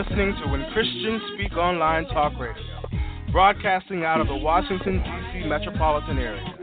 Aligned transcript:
Listening 0.00 0.34
to 0.42 0.48
When 0.48 0.64
Christians 0.72 1.20
Speak 1.34 1.58
Online 1.58 2.06
Talk 2.06 2.32
Radio, 2.40 2.62
broadcasting 3.32 4.02
out 4.02 4.18
of 4.18 4.28
the 4.28 4.34
Washington, 4.34 5.02
D.C. 5.02 5.46
metropolitan 5.46 6.16
area. 6.16 6.54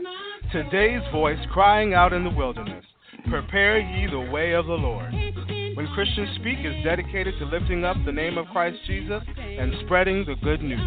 Today's 0.50 1.02
voice 1.12 1.38
crying 1.52 1.94
out 1.94 2.12
in 2.12 2.24
the 2.24 2.30
wilderness 2.30 2.84
Prepare 3.30 3.78
ye 3.78 4.10
the 4.10 4.32
way 4.32 4.54
of 4.54 4.66
the 4.66 4.72
Lord. 4.72 5.12
When 5.12 5.86
Christians 5.94 6.30
Speak 6.40 6.58
is 6.64 6.74
dedicated 6.82 7.34
to 7.38 7.44
lifting 7.44 7.84
up 7.84 7.96
the 8.04 8.10
name 8.10 8.38
of 8.38 8.46
Christ 8.46 8.78
Jesus 8.88 9.22
and 9.38 9.72
spreading 9.84 10.24
the 10.26 10.34
good 10.42 10.60
news. 10.60 10.80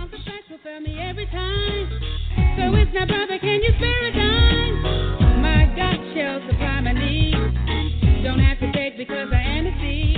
Don't 8.23 8.39
have 8.39 8.59
to 8.59 8.71
take 8.73 8.97
because 8.97 9.29
I 9.31 9.41
am 9.41 9.67
a 9.67 9.79
seed. 9.79 10.17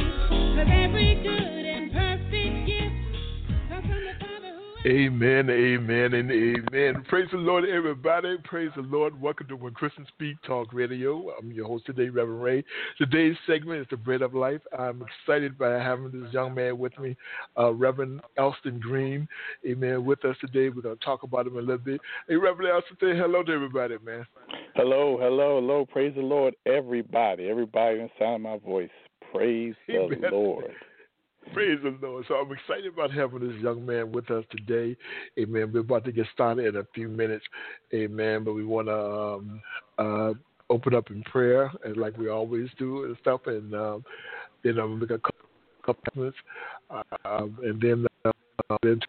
Cause 0.58 0.68
every 0.72 1.22
good 1.22 1.63
Amen, 4.86 5.50
amen, 5.50 6.14
and 6.14 6.30
amen. 6.30 7.06
Praise 7.08 7.30
the 7.32 7.38
Lord, 7.38 7.64
everybody. 7.64 8.36
Praise 8.44 8.70
the 8.76 8.82
Lord. 8.82 9.20
Welcome 9.22 9.48
to 9.48 9.56
When 9.56 9.74
Christians 9.74 10.10
Speak 10.10 10.36
Talk 10.46 10.74
Radio. 10.74 11.30
I'm 11.40 11.54
your 11.54 11.68
host 11.68 11.86
today, 11.86 12.10
Reverend 12.10 12.44
Ray. 12.44 12.66
Today's 12.98 13.38
segment 13.48 13.80
is 13.80 13.88
The 13.90 13.96
Bread 13.96 14.22
of 14.22 14.34
Life. 14.34 14.60
I'm 14.78 15.02
excited 15.02 15.58
by 15.58 15.70
having 15.76 16.12
this 16.12 16.34
young 16.34 16.54
man 16.54 16.78
with 16.80 17.00
me, 17.00 17.16
uh, 17.58 17.72
Reverend 17.74 18.20
Elston 18.38 18.82
Green. 18.82 19.26
Amen. 19.66 20.04
With 20.04 20.26
us 20.26 20.36
today. 20.42 20.68
We're 20.68 20.82
going 20.82 20.98
to 20.98 21.06
talk 21.06 21.24
about 21.24 21.48
him 21.48 21.56
a 21.56 21.62
little 21.62 21.78
bit. 21.78 22.02
Hey, 22.28 22.36
Reverend 22.36 22.74
Elston, 22.74 22.98
say 23.00 23.18
hello 23.18 23.42
to 23.42 23.54
everybody, 23.54 23.96
man. 24.06 24.28
Hello, 24.76 25.18
hello, 25.18 25.62
hello. 25.62 25.86
Praise 25.86 26.14
the 26.14 26.22
Lord, 26.22 26.56
everybody. 26.66 27.48
Everybody 27.48 28.02
in 28.02 28.10
the 28.20 28.26
of 28.26 28.42
my 28.42 28.58
voice. 28.58 28.90
Praise 29.32 29.76
the. 29.88 30.10
Lord. 30.30 30.66
Praise 31.52 31.80
the 31.84 31.98
Lord. 32.02 32.26
So 32.28 32.36
I'm 32.36 32.52
excited 32.52 32.94
about 32.94 33.12
having 33.12 33.48
this 33.48 33.62
young 33.62 33.86
man 33.86 34.12
with 34.12 34.30
us 34.32 34.44
today. 34.50 34.96
Amen. 35.38 35.72
We're 35.74 35.82
about 35.82 36.06
to 36.06 36.12
get 36.12 36.26
started 36.34 36.66
in 36.66 36.76
a 36.78 36.88
few 36.96 37.10
minutes. 37.10 37.46
Amen. 37.94 38.44
But 38.44 38.54
we 38.54 38.64
want 38.64 38.88
to 38.88 38.96
um, 38.96 39.62
uh, 39.98 40.34
open 40.70 40.96
up 40.96 41.12
in 41.12 41.22
prayer, 41.24 41.72
and 41.84 41.98
like 41.98 42.18
we 42.18 42.30
always 42.30 42.70
do 42.80 43.04
and 43.06 43.18
stuff. 43.22 43.42
And 43.48 43.76
um, 43.76 44.04
then 44.64 44.80
I'm 44.80 45.00
going 45.00 45.08
to 45.08 45.14
make 45.14 45.20
a 45.20 45.86
couple 45.86 46.04
minutes. 46.16 46.38
Uh, 46.90 47.48
and 47.64 47.82
then, 47.82 48.06
uh, 48.26 48.78
then 48.82 49.00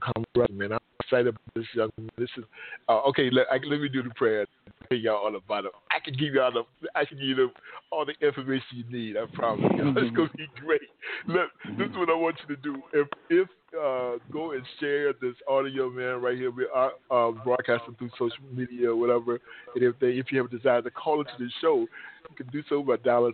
come 0.00 0.24
man. 0.50 0.72
I'm 0.72 0.78
excited 1.00 1.28
about 1.28 1.40
this 1.54 1.66
young 1.74 1.90
man. 1.98 2.10
This 2.18 2.28
is 2.36 2.44
uh, 2.88 3.00
okay. 3.08 3.30
Let, 3.30 3.46
I, 3.50 3.56
let 3.64 3.80
me 3.80 3.88
do 3.88 4.02
the 4.02 4.10
prayer. 4.10 4.46
Tell 4.88 4.98
y'all 4.98 5.16
all 5.16 5.36
about 5.36 5.64
it. 5.64 5.72
I 5.90 6.00
can 6.04 6.14
give 6.14 6.34
you 6.34 6.42
all 6.42 6.52
the. 6.52 6.62
I 6.94 7.04
can 7.04 7.18
give 7.18 7.38
you 7.38 7.50
all 7.90 8.04
the 8.04 8.14
information 8.26 8.66
you 8.72 8.84
need. 8.90 9.16
I 9.16 9.26
promise. 9.34 9.64
you 9.76 9.88
It's 9.96 10.16
gonna 10.16 10.30
be 10.36 10.48
great. 10.60 10.80
Look, 11.26 11.50
this 11.78 11.88
is 11.88 11.96
what 11.96 12.10
I 12.10 12.14
want 12.14 12.36
you 12.46 12.56
to 12.56 12.62
do. 12.62 12.82
If 12.92 13.08
if 13.30 13.48
uh, 13.74 14.18
go 14.32 14.52
and 14.52 14.62
share 14.80 15.12
this 15.14 15.34
audio, 15.48 15.90
man, 15.90 16.20
right 16.20 16.36
here. 16.36 16.50
We 16.50 16.66
are 16.72 16.92
uh, 17.10 17.32
broadcasting 17.32 17.96
through 17.98 18.10
social 18.10 18.44
media 18.52 18.90
or 18.90 18.96
whatever. 18.96 19.40
And 19.74 19.82
if 19.82 19.98
they, 20.00 20.10
if 20.10 20.30
you 20.30 20.38
have 20.38 20.46
a 20.46 20.56
desire 20.56 20.82
to 20.82 20.90
call 20.90 21.20
into 21.20 21.32
the 21.38 21.50
show, 21.60 21.86
you 22.28 22.36
can 22.36 22.46
do 22.48 22.62
so 22.68 22.82
by 22.82 22.96
dialing 22.96 23.32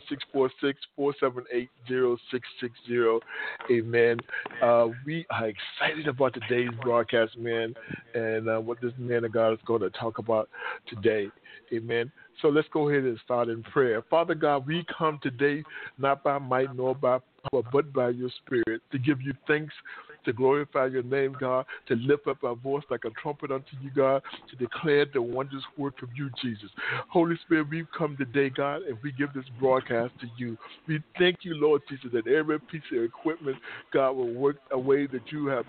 646-478-0660. 0.98 3.20
Amen. 3.70 4.19
Uh, 4.62 4.88
we 5.06 5.24
are 5.30 5.48
excited 5.48 6.06
about 6.08 6.34
today's 6.34 6.70
broadcast, 6.82 7.38
man, 7.38 7.74
and 8.14 8.48
uh, 8.48 8.58
what 8.58 8.81
this 8.81 8.92
man 8.98 9.25
of 9.25 9.32
God 9.32 9.53
is 9.53 9.60
going 9.65 9.82
to 9.82 9.91
talk 9.91 10.19
about 10.19 10.48
today. 10.88 11.28
Amen. 11.72 12.10
So 12.42 12.48
let's 12.48 12.66
go 12.72 12.88
ahead 12.88 13.04
and 13.04 13.16
start 13.25 13.48
in 13.48 13.62
prayer. 13.62 14.03
Father 14.10 14.34
God, 14.34 14.66
we 14.66 14.84
come 14.97 15.20
today 15.22 15.62
not 15.98 16.25
by 16.25 16.38
might 16.38 16.75
nor 16.75 16.94
by 16.94 17.19
power, 17.53 17.62
but 17.72 17.92
by 17.92 18.10
your 18.10 18.31
spirit 18.44 18.82
to 18.91 18.98
give 18.98 19.20
you 19.20 19.34
thanks 19.47 19.75
to 20.30 20.36
glorify 20.36 20.86
your 20.86 21.02
name, 21.02 21.36
God, 21.38 21.66
to 21.88 21.96
lift 21.96 22.26
up 22.28 22.44
our 22.44 22.54
voice 22.54 22.84
like 22.88 23.04
a 23.04 23.10
trumpet 23.20 23.50
unto 23.50 23.76
you, 23.82 23.91
God, 23.94 24.22
to 24.50 24.56
declare 24.56 25.04
the 25.12 25.20
wondrous 25.20 25.64
work 25.76 26.02
of 26.02 26.08
you, 26.14 26.30
Jesus. 26.41 26.70
Holy 27.08 27.36
Spirit, 27.44 27.68
we've 27.68 27.91
come 27.96 28.16
today, 28.16 28.48
God, 28.48 28.82
and 28.82 28.96
we 29.02 29.12
give 29.12 29.32
this 29.34 29.44
broadcast 29.58 30.12
to 30.20 30.28
you. 30.36 30.56
We 30.86 31.02
thank 31.18 31.38
you, 31.42 31.54
Lord 31.54 31.82
Jesus, 31.88 32.10
that 32.12 32.28
every 32.28 32.60
piece 32.60 32.82
of 32.92 33.02
equipment, 33.02 33.56
God, 33.92 34.12
will 34.12 34.32
work 34.32 34.56
a 34.70 34.78
way 34.78 35.06
that 35.08 35.22
you 35.32 35.48
have 35.48 35.64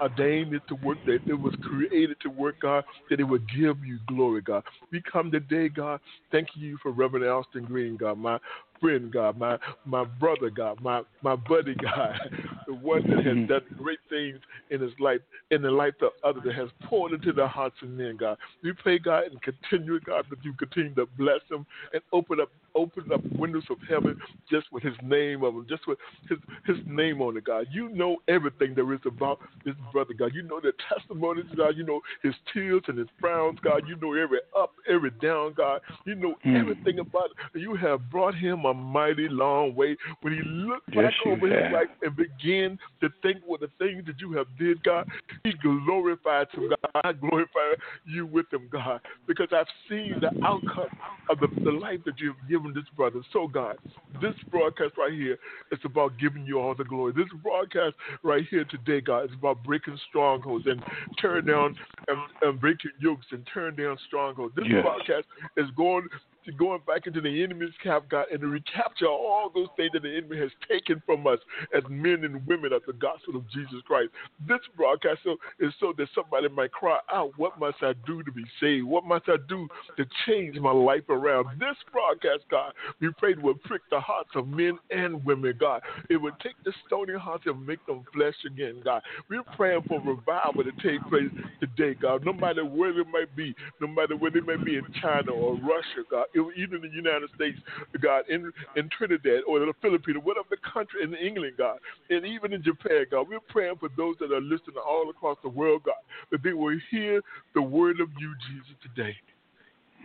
ordained 0.00 0.54
it 0.54 0.62
to 0.68 0.74
work, 0.76 0.98
that 1.06 1.20
it 1.26 1.34
was 1.34 1.54
created 1.62 2.16
to 2.20 2.28
work, 2.28 2.56
God, 2.60 2.84
that 3.10 3.20
it 3.20 3.24
would 3.24 3.46
give 3.48 3.84
you 3.84 3.98
glory, 4.06 4.40
God. 4.42 4.62
We 4.90 5.02
come 5.10 5.30
today, 5.30 5.68
God, 5.68 6.00
thank 6.32 6.48
you 6.54 6.78
for 6.82 6.90
Reverend 6.90 7.24
Elston 7.24 7.64
Green, 7.64 7.96
God, 7.96 8.18
my 8.18 8.38
friend, 8.80 9.12
God, 9.12 9.38
my 9.38 9.58
my 9.84 10.04
brother, 10.04 10.50
God, 10.50 10.80
my 10.80 11.02
my 11.22 11.36
buddy, 11.36 11.74
God, 11.74 12.18
the 12.66 12.74
one 12.74 13.02
that 13.08 13.24
has 13.24 13.34
mm-hmm. 13.34 13.46
done 13.46 13.62
great 13.76 13.98
things 14.08 14.38
in 14.70 14.80
his 14.80 14.92
life, 14.98 15.20
in 15.50 15.62
the 15.62 15.70
life 15.70 15.94
of 16.02 16.12
others, 16.24 16.42
that 16.44 16.54
has 16.54 16.68
poured 16.84 17.12
into 17.12 17.32
their 17.32 17.48
hearts 17.48 17.76
of 17.82 17.88
men, 17.88 18.16
God. 18.16 18.38
We 18.62 18.72
pray, 18.72 18.98
God, 18.98 19.24
and 19.24 19.40
continue, 19.42 20.00
God, 20.00 20.26
that 20.30 20.44
you 20.44 20.52
continue 20.54 20.94
to 20.94 21.06
bless 21.16 21.40
him 21.50 21.66
and 21.92 22.02
open 22.12 22.40
up 22.40 22.50
open 22.76 23.10
up 23.12 23.22
windows 23.38 23.64
of 23.70 23.78
heaven 23.88 24.20
just 24.50 24.70
with 24.70 24.82
his 24.82 24.94
name 25.02 25.42
of 25.42 25.54
him, 25.54 25.66
just 25.68 25.86
with 25.86 25.98
his 26.28 26.38
his 26.66 26.76
name 26.86 27.20
on 27.20 27.36
it, 27.36 27.44
God. 27.44 27.66
You 27.72 27.88
know 27.88 28.18
everything 28.28 28.74
there 28.74 28.92
is 28.92 29.00
about 29.06 29.40
this 29.64 29.74
brother, 29.92 30.14
God. 30.14 30.32
You 30.34 30.42
know 30.42 30.60
the 30.60 30.72
testimonies, 30.92 31.46
God. 31.56 31.76
You 31.76 31.84
know 31.84 32.00
his 32.22 32.34
tears 32.52 32.82
and 32.88 32.98
his 32.98 33.08
frowns, 33.18 33.58
God. 33.62 33.84
You 33.88 33.96
know 33.96 34.12
every 34.14 34.40
up, 34.56 34.72
every 34.88 35.10
down, 35.22 35.54
God. 35.54 35.80
You 36.04 36.14
know 36.14 36.34
mm. 36.44 36.60
everything 36.60 36.98
about 36.98 37.30
it. 37.54 37.60
You 37.60 37.74
have 37.76 38.10
brought 38.10 38.34
him 38.34 38.65
a 38.66 38.74
mighty 38.74 39.28
long 39.28 39.74
way. 39.74 39.96
When 40.22 40.34
he 40.34 40.40
looked 40.44 40.88
yes, 40.92 41.04
back 41.04 41.14
over 41.26 41.46
his 41.46 41.72
life 41.72 41.88
and 42.02 42.16
began 42.16 42.78
to 43.00 43.08
think 43.22 43.38
what 43.46 43.60
the 43.60 43.70
things 43.78 44.04
that 44.06 44.20
you 44.20 44.32
have 44.32 44.46
did, 44.58 44.82
God, 44.82 45.08
he 45.44 45.52
glorified 45.62 46.48
to 46.54 46.68
God. 46.68 47.02
I 47.04 47.12
glorify 47.12 47.74
you 48.04 48.26
with 48.26 48.46
him, 48.52 48.68
God, 48.70 49.00
because 49.26 49.48
I've 49.52 49.66
seen 49.88 50.14
the 50.20 50.30
outcome 50.44 50.88
of 51.30 51.40
the, 51.40 51.48
the 51.62 51.70
life 51.70 52.00
that 52.06 52.18
you've 52.18 52.36
given 52.48 52.72
this 52.74 52.84
brother. 52.96 53.20
So, 53.32 53.46
God, 53.46 53.76
this 54.20 54.34
broadcast 54.50 54.94
right 54.96 55.12
here 55.12 55.38
is 55.72 55.78
about 55.84 56.12
giving 56.18 56.46
you 56.46 56.58
all 56.58 56.74
the 56.74 56.84
glory. 56.84 57.12
This 57.12 57.26
broadcast 57.42 57.94
right 58.22 58.44
here 58.50 58.64
today, 58.64 59.00
God, 59.00 59.24
is 59.24 59.30
about 59.38 59.62
breaking 59.64 59.98
strongholds 60.08 60.66
and 60.66 60.82
tearing 61.18 61.46
down 61.46 61.76
and, 62.08 62.18
and 62.42 62.60
breaking 62.60 62.92
yokes 63.00 63.26
and 63.30 63.46
tearing 63.52 63.76
down 63.76 63.96
strongholds. 64.06 64.54
This 64.54 64.66
yes. 64.68 64.82
broadcast 64.82 65.26
is 65.56 65.66
going 65.76 66.08
to 66.46 66.52
going 66.52 66.80
back 66.86 67.06
into 67.06 67.20
the 67.20 67.42
enemy's 67.42 67.74
camp, 67.82 68.08
God, 68.08 68.26
and 68.32 68.40
to 68.40 68.46
recapture 68.46 69.06
all 69.06 69.50
those 69.54 69.68
things 69.76 69.90
that 69.92 70.02
the 70.02 70.16
enemy 70.16 70.38
has 70.38 70.50
taken 70.68 71.02
from 71.04 71.26
us 71.26 71.38
as 71.76 71.82
men 71.90 72.24
and 72.24 72.46
women 72.46 72.72
of 72.72 72.82
the 72.86 72.92
gospel 72.94 73.36
of 73.36 73.50
Jesus 73.50 73.80
Christ. 73.86 74.10
This 74.48 74.60
broadcast 74.76 75.20
is 75.58 75.72
so 75.80 75.92
that 75.98 76.08
somebody 76.14 76.48
might 76.48 76.72
cry 76.72 76.98
out, 77.12 77.32
What 77.36 77.58
must 77.58 77.78
I 77.82 77.92
do 78.06 78.22
to 78.22 78.32
be 78.32 78.44
saved? 78.60 78.86
What 78.86 79.04
must 79.04 79.24
I 79.28 79.36
do 79.48 79.68
to 79.96 80.04
change 80.26 80.56
my 80.58 80.72
life 80.72 81.08
around? 81.08 81.58
This 81.58 81.76
broadcast, 81.92 82.44
God, 82.50 82.72
we 83.00 83.10
pray 83.18 83.34
would 83.34 83.62
prick 83.64 83.82
the 83.90 84.00
hearts 84.00 84.30
of 84.34 84.46
men 84.46 84.78
and 84.90 85.24
women, 85.24 85.54
God. 85.58 85.82
It 86.08 86.16
would 86.16 86.34
take 86.40 86.54
the 86.64 86.72
stony 86.86 87.14
hearts 87.14 87.44
and 87.46 87.66
make 87.66 87.84
them 87.86 88.04
flesh 88.14 88.34
again, 88.46 88.80
God. 88.84 89.02
We're 89.28 89.42
praying 89.56 89.82
for 89.88 90.00
revival 90.00 90.64
to 90.64 90.72
take 90.82 91.02
place 91.08 91.30
today, 91.60 91.94
God, 92.00 92.24
no 92.24 92.32
matter 92.32 92.64
where 92.64 92.92
they 92.92 93.10
might 93.10 93.34
be, 93.36 93.54
no 93.80 93.88
matter 93.88 94.16
where 94.16 94.30
they 94.30 94.40
may 94.40 94.56
be 94.56 94.76
in 94.76 94.84
China 95.02 95.32
or 95.32 95.54
Russia, 95.54 96.06
God 96.10 96.26
even 96.56 96.84
in 96.84 96.90
the 96.90 96.96
United 96.96 97.28
States, 97.34 97.58
God, 98.00 98.24
in, 98.28 98.52
in 98.76 98.88
Trinidad 98.96 99.42
or 99.46 99.60
the 99.60 99.72
Philippines, 99.80 100.18
whatever 100.22 100.46
the 100.50 100.56
country, 100.72 101.02
in 101.02 101.14
England, 101.14 101.54
God, 101.58 101.78
and 102.10 102.24
even 102.24 102.52
in 102.52 102.62
Japan, 102.62 103.06
God. 103.10 103.26
We're 103.28 103.40
praying 103.48 103.76
for 103.80 103.88
those 103.96 104.16
that 104.20 104.32
are 104.32 104.40
listening 104.40 104.76
all 104.84 105.10
across 105.10 105.38
the 105.42 105.48
world, 105.48 105.82
God, 105.84 105.94
that 106.30 106.42
they 106.42 106.52
will 106.52 106.76
hear 106.90 107.22
the 107.54 107.62
word 107.62 108.00
of 108.00 108.08
you, 108.18 108.34
Jesus, 108.48 108.74
today. 108.82 109.16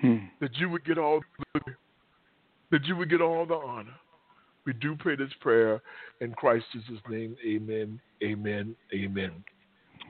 Hmm. 0.01 0.25
That 0.39 0.55
you 0.57 0.69
would 0.69 0.85
get 0.85 0.97
all 0.97 1.21
the 1.53 1.61
that 2.71 2.85
you 2.85 2.95
would 2.95 3.09
get 3.09 3.21
all 3.21 3.45
the 3.45 3.55
honor. 3.55 3.93
We 4.65 4.73
do 4.73 4.95
pray 4.97 5.15
this 5.15 5.31
prayer 5.41 5.81
in 6.21 6.31
Christ 6.33 6.65
Jesus' 6.71 7.01
name. 7.09 7.35
Amen. 7.45 7.99
Amen. 8.23 8.75
Amen. 8.93 9.31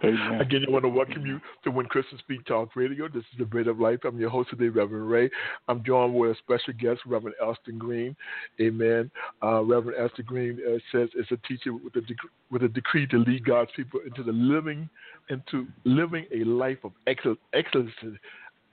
Amen. 0.03 0.41
Again, 0.41 0.65
I 0.67 0.71
want 0.71 0.83
to 0.83 0.89
welcome 0.89 1.25
you 1.25 1.39
to 1.63 1.71
When 1.71 1.85
Christians 1.85 2.21
Speak 2.21 2.43
Talk 2.45 2.75
Radio. 2.75 3.07
This 3.07 3.23
is 3.31 3.37
the 3.37 3.45
Bread 3.45 3.67
of 3.67 3.79
Life. 3.79 3.99
I'm 4.03 4.19
your 4.19 4.29
host 4.29 4.49
today, 4.49 4.67
Reverend 4.67 5.09
Ray. 5.09 5.29
I'm 5.67 5.83
joined 5.83 6.15
with 6.15 6.31
a 6.31 6.35
special 6.35 6.73
guest, 6.79 7.01
Reverend 7.05 7.35
Elston 7.41 7.77
Green. 7.77 8.15
Amen. 8.59 9.11
Uh, 9.43 9.63
Reverend 9.63 9.99
Elston 9.99 10.25
Green 10.25 10.59
uh, 10.67 10.77
says 10.91 11.09
it's 11.15 11.31
a 11.31 11.37
teacher 11.47 11.73
with 11.73 11.95
a, 11.95 11.99
dec- 11.99 12.29
with 12.49 12.63
a 12.63 12.67
decree 12.67 13.05
to 13.07 13.17
lead 13.17 13.45
God's 13.45 13.71
people 13.75 13.99
into 14.05 14.23
the 14.23 14.31
living, 14.31 14.89
into 15.29 15.67
living 15.83 16.25
a 16.33 16.43
life 16.45 16.79
of 16.83 16.93
excellence, 17.05 17.91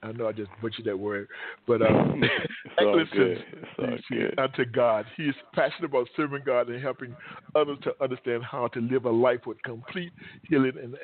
I 0.03 0.13
know 0.13 0.29
I 0.29 0.33
just 0.33 0.51
butchered 0.63 0.85
that 0.85 0.99
word, 0.99 1.29
but 1.67 1.83
um, 1.83 2.23
excellence 2.79 3.11
unto 4.39 4.65
God. 4.65 5.07
He 5.17 5.25
is 5.25 5.35
passionate 5.55 5.87
about 5.91 6.09
serving 6.17 6.43
God 6.47 6.69
and 6.69 6.81
helping 6.81 7.17
others 7.55 7.79
to 7.83 7.93
understand 8.01 8.45
how 8.45 8.69
to 8.69 8.81
live 8.81 9.07
a 9.07 9.11
life 9.11 9.41
with 9.47 9.61
complete 9.63 10.13
healing 10.45 10.73
and 10.81 10.97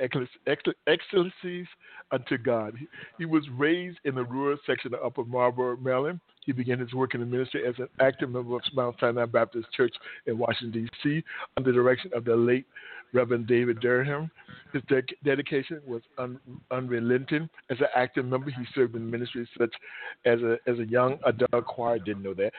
excellencies 0.86 1.66
unto 2.12 2.38
God. 2.38 2.74
He, 2.78 2.86
he 3.18 3.24
was 3.24 3.44
raised 3.56 3.98
in 4.04 4.14
the 4.14 4.24
rural 4.24 4.58
section 4.66 4.94
of 4.94 5.00
Upper 5.04 5.24
Marlboro, 5.24 5.76
Maryland. 5.76 6.20
He 6.44 6.52
began 6.52 6.78
his 6.78 6.92
work 6.92 7.14
in 7.14 7.20
the 7.20 7.26
ministry 7.26 7.66
as 7.66 7.74
an 7.78 7.88
active 8.00 8.30
member 8.30 8.54
of 8.56 8.62
Mount 8.74 8.96
Sinai 9.00 9.24
Baptist 9.24 9.66
Church 9.76 9.94
in 10.26 10.38
Washington, 10.38 10.84
D.C., 10.84 11.24
under 11.56 11.72
the 11.72 11.76
direction 11.76 12.10
of 12.14 12.24
the 12.24 12.36
late 12.36 12.66
Reverend 13.14 13.46
David 13.46 13.80
Durham. 13.80 14.30
His 14.72 14.82
de- 14.88 15.02
dedication 15.24 15.80
was 15.86 16.02
un- 16.18 16.40
unrelenting. 16.70 17.48
As 17.70 17.78
an 17.80 17.86
active 17.94 18.26
member, 18.26 18.50
he 18.50 18.64
served 18.74 18.96
in 18.96 19.08
ministries 19.08 19.48
such 19.56 19.72
as 20.26 20.40
a, 20.42 20.58
as 20.66 20.78
a 20.80 20.84
young 20.84 21.18
adult 21.24 21.64
choir, 21.66 21.98
didn't 21.98 22.24
know 22.24 22.34
that, 22.34 22.52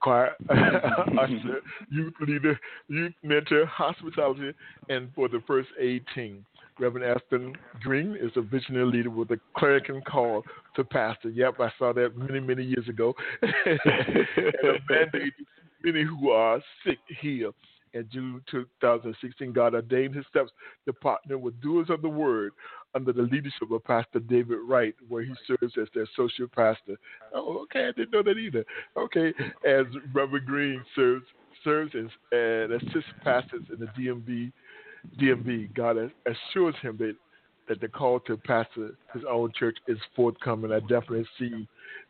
choir 0.00 0.34
usher, 0.50 1.60
youth 1.90 2.14
leader, 2.20 2.58
youth 2.88 3.12
mentor, 3.22 3.66
hospitality, 3.66 4.52
and 4.88 5.10
for 5.14 5.28
the 5.28 5.42
first 5.46 5.68
aid 5.78 6.04
team. 6.14 6.44
Reverend 6.78 7.06
Elston 7.06 7.54
Green 7.82 8.16
is 8.20 8.32
a 8.36 8.40
visionary 8.40 8.86
leader 8.86 9.10
with 9.10 9.30
a 9.30 9.40
clerical 9.56 10.00
call 10.00 10.42
to 10.76 10.82
pastor. 10.82 11.28
Yep, 11.28 11.60
I 11.60 11.70
saw 11.78 11.92
that 11.92 12.16
many, 12.16 12.40
many 12.40 12.64
years 12.64 12.88
ago. 12.88 13.14
and 13.42 13.78
a 14.64 14.78
mandate 14.88 15.34
many 15.82 16.04
who 16.04 16.30
are 16.30 16.60
sick 16.84 16.98
here 17.20 17.52
in 17.94 18.08
June 18.12 18.42
2016, 18.50 19.52
God 19.52 19.74
ordained 19.74 20.14
his 20.14 20.26
steps 20.28 20.50
to 20.86 20.92
partner 20.92 21.38
with 21.38 21.60
doers 21.60 21.90
of 21.90 22.02
the 22.02 22.08
word 22.08 22.52
under 22.94 23.12
the 23.12 23.22
leadership 23.22 23.70
of 23.70 23.84
Pastor 23.84 24.20
David 24.20 24.58
Wright, 24.66 24.94
where 25.08 25.22
he 25.22 25.34
serves 25.46 25.74
as 25.80 25.88
their 25.94 26.04
associate 26.04 26.52
pastor. 26.52 26.96
Oh, 27.34 27.62
okay, 27.62 27.86
I 27.86 27.92
didn't 27.92 28.12
know 28.12 28.22
that 28.22 28.38
either. 28.38 28.64
Okay, 28.96 29.32
as 29.66 29.86
Reverend 30.12 30.46
Green 30.46 30.82
serves 30.94 31.24
serves 31.64 31.94
as 31.94 32.06
and 32.32 32.72
assists 32.72 33.10
pastors 33.22 33.64
in 33.72 33.78
the 33.80 33.86
DMV. 33.98 34.52
DMV, 35.18 35.74
God 35.74 35.96
assures 36.26 36.74
him 36.82 36.96
that 36.98 37.16
that 37.70 37.80
the 37.80 37.86
call 37.86 38.18
to 38.18 38.36
pastor 38.36 38.90
his 39.14 39.22
own 39.30 39.52
church 39.56 39.78
is 39.86 39.96
forthcoming. 40.16 40.72
I 40.72 40.80
definitely 40.80 41.24
see 41.38 41.68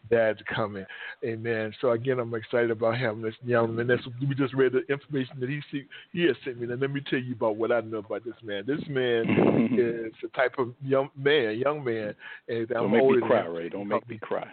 that's 0.09 0.41
coming. 0.53 0.87
Amen. 1.23 1.75
So 1.83 1.91
again, 1.91 2.19
I'm 2.19 2.35
excited 2.35 2.71
about 2.71 2.97
having 2.97 3.21
this 3.21 3.35
young 3.45 3.77
man. 3.77 3.87
That's, 3.87 4.03
we 4.27 4.35
just 4.35 4.55
read 4.55 4.73
the 4.73 4.91
information 4.91 5.39
that 5.39 5.51
he 5.51 5.61
see, 5.71 5.85
he 6.15 6.23
has 6.23 6.37
sent 6.45 6.59
me. 6.59 6.67
And 6.67 6.81
let 6.81 6.91
me 6.91 7.03
tell 7.11 7.19
you 7.19 7.35
about 7.35 7.57
what 7.57 7.73
I 7.73 7.81
know 7.81 7.99
about 7.99 8.25
this 8.25 8.35
man. 8.43 8.65
This 8.67 8.81
man 8.89 9.69
is 9.79 10.15
the 10.23 10.29
type 10.35 10.55
of 10.57 10.73
young 10.83 11.11
man, 11.15 11.59
young 11.59 11.85
man. 11.85 12.15
And 12.49 12.67
Don't 12.69 12.87
I'm 12.87 12.93
make 12.93 13.03
older 13.03 13.21
me 13.21 13.27
cry, 13.27 13.47
Ray. 13.47 13.69
Don't 13.69 13.87
make 13.87 14.09
me 14.09 14.19
cry. 14.19 14.49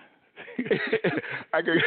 I 1.53 1.61
could 1.61 1.81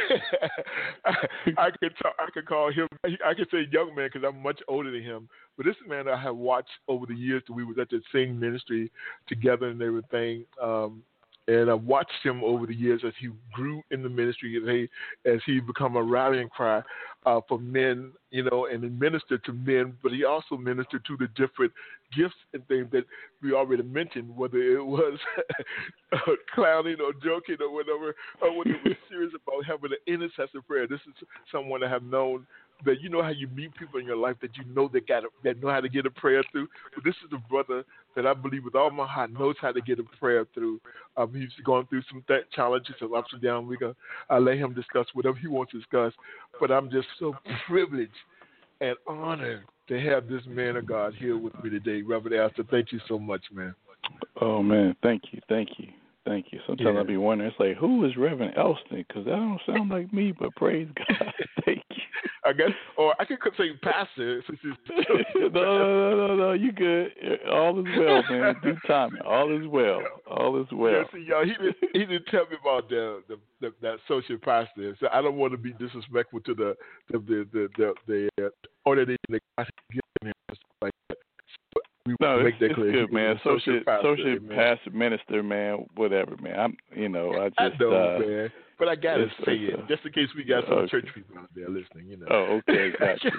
I 1.58 1.70
could 1.70 1.93
talk, 2.02 2.14
I 2.19 2.31
could 2.32 2.46
call 2.46 2.72
him 2.72 2.88
I 3.05 3.34
could 3.34 3.49
say 3.50 3.67
young 3.70 3.94
man 3.94 4.11
because 4.12 4.26
I'm 4.26 4.43
much 4.43 4.61
older 4.69 4.90
than 4.90 5.02
him. 5.02 5.28
But 5.56 5.67
this 5.67 5.76
man 5.87 6.08
I 6.08 6.20
have 6.20 6.37
watched 6.37 6.70
over 6.88 7.06
the 7.06 7.14
years 7.14 7.43
that 7.46 7.52
we 7.52 7.64
was 7.64 7.78
at 7.78 7.90
the 7.90 8.00
same 8.12 8.38
ministry 8.38 8.90
together 9.26 9.69
and 9.69 9.82
everything. 9.82 10.44
Um, 10.62 11.02
and 11.50 11.69
I've 11.69 11.82
watched 11.82 12.23
him 12.23 12.44
over 12.44 12.64
the 12.64 12.75
years 12.75 13.02
as 13.05 13.12
he 13.19 13.29
grew 13.52 13.82
in 13.91 14.02
the 14.02 14.08
ministry, 14.08 14.56
as 14.56 14.69
he 14.69 15.31
as 15.31 15.41
he 15.44 15.58
become 15.58 15.97
a 15.97 16.02
rallying 16.02 16.49
cry 16.49 16.81
uh, 17.26 17.41
for 17.49 17.58
men, 17.58 18.12
you 18.31 18.44
know, 18.44 18.67
and 18.67 18.99
ministered 18.99 19.43
to 19.44 19.52
men. 19.52 19.94
But 20.00 20.12
he 20.12 20.25
also 20.25 20.56
ministered 20.56 21.05
to 21.06 21.17
the 21.17 21.26
different 21.35 21.73
gifts 22.17 22.37
and 22.55 22.67
things 22.69 22.87
that 22.93 23.05
we 23.43 23.52
already 23.52 23.82
mentioned, 23.82 24.37
whether 24.37 24.58
it 24.58 24.85
was 24.85 25.19
clowning 26.55 26.99
or 27.00 27.12
joking 27.14 27.56
or 27.61 27.73
whatever, 27.73 28.14
or 28.41 28.56
whether 28.56 28.70
it 28.70 28.85
was 28.85 28.97
serious 29.08 29.32
about 29.35 29.64
having 29.67 29.91
an 29.91 30.12
intercessor 30.12 30.62
prayer. 30.62 30.87
This 30.87 31.00
is 31.08 31.26
someone 31.50 31.82
I 31.82 31.91
have 31.91 32.05
known 32.05 32.47
that 32.85 33.00
you 33.00 33.09
know 33.09 33.23
how 33.23 33.31
you 33.31 33.49
meet 33.49 33.75
people 33.75 33.99
in 33.99 34.06
your 34.06 34.17
life 34.17 34.37
that 34.41 34.56
you 34.56 34.65
know 34.75 34.88
that 34.93 35.06
got 35.06 35.25
that 35.44 35.62
know 35.62 35.71
how 35.71 35.81
to 35.81 35.88
get 35.88 36.06
a 36.06 36.11
prayer 36.11 36.43
through. 36.50 36.69
But 36.94 37.05
this 37.05 37.15
is 37.27 37.32
a 37.32 37.49
brother 37.49 37.85
that 38.17 38.27
I 38.27 38.35
believe 38.35 38.65
with 38.65 38.75
all 38.75 38.91
my 38.91 39.06
heart 39.06 39.32
knows 39.32 39.56
how 39.61 39.73
to 39.73 39.81
get 39.81 39.99
a 39.99 40.05
prayer 40.19 40.47
through. 40.55 40.81
Um, 41.17 41.32
he's 41.35 41.49
going 41.65 41.87
through 41.87 42.03
some 42.11 42.25
th- 42.27 42.44
challenges, 42.55 42.94
some 42.99 43.15
ups 43.15 43.32
and 43.32 43.43
downs. 43.43 43.69
We 43.69 43.77
gonna 43.77 43.94
I 44.29 44.38
let 44.38 44.59
him 44.59 44.75
discuss 44.75 45.06
whatever 45.12 45.37
he 45.37 45.47
wants 45.47 45.73
to 45.73 45.79
discuss. 45.79 46.12
But 46.59 46.71
I'm 46.71 46.91
just 46.91 47.09
so 47.19 47.35
privileged 47.67 48.12
and 48.81 48.97
honored 49.06 49.65
to 49.88 50.00
have 50.00 50.29
this 50.29 50.43
man 50.47 50.76
of 50.76 50.87
God 50.87 51.15
here 51.15 51.37
with 51.37 51.53
me 51.62 51.71
today, 51.71 52.03
Reverend 52.03 52.37
Elston. 52.37 52.67
Thank 52.71 52.93
you 52.93 53.00
so 53.09 53.19
much, 53.19 53.43
man. 53.53 53.75
Oh 54.41 54.62
man, 54.62 54.97
thank 55.03 55.25
you, 55.33 55.41
thank 55.49 55.71
you. 55.79 55.88
Thank 56.25 56.47
you. 56.53 56.61
Sometimes 56.67 56.94
yeah. 56.94 57.00
I 57.00 57.05
be 57.05 57.17
wondering, 57.17 57.50
it's 57.50 57.59
like, 57.59 57.76
who 57.76 58.05
is 58.05 58.17
Reverend 58.17 58.55
Elston? 58.56 59.05
Because 59.09 59.25
that 59.25 59.33
don't 59.33 59.61
sound 59.67 59.91
like 59.91 60.12
me, 60.12 60.33
but 60.33 60.55
praise 60.55 60.88
God. 60.94 61.33
Thank 61.65 61.83
you. 61.91 62.00
I 62.44 62.52
guess, 62.52 62.70
or 62.96 63.14
I 63.20 63.25
could 63.26 63.52
say 63.58 63.70
pastor. 63.82 64.42
Since 64.46 64.58
no, 64.88 65.48
no, 65.48 65.48
no, 65.48 66.26
no, 66.26 66.37
no. 66.37 66.52
You 66.52 66.72
good? 66.72 67.12
All 67.52 67.78
is 67.78 67.87
well, 67.98 68.22
man. 68.31 68.54
Do 68.62 68.76
timing. 68.87 69.20
All 69.26 69.54
is 69.60 69.66
well. 69.66 70.00
All 70.26 70.60
is 70.60 70.66
well. 70.72 70.92
Yeah, 70.92 71.02
see, 71.12 71.26
y'all, 71.28 71.44
he 71.44 71.52
didn't, 71.52 71.76
he 71.92 71.98
didn't 72.00 72.25
tell 72.31 72.46
me 72.50 72.56
about 72.60 72.88
the, 72.88 73.22
the, 73.28 73.37
the 73.60 73.75
that 73.82 73.98
associate 74.06 74.40
pastor. 74.42 74.96
So 75.00 75.08
I 75.12 75.20
don't 75.20 75.37
want 75.37 75.52
to 75.52 75.58
be 75.58 75.72
disrespectful 75.75 76.40
to 76.40 76.54
the 76.54 76.76
the 77.10 77.19
the 77.19 77.48
the, 77.52 77.69
the, 77.76 77.94
the 78.38 78.46
uh, 78.46 78.50
order 78.87 79.04
that 79.04 79.19
God 79.28 79.69
given 79.92 80.02
him. 80.22 80.32
Like 80.81 80.92
that. 81.08 81.19
We 82.11 82.17
no, 82.27 82.39
it's, 82.41 82.57
it's 82.61 82.75
good, 82.75 83.12
man. 83.12 83.37
Associate, 83.37 83.83
associate 83.87 84.49
pastor, 84.49 84.91
minister, 84.91 85.43
man, 85.43 85.87
whatever, 85.95 86.37
man. 86.41 86.59
I'm, 86.59 86.77
you 86.97 87.09
know, 87.09 87.33
I 87.35 87.49
just, 87.49 87.81
I 87.81 87.83
know, 87.83 87.93
uh, 87.93 88.19
man. 88.19 88.53
But 88.79 88.89
I 88.89 88.97
gotta 88.97 89.27
say 89.45 89.53
it, 89.53 89.79
uh, 89.79 89.87
just 89.87 90.05
in 90.05 90.12
case 90.12 90.29
we 90.35 90.43
got 90.43 90.65
some 90.65 90.79
okay. 90.79 90.91
church 90.91 91.07
people 91.15 91.39
out 91.39 91.51
there 91.55 91.69
listening, 91.69 92.09
you 92.09 92.17
know. 92.17 92.27
Oh, 92.31 92.61
okay, 92.69 92.91
gotcha. 92.99 93.31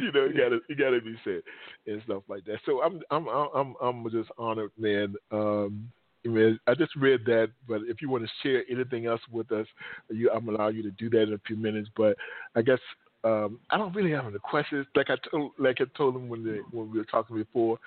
you 0.00 0.10
know, 0.12 0.24
you 0.24 0.32
gotta, 0.32 0.58
you 0.68 0.76
gotta 0.76 1.00
be 1.00 1.14
said 1.22 1.42
and 1.86 2.02
stuff 2.04 2.22
like 2.28 2.44
that. 2.46 2.58
So 2.66 2.82
I'm, 2.82 3.00
I'm, 3.10 3.28
I'm, 3.28 3.74
I'm 3.80 4.10
just 4.10 4.30
honored, 4.38 4.72
man. 4.78 5.14
Um, 5.30 5.90
man, 6.24 6.58
I 6.66 6.74
just 6.74 6.96
read 6.96 7.20
that, 7.26 7.50
but 7.68 7.82
if 7.86 8.02
you 8.02 8.08
want 8.08 8.24
to 8.24 8.30
share 8.42 8.64
anything 8.70 9.06
else 9.06 9.20
with 9.30 9.52
us, 9.52 9.66
you, 10.08 10.30
I'm 10.30 10.48
allow 10.48 10.68
you 10.68 10.82
to 10.82 10.90
do 10.92 11.10
that 11.10 11.22
in 11.22 11.34
a 11.34 11.40
few 11.46 11.56
minutes. 11.56 11.90
But 11.96 12.16
I 12.56 12.62
guess 12.62 12.80
um, 13.22 13.60
I 13.70 13.76
don't 13.76 13.94
really 13.94 14.12
have 14.12 14.26
any 14.26 14.38
questions. 14.38 14.86
Like 14.94 15.08
I 15.10 15.16
told, 15.30 15.52
like 15.58 15.78
I 15.80 15.84
told 15.96 16.16
him 16.16 16.28
when 16.28 16.44
they, 16.44 16.60
when 16.70 16.90
we 16.90 16.98
were 16.98 17.04
talking 17.04 17.36
before, 17.36 17.78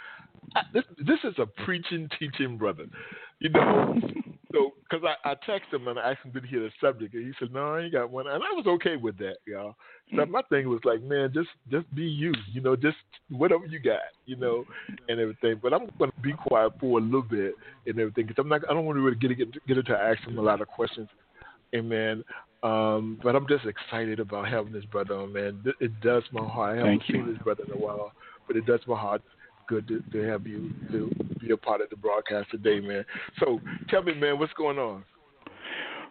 I, 0.55 0.61
this 0.73 0.83
this 0.99 1.19
is 1.23 1.33
a 1.39 1.45
preaching, 1.65 2.09
teaching 2.19 2.57
brother, 2.57 2.85
you 3.39 3.49
know. 3.49 3.95
so 4.51 4.73
because 4.83 5.03
I, 5.03 5.31
I 5.31 5.35
texted 5.49 5.73
him 5.73 5.87
and 5.87 5.97
I 5.97 6.11
asked 6.11 6.23
him 6.23 6.31
did 6.33 6.43
he 6.43 6.51
hear 6.51 6.59
the 6.61 6.69
subject, 6.79 7.15
and 7.15 7.25
he 7.25 7.33
said 7.39 7.51
no, 7.51 7.73
I 7.73 7.81
ain't 7.81 7.93
got 7.93 8.11
one, 8.11 8.27
and 8.27 8.43
I 8.43 8.53
was 8.53 8.65
okay 8.67 8.95
with 8.95 9.17
that, 9.17 9.37
y'all. 9.47 9.75
So 10.15 10.25
my 10.27 10.41
thing 10.49 10.69
was 10.69 10.81
like, 10.83 11.01
man, 11.01 11.31
just 11.33 11.49
just 11.71 11.93
be 11.95 12.03
you, 12.03 12.33
you 12.51 12.61
know, 12.61 12.75
just 12.75 12.97
whatever 13.29 13.65
you 13.65 13.79
got, 13.79 14.01
you 14.25 14.35
know, 14.35 14.65
and 15.09 15.19
everything. 15.19 15.59
But 15.61 15.73
I'm 15.73 15.89
going 15.97 16.11
to 16.11 16.21
be 16.21 16.33
quiet 16.33 16.73
for 16.79 16.99
a 16.99 17.01
little 17.01 17.23
bit 17.23 17.55
and 17.87 17.99
everything 17.99 18.27
because 18.27 18.35
I'm 18.39 18.49
not, 18.49 18.61
I 18.69 18.73
don't 18.73 18.85
want 18.85 18.97
to 18.97 19.01
really 19.01 19.15
get 19.15 19.35
get, 19.35 19.67
get 19.67 19.77
into 19.79 19.97
asking 19.97 20.33
him 20.33 20.39
a 20.39 20.43
lot 20.43 20.61
of 20.61 20.67
questions. 20.67 21.09
Amen. 21.73 22.23
Um, 22.63 23.19
but 23.21 23.35
I'm 23.35 23.45
just 23.47 23.65
excited 23.65 24.21
about 24.21 24.47
having 24.47 24.71
this 24.71 24.85
brother 24.85 25.15
on, 25.15 25.33
man. 25.33 25.63
It 25.81 25.99
does 25.99 26.23
my 26.31 26.47
heart. 26.47 26.75
I 26.75 26.77
haven't 26.77 26.99
Thank 26.99 27.11
seen 27.11 27.27
you. 27.27 27.33
this 27.33 27.43
brother 27.43 27.63
in 27.65 27.73
a 27.73 27.77
while, 27.77 28.13
but 28.47 28.55
it 28.55 28.65
does 28.65 28.79
my 28.87 28.97
heart 28.97 29.21
good 29.67 29.87
to, 29.89 30.01
to 30.11 30.21
have 30.27 30.47
you 30.47 30.71
to 30.91 31.11
be 31.41 31.51
a 31.51 31.57
part 31.57 31.81
of 31.81 31.89
the 31.89 31.97
broadcast 31.97 32.51
today, 32.51 32.79
man. 32.79 33.05
So 33.39 33.59
tell 33.89 34.01
me, 34.01 34.13
man, 34.13 34.39
what's 34.39 34.53
going 34.53 34.77
on? 34.77 35.03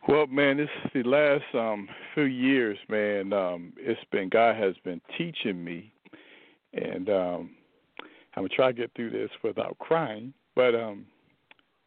Well, 0.08 0.26
man, 0.26 0.58
this 0.58 0.68
is 0.84 0.90
the 0.94 1.08
last 1.08 1.44
um, 1.54 1.88
few 2.14 2.24
years, 2.24 2.76
man. 2.88 3.32
Um, 3.32 3.72
it's 3.78 4.00
been 4.10 4.28
God 4.28 4.56
has 4.56 4.74
been 4.84 5.00
teaching 5.16 5.62
me, 5.62 5.92
and 6.74 7.08
um, 7.08 7.50
I'm 8.34 8.42
gonna 8.42 8.48
try 8.48 8.66
to 8.68 8.72
get 8.72 8.90
through 8.94 9.10
this 9.10 9.30
without 9.42 9.78
crying. 9.78 10.34
But 10.54 10.74
um, 10.74 11.06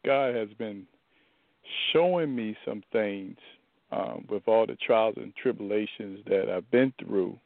God 0.04 0.34
has 0.34 0.48
been 0.58 0.86
showing 1.92 2.34
me 2.34 2.56
some 2.64 2.82
things 2.90 3.36
um, 3.92 4.24
with 4.28 4.42
all 4.46 4.66
the 4.66 4.76
trials 4.76 5.14
and 5.16 5.34
tribulations 5.36 6.20
that 6.26 6.50
I've 6.50 6.70
been 6.70 6.92
through, 6.98 7.38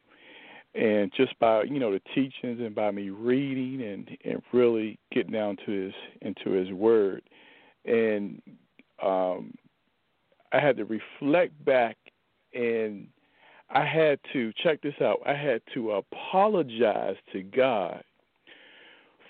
and 0.75 1.13
just 1.17 1.39
by 1.39 1.65
you 1.65 1.79
know 1.79 1.93
the 1.93 2.01
teachings 2.15 2.61
and 2.61 2.75
by 2.75 2.91
me 2.91 3.11
reading 3.11 3.83
and 3.83 4.09
and 4.25 4.43
really 4.53 4.99
getting 5.13 5.33
down 5.33 5.57
to 5.67 5.73
his 5.73 5.95
into 6.23 6.51
His 6.51 6.71
Word, 6.73 7.23
and 7.85 8.41
um, 9.03 9.55
I 10.53 10.61
had 10.61 10.77
to 10.79 10.85
reflect 10.85 11.65
back, 11.65 11.97
and 12.55 13.07
I 13.71 13.85
had 13.85 14.19
to 14.33 14.53
check 14.63 14.83
this 14.83 14.95
out. 15.01 15.21
I 15.27 15.35
had 15.35 15.63
to 15.75 15.93
apologize 15.93 17.17
to 17.33 17.43
God 17.43 18.03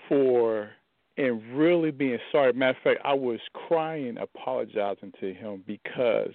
for 0.07 0.71
and 1.17 1.41
really 1.57 1.91
being 1.91 2.17
sorry. 2.31 2.53
Matter 2.53 2.77
of 2.77 2.83
fact, 2.83 3.01
I 3.03 3.13
was 3.13 3.39
crying, 3.53 4.17
apologizing 4.17 5.13
to 5.19 5.33
Him 5.33 5.63
because 5.67 6.31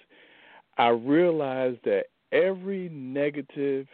I 0.79 0.89
realized 0.89 1.79
that 1.85 2.05
every 2.33 2.89
negative, 2.91 3.87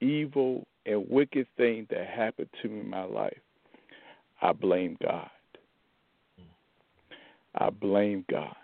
evil, 0.00 0.66
and 0.86 1.08
wicked 1.08 1.46
thing 1.56 1.86
that 1.90 2.06
happened 2.06 2.48
to 2.62 2.68
me 2.68 2.80
in 2.80 2.90
my 2.90 3.04
life, 3.04 3.38
I 4.42 4.52
blame 4.52 4.96
God. 5.02 5.30
I 7.56 7.70
blame 7.70 8.24
God. 8.30 8.54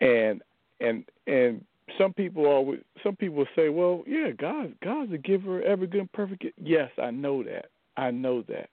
and 0.00 0.42
and 0.80 1.04
and 1.26 1.64
some 1.98 2.12
people 2.12 2.46
always 2.46 2.80
some 3.02 3.16
people 3.16 3.46
say, 3.56 3.68
well, 3.68 4.04
yeah, 4.06 4.30
God 4.30 4.74
God's 4.82 5.12
a 5.12 5.18
giver, 5.18 5.62
every 5.62 5.86
good 5.86 6.00
and 6.02 6.12
perfect. 6.12 6.44
Yes, 6.62 6.90
I 7.02 7.10
know 7.10 7.42
that. 7.42 7.66
I 7.96 8.10
know 8.10 8.42
that. 8.42 8.68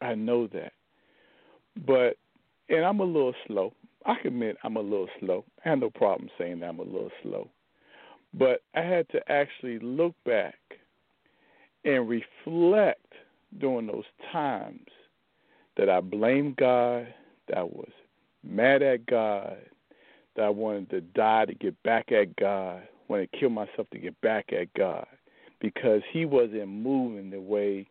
I 0.00 0.14
know 0.14 0.46
that. 0.48 0.72
But 1.86 2.16
and 2.68 2.84
I'm 2.84 3.00
a 3.00 3.04
little 3.04 3.34
slow. 3.46 3.72
I 4.06 4.16
admit 4.24 4.56
I'm 4.62 4.76
a 4.76 4.80
little 4.80 5.08
slow. 5.20 5.44
I 5.64 5.70
have 5.70 5.78
no 5.78 5.90
problem 5.90 6.28
saying 6.38 6.60
that 6.60 6.68
I'm 6.68 6.78
a 6.78 6.82
little 6.82 7.10
slow. 7.22 7.48
But 8.34 8.62
I 8.74 8.80
had 8.80 9.08
to 9.10 9.20
actually 9.30 9.78
look 9.78 10.14
back 10.26 10.58
and 11.84 12.08
reflect 12.08 13.12
during 13.58 13.86
those 13.86 14.04
times 14.32 14.88
that 15.76 15.88
I 15.88 16.00
blamed 16.00 16.56
God, 16.56 17.06
that 17.48 17.58
I 17.58 17.62
was 17.62 17.90
mad 18.42 18.82
at 18.82 19.06
God, 19.06 19.56
that 20.36 20.42
I 20.42 20.50
wanted 20.50 20.90
to 20.90 21.00
die 21.00 21.44
to 21.46 21.54
get 21.54 21.80
back 21.82 22.12
at 22.12 22.34
God, 22.36 22.82
wanted 23.08 23.30
to 23.32 23.38
kill 23.38 23.50
myself 23.50 23.88
to 23.92 23.98
get 23.98 24.20
back 24.20 24.52
at 24.52 24.72
God, 24.74 25.06
because 25.60 26.02
He 26.12 26.24
wasn't 26.24 26.68
moving 26.68 27.30
the 27.30 27.40
way 27.40 27.86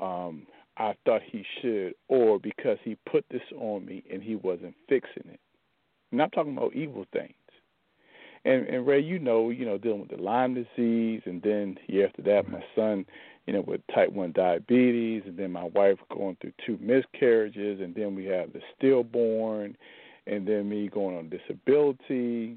um, 0.00 0.46
I 0.76 0.94
thought 1.04 1.22
He 1.24 1.44
should, 1.60 1.94
or 2.08 2.38
because 2.38 2.78
He 2.82 2.96
put 3.10 3.24
this 3.30 3.42
on 3.56 3.86
me 3.86 4.02
and 4.12 4.22
He 4.22 4.36
wasn't 4.36 4.74
fixing 4.88 5.24
it. 5.26 5.40
And 6.10 6.12
I'm 6.12 6.18
not 6.18 6.32
talking 6.32 6.56
about 6.56 6.74
evil 6.74 7.06
things. 7.12 7.34
And, 8.44 8.66
and 8.66 8.86
Ray, 8.86 9.00
you 9.00 9.18
know, 9.18 9.50
you 9.50 9.64
know, 9.64 9.78
dealing 9.78 10.00
with 10.00 10.10
the 10.10 10.18
Lyme 10.18 10.54
disease, 10.54 11.22
and 11.24 11.40
then 11.42 11.78
year 11.86 12.06
after 12.06 12.22
that, 12.22 12.50
my 12.50 12.62
son, 12.74 13.06
you 13.46 13.54
know, 13.54 13.62
with 13.62 13.80
type 13.94 14.12
one 14.12 14.32
diabetes, 14.32 15.22
and 15.26 15.38
then 15.38 15.50
my 15.50 15.64
wife 15.64 15.98
going 16.10 16.36
through 16.40 16.52
two 16.66 16.78
miscarriages, 16.80 17.80
and 17.80 17.94
then 17.94 18.14
we 18.14 18.26
have 18.26 18.52
the 18.52 18.60
stillborn, 18.76 19.76
and 20.26 20.46
then 20.46 20.68
me 20.68 20.88
going 20.88 21.16
on 21.16 21.30
disability 21.30 22.56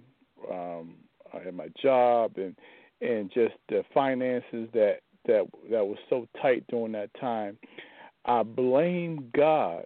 um, 0.52 0.96
at 1.34 1.54
my 1.54 1.70
job, 1.82 2.34
and 2.38 2.56
and 3.02 3.32
just 3.32 3.54
the 3.70 3.84
finances 3.94 4.68
that 4.74 5.00
that 5.26 5.46
that 5.70 5.86
was 5.86 5.98
so 6.10 6.28
tight 6.42 6.66
during 6.68 6.94
that 6.94 7.10
time. 7.20 7.58
I 8.27 8.43
blamed 8.43 9.31
God, 9.34 9.86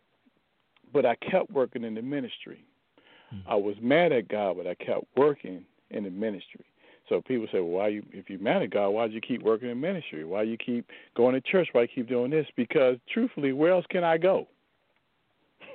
but 0.93 1.05
I 1.05 1.15
kept 1.15 1.51
working 1.51 1.83
in 1.83 1.95
the 1.95 2.01
ministry. 2.01 2.65
Mm-hmm. 3.33 3.49
I 3.49 3.55
was 3.55 3.75
mad 3.81 4.11
at 4.11 4.27
God, 4.27 4.57
but 4.57 4.67
I 4.67 4.75
kept 4.75 5.05
working 5.15 5.65
in 5.91 6.03
the 6.03 6.09
ministry. 6.09 6.65
So 7.09 7.21
people 7.21 7.47
say, 7.51 7.59
well, 7.59 7.67
why 7.67 7.87
you 7.89 8.03
if 8.13 8.29
you're 8.29 8.39
mad 8.39 8.61
at 8.61 8.69
God, 8.71 8.89
why 8.89 9.07
do 9.07 9.13
you 9.13 9.21
keep 9.21 9.43
working 9.43 9.69
in 9.69 9.79
ministry? 9.79 10.23
Why 10.23 10.43
you 10.43 10.57
keep 10.57 10.87
going 11.15 11.33
to 11.33 11.41
church? 11.41 11.67
Why 11.73 11.81
you 11.81 11.87
keep 11.93 12.07
doing 12.07 12.31
this? 12.31 12.47
Because 12.55 12.97
truthfully, 13.13 13.51
where 13.51 13.71
else 13.71 13.85
can 13.89 14.03
I 14.03 14.17
go? 14.17 14.47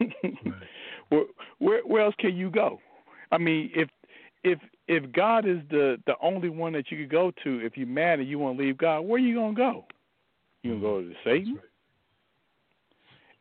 right. 0.00 0.24
where, 1.10 1.24
where 1.58 1.80
where 1.84 2.02
else 2.02 2.14
can 2.18 2.36
you 2.36 2.50
go? 2.50 2.80
I 3.32 3.38
mean, 3.38 3.70
if 3.74 3.88
if 4.44 4.58
if 4.88 5.12
God 5.12 5.46
is 5.46 5.58
the 5.70 5.98
the 6.06 6.14
only 6.22 6.48
one 6.48 6.72
that 6.72 6.90
you 6.90 6.96
could 6.96 7.10
go 7.10 7.32
to, 7.44 7.60
if 7.60 7.76
you're 7.76 7.86
mad 7.86 8.18
and 8.18 8.28
you 8.28 8.38
want 8.38 8.56
to 8.56 8.64
leave 8.64 8.78
God, 8.78 9.00
where 9.00 9.16
are 9.16 9.24
you 9.24 9.34
gonna 9.34 9.54
go? 9.54 9.84
You 10.62 10.72
gonna 10.72 10.80
go 10.80 11.00
to 11.02 11.12
Satan? 11.24 11.54
Right. 11.56 11.64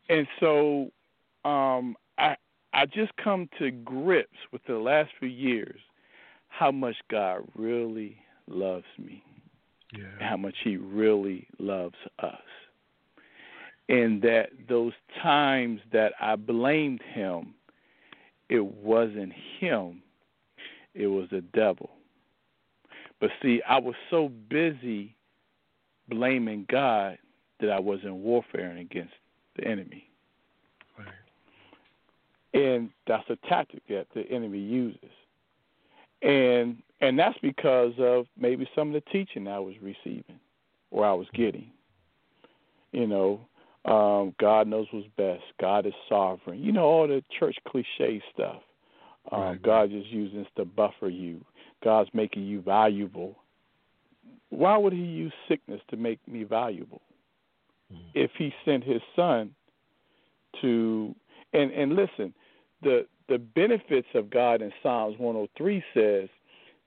And 0.09 0.27
so, 0.39 0.91
um, 1.43 1.95
I 2.17 2.35
I 2.73 2.85
just 2.85 3.15
come 3.17 3.49
to 3.59 3.71
grips 3.71 4.37
with 4.51 4.61
the 4.67 4.77
last 4.77 5.11
few 5.19 5.29
years 5.29 5.79
how 6.49 6.71
much 6.71 6.95
God 7.09 7.41
really 7.55 8.17
loves 8.47 8.85
me, 8.97 9.23
yeah. 9.97 10.05
how 10.19 10.37
much 10.37 10.55
He 10.63 10.77
really 10.77 11.47
loves 11.59 11.95
us 12.19 12.39
and 13.87 14.21
that 14.23 14.49
those 14.67 14.93
times 15.21 15.79
that 15.91 16.13
I 16.19 16.35
blamed 16.35 17.01
him, 17.13 17.53
it 18.49 18.65
wasn't 18.65 19.33
him, 19.59 20.01
it 20.93 21.07
was 21.07 21.27
the 21.29 21.41
devil. 21.41 21.91
But 23.19 23.29
see, 23.41 23.61
I 23.67 23.79
was 23.79 23.95
so 24.09 24.29
busy 24.49 25.15
blaming 26.09 26.65
God 26.69 27.17
that 27.59 27.69
I 27.69 27.79
wasn't 27.79 28.15
warfaring 28.15 28.79
against 28.79 29.13
the 29.57 29.67
enemy. 29.67 30.09
Right. 30.97 31.07
And 32.53 32.89
that's 33.07 33.29
a 33.29 33.35
tactic 33.47 33.81
that 33.89 34.07
the 34.13 34.21
enemy 34.29 34.59
uses. 34.59 34.99
And 36.21 36.77
and 37.01 37.19
that's 37.19 37.37
because 37.41 37.93
of 37.99 38.25
maybe 38.39 38.67
some 38.73 38.87
of 38.87 38.93
the 38.93 39.09
teaching 39.11 39.47
I 39.47 39.59
was 39.59 39.75
receiving 39.81 40.39
or 40.91 41.05
I 41.05 41.13
was 41.13 41.27
getting. 41.33 41.69
You 42.93 43.07
know, 43.07 43.41
um, 43.83 44.33
God 44.39 44.67
knows 44.67 44.87
what's 44.91 45.07
best. 45.17 45.43
God 45.59 45.85
is 45.85 45.93
sovereign. 46.07 46.63
You 46.63 46.71
know 46.71 46.85
all 46.85 47.07
the 47.07 47.21
church 47.37 47.57
cliche 47.67 48.23
stuff. 48.33 48.61
Um, 49.31 49.41
right. 49.41 49.61
God 49.61 49.91
is 49.91 50.05
using 50.07 50.39
this 50.39 50.47
to 50.55 50.65
buffer 50.65 51.09
you. 51.09 51.43
God's 51.83 52.09
making 52.13 52.45
you 52.45 52.61
valuable. 52.61 53.35
Why 54.49 54.77
would 54.77 54.93
He 54.93 54.99
use 54.99 55.33
sickness 55.47 55.81
to 55.89 55.97
make 55.97 56.25
me 56.27 56.43
valuable? 56.43 57.01
Mm. 57.93 57.99
If 58.13 58.31
He 58.37 58.53
sent 58.63 58.83
His 58.83 59.01
Son 59.15 59.51
to 60.61 61.15
and 61.53 61.71
and 61.71 61.95
listen, 61.95 62.33
the 62.81 63.07
the 63.27 63.37
benefits 63.37 64.07
of 64.13 64.29
God 64.29 64.61
in 64.61 64.71
Psalms 64.83 65.17
103 65.17 65.83
says 65.93 66.29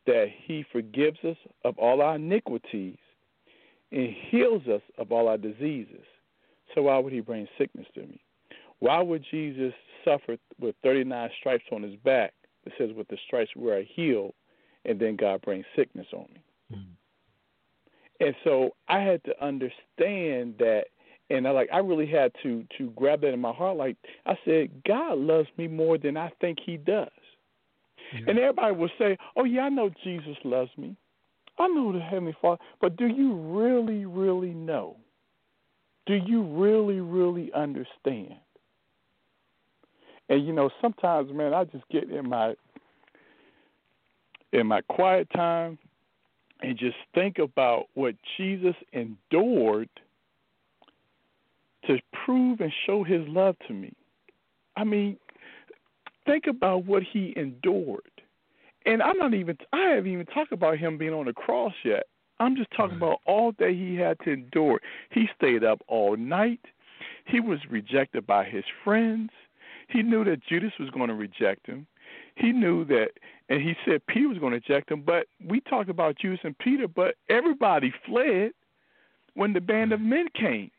that 0.07 0.27
He 0.45 0.65
forgives 0.71 1.19
us 1.25 1.37
of 1.65 1.79
all 1.79 2.01
our 2.01 2.17
iniquities 2.17 2.99
and 3.93 4.15
heals 4.31 4.67
us 4.67 4.83
of 4.99 5.13
all 5.13 5.29
our 5.29 5.39
diseases. 5.39 6.05
So 6.75 6.83
why 6.83 6.99
would 6.99 7.13
he 7.13 7.21
bring 7.21 7.49
sickness 7.57 7.87
to 7.95 8.01
me? 8.01 8.21
Why 8.81 9.01
would 9.01 9.25
Jesus 9.31 9.73
suffer 10.05 10.37
with 10.61 10.77
39 10.83 11.31
stripes 11.41 11.65
on 11.73 11.83
his 11.83 11.97
back? 11.97 12.33
It 12.65 12.73
says, 12.79 12.91
with 12.95 13.09
the 13.09 13.17
stripes 13.27 13.51
where 13.55 13.79
I 13.79 13.89
healed, 13.95 14.35
and 14.85 15.01
then 15.01 15.17
God 15.17 15.41
brings 15.43 15.65
sickness 15.75 16.07
on 16.13 16.27
me. 16.35 16.45
Mm-hmm. 16.73 16.93
And 18.21 18.35
so 18.45 18.75
I 18.89 19.01
had 19.01 19.23
to 19.25 19.45
understand 19.45 20.55
that, 20.59 20.85
and 21.31 21.47
I 21.47 21.51
like 21.51 21.69
I 21.73 21.79
really 21.79 22.07
had 22.07 22.33
to 22.43 22.65
to 22.79 22.91
grab 22.97 23.21
that 23.21 23.33
in 23.33 23.41
my 23.41 23.53
heart. 23.53 23.77
Like 23.77 23.97
I 24.27 24.37
said, 24.45 24.71
God 24.87 25.19
loves 25.19 25.49
me 25.57 25.69
more 25.69 25.99
than 25.99 26.17
I 26.17 26.31
think 26.41 26.59
He 26.65 26.77
does. 26.77 27.09
Yeah. 28.13 28.25
And 28.29 28.39
everybody 28.39 28.75
will 28.75 28.91
say, 28.99 29.17
"Oh 29.37 29.45
yeah, 29.45 29.63
I 29.63 29.69
know 29.69 29.91
Jesus 30.03 30.37
loves 30.45 30.71
me. 30.77 30.97
I 31.59 31.69
know 31.69 31.93
the 31.93 32.01
Heavenly 32.01 32.37
Father." 32.41 32.61
But 32.81 32.97
do 32.97 33.07
you 33.07 33.35
really, 33.35 34.05
really 34.05 34.55
know? 34.55 34.97
Do 36.07 36.15
you 36.15 36.43
really, 36.43 37.01
really 37.01 37.53
understand? 37.53 38.37
And 40.29 40.45
you 40.45 40.53
know, 40.53 40.71
sometimes, 40.81 41.33
man, 41.33 41.55
I 41.55 41.65
just 41.65 41.89
get 41.91 42.11
in 42.11 42.29
my 42.29 42.55
in 44.53 44.67
my 44.67 44.81
quiet 44.83 45.29
time 45.31 45.79
and 46.61 46.77
just 46.77 46.97
think 47.15 47.39
about 47.39 47.87
what 47.95 48.15
Jesus 48.37 48.75
endured 48.93 49.89
to 51.87 51.99
prove 52.25 52.61
and 52.61 52.73
show 52.87 53.05
his 53.05 53.27
love 53.29 53.57
to 53.67 53.73
me. 53.73 53.93
I 54.77 54.85
mean, 54.85 55.17
think 56.27 56.47
about 56.47 56.85
what 56.85 57.03
he 57.03 57.33
endured. 57.37 58.03
And 58.87 59.03
I'm 59.03 59.19
not 59.19 59.35
even 59.35 59.57
I 59.73 59.91
haven't 59.91 60.13
even 60.13 60.27
talked 60.27 60.53
about 60.53 60.79
him 60.79 60.99
being 60.99 61.13
on 61.13 61.27
the 61.27 61.33
cross 61.33 61.75
yet. 61.85 62.05
I'm 62.41 62.57
just 62.57 62.71
talking 62.77 62.97
about 62.97 63.19
all 63.27 63.53
that 63.59 63.71
he 63.71 63.97
had 63.97 64.19
to 64.21 64.33
endure. 64.33 64.81
He 65.11 65.29
stayed 65.37 65.65
up 65.65 65.81
all 65.89 66.17
night. 66.17 66.61
He 67.25 67.41
was 67.41 67.59
rejected 67.69 68.27
by 68.27 68.45
his 68.45 68.65
friends. 68.85 69.31
He 69.89 70.03
knew 70.03 70.25
that 70.25 70.45
Judas 70.47 70.73
was 70.79 70.91
going 70.91 71.09
to 71.09 71.15
reject 71.15 71.67
him. 71.67 71.87
He 72.37 72.53
knew 72.53 72.85
that, 72.87 73.11
and 73.49 73.63
he 73.63 73.75
said 73.85 74.07
Peter 74.07 74.29
was 74.29 74.39
going 74.39 74.53
to 74.53 74.59
eject 74.59 74.91
him. 74.91 75.03
But 75.03 75.27
we 75.45 75.61
talked 75.61 75.89
about 75.89 76.19
Judas 76.19 76.41
and 76.45 76.57
Peter, 76.59 76.87
but 76.87 77.15
everybody 77.29 77.93
fled 78.07 78.53
when 79.35 79.53
the 79.53 79.61
band 79.61 79.93
of 79.93 80.01
men 80.01 80.27
came. 80.35 80.71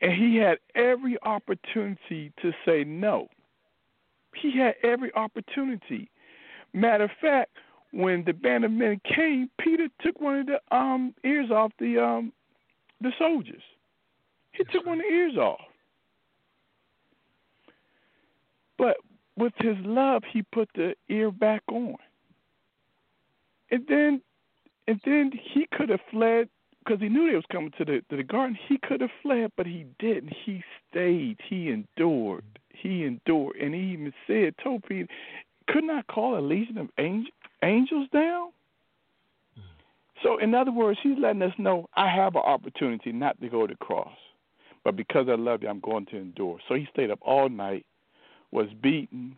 And 0.00 0.12
he 0.12 0.36
had 0.36 0.58
every 0.74 1.16
opportunity 1.22 2.32
to 2.40 2.52
say 2.64 2.84
no. 2.84 3.28
He 4.34 4.56
had 4.56 4.74
every 4.82 5.12
opportunity. 5.14 6.10
Matter 6.72 7.04
of 7.04 7.10
fact, 7.20 7.50
when 7.92 8.24
the 8.24 8.32
band 8.32 8.64
of 8.64 8.70
men 8.70 9.00
came, 9.04 9.50
Peter 9.58 9.88
took 10.00 10.20
one 10.20 10.40
of 10.40 10.46
the 10.46 10.76
um, 10.76 11.14
ears 11.24 11.50
off 11.50 11.72
the 11.78 11.98
um, 11.98 12.32
the 13.00 13.10
soldiers. 13.18 13.62
He 14.52 14.64
took 14.64 14.84
one 14.84 14.98
of 14.98 15.04
the 15.08 15.14
ears 15.14 15.36
off. 15.36 15.60
But 18.76 18.96
with 19.38 19.52
his 19.58 19.76
love, 19.84 20.22
he 20.30 20.42
put 20.42 20.68
the 20.74 20.94
ear 21.08 21.30
back 21.30 21.62
on. 21.70 21.96
And 23.70 23.84
then, 23.88 24.22
and 24.86 25.00
then 25.04 25.32
he 25.54 25.66
could 25.72 25.90
have 25.90 26.00
fled 26.10 26.48
because 26.84 27.00
he 27.00 27.08
knew 27.08 27.28
they 27.28 27.36
was 27.36 27.44
coming 27.52 27.72
to 27.78 27.84
the 27.84 28.02
to 28.08 28.16
the 28.16 28.22
garden. 28.22 28.58
He 28.68 28.78
could 28.78 29.00
have 29.00 29.10
fled, 29.22 29.52
but 29.56 29.66
he 29.66 29.84
didn't. 29.98 30.32
He 30.44 30.62
stayed. 30.90 31.38
He 31.48 31.70
endured. 31.70 32.44
He 32.70 33.04
endured, 33.04 33.56
and 33.56 33.74
he 33.74 33.80
even 33.80 34.12
said, 34.26 34.54
told 34.62 34.84
Peter, 34.84 35.08
"Could 35.66 35.84
not 35.84 36.04
i 36.08 36.12
call 36.12 36.38
a 36.38 36.40
legion 36.40 36.78
of 36.78 36.88
angels." 36.98 37.32
angels 37.62 38.08
down? 38.12 38.50
So, 40.22 40.38
in 40.38 40.54
other 40.54 40.72
words, 40.72 40.98
he's 41.02 41.18
letting 41.18 41.42
us 41.42 41.52
know 41.58 41.88
I 41.94 42.08
have 42.08 42.34
an 42.34 42.42
opportunity 42.44 43.12
not 43.12 43.40
to 43.40 43.48
go 43.48 43.66
to 43.66 43.74
the 43.74 43.84
cross, 43.84 44.16
but 44.84 44.96
because 44.96 45.28
I 45.28 45.34
love 45.34 45.62
you, 45.62 45.68
I'm 45.68 45.80
going 45.80 46.06
to 46.06 46.16
endure. 46.16 46.58
So 46.68 46.74
he 46.74 46.88
stayed 46.92 47.10
up 47.10 47.20
all 47.22 47.48
night, 47.48 47.86
was 48.50 48.68
beaten, 48.82 49.36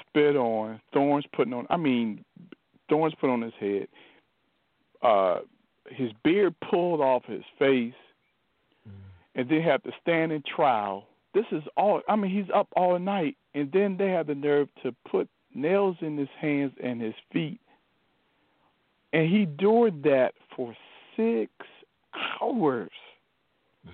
spit 0.00 0.36
on, 0.36 0.80
thorns 0.92 1.24
putting 1.32 1.52
on. 1.52 1.66
I 1.70 1.76
mean, 1.76 2.24
thorns 2.88 3.14
put 3.20 3.30
on 3.30 3.42
his 3.42 3.52
head. 3.58 3.88
Uh, 5.02 5.40
his 5.90 6.10
beard 6.22 6.54
pulled 6.70 7.00
off 7.00 7.24
his 7.26 7.44
face, 7.58 7.92
mm. 8.88 8.92
and 9.34 9.48
then 9.48 9.60
have 9.60 9.82
to 9.82 9.92
stand 10.00 10.32
in 10.32 10.42
trial. 10.42 11.06
This 11.34 11.44
is 11.52 11.62
all. 11.76 12.00
I 12.08 12.16
mean, 12.16 12.30
he's 12.30 12.50
up 12.54 12.68
all 12.76 12.98
night, 12.98 13.36
and 13.54 13.70
then 13.72 13.96
they 13.96 14.08
have 14.10 14.28
the 14.28 14.34
nerve 14.34 14.68
to 14.82 14.94
put 15.08 15.28
nails 15.54 15.96
in 16.00 16.16
his 16.16 16.28
hands 16.40 16.72
and 16.82 17.00
his 17.00 17.14
feet, 17.32 17.60
and 19.12 19.28
he 19.28 19.42
endured 19.42 20.02
that 20.04 20.34
for 20.56 20.74
six 21.16 21.52
hours. 22.40 22.90
Mm. 23.86 23.90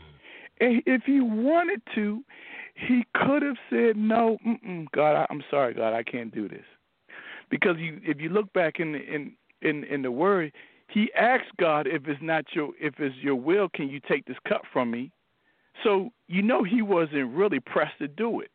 And 0.61 0.83
if 0.87 1.03
he 1.05 1.21
wanted 1.21 1.83
to, 1.95 2.23
he 2.87 3.05
could 3.15 3.43
have 3.43 3.57
said, 3.69 3.97
"No, 3.97 4.39
God, 4.93 5.17
I, 5.17 5.27
I'm 5.31 5.43
sorry, 5.51 5.75
God, 5.75 5.93
I 5.93 6.03
can't 6.03 6.35
do 6.35 6.49
this." 6.49 6.65
Because 7.51 7.77
you, 7.79 8.01
if 8.03 8.21
you 8.21 8.29
look 8.29 8.53
back 8.53 8.81
in 8.81 8.93
the, 8.93 8.99
in 9.01 9.33
in 9.63 9.85
in 9.85 10.03
the 10.03 10.11
word, 10.11 10.53
he 10.89 11.13
asked 11.15 11.57
God, 11.59 11.87
"If 11.87 12.09
it's 12.09 12.23
not 12.23 12.45
your 12.53 12.71
if 12.81 12.95
it's 12.99 13.17
your 13.17 13.37
will, 13.37 13.69
can 13.69 13.89
you 13.89 14.01
take 14.09 14.25
this 14.25 14.39
cup 14.49 14.63
from 14.73 14.91
me?" 14.91 15.11
So 15.85 16.11
you 16.27 16.43
know 16.43 16.63
he 16.63 16.83
wasn't 16.83 17.35
really 17.35 17.61
pressed 17.61 17.99
to 17.99 18.09
do 18.09 18.41
it. 18.41 18.51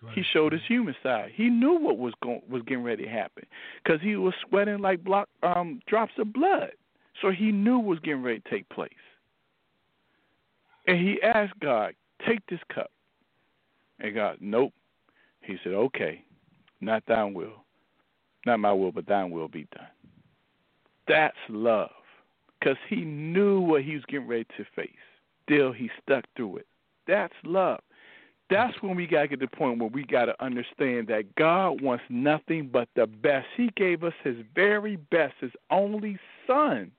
Right. 0.00 0.14
He 0.14 0.22
showed 0.22 0.52
his 0.52 0.62
human 0.66 0.94
side. 1.02 1.32
He 1.34 1.48
knew 1.48 1.78
what 1.78 1.98
was 1.98 2.14
going 2.22 2.42
was 2.48 2.62
getting 2.62 2.84
ready 2.84 3.04
to 3.04 3.10
happen 3.10 3.44
because 3.82 4.00
he 4.00 4.16
was 4.16 4.34
sweating 4.48 4.78
like 4.78 5.02
block 5.02 5.28
um, 5.42 5.80
drops 5.86 6.12
of 6.18 6.32
blood. 6.32 6.72
So 7.20 7.30
he 7.30 7.50
knew 7.50 7.78
what 7.78 7.86
was 7.86 7.98
getting 8.00 8.22
ready 8.22 8.40
to 8.40 8.50
take 8.50 8.68
place. 8.68 8.92
And 10.86 10.98
he 10.98 11.20
asked 11.22 11.58
God, 11.60 11.94
"Take 12.26 12.46
this 12.46 12.60
cup." 12.72 12.90
And 14.00 14.14
God, 14.14 14.38
nope. 14.40 14.72
He 15.42 15.56
said, 15.62 15.72
okay, 15.72 16.22
not 16.80 17.04
thine 17.06 17.34
will. 17.34 17.64
Not 18.46 18.60
my 18.60 18.72
will, 18.72 18.92
but 18.92 19.06
thine 19.06 19.30
will 19.30 19.48
be 19.48 19.66
done. 19.74 19.88
That's 21.06 21.36
love. 21.48 21.90
Because 22.58 22.76
he 22.88 22.96
knew 22.96 23.60
what 23.60 23.82
he 23.82 23.94
was 23.94 24.04
getting 24.08 24.26
ready 24.26 24.46
to 24.56 24.64
face. 24.76 24.90
Still, 25.44 25.72
he 25.72 25.90
stuck 26.02 26.24
through 26.36 26.58
it. 26.58 26.66
That's 27.06 27.34
love. 27.44 27.80
That's 28.50 28.80
when 28.80 28.96
we 28.96 29.06
got 29.06 29.22
to 29.22 29.28
get 29.28 29.40
to 29.40 29.46
the 29.46 29.56
point 29.56 29.78
where 29.78 29.90
we 29.90 30.04
got 30.04 30.26
to 30.26 30.42
understand 30.42 31.08
that 31.08 31.34
God 31.34 31.82
wants 31.82 32.04
nothing 32.08 32.68
but 32.72 32.88
the 32.96 33.06
best. 33.06 33.46
He 33.56 33.70
gave 33.76 34.02
us 34.04 34.14
his 34.24 34.36
very 34.54 34.96
best, 34.96 35.34
his 35.40 35.52
only 35.70 36.18
son, 36.46 36.90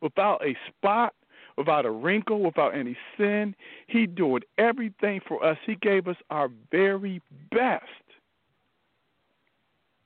without 0.00 0.44
a 0.44 0.56
spot 0.68 1.14
without 1.60 1.84
a 1.84 1.90
wrinkle, 1.90 2.40
without 2.40 2.74
any 2.74 2.96
sin. 3.18 3.54
He 3.86 4.06
did 4.06 4.46
everything 4.56 5.20
for 5.28 5.44
us. 5.44 5.58
He 5.66 5.74
gave 5.74 6.08
us 6.08 6.16
our 6.30 6.48
very 6.72 7.20
best. 7.50 7.84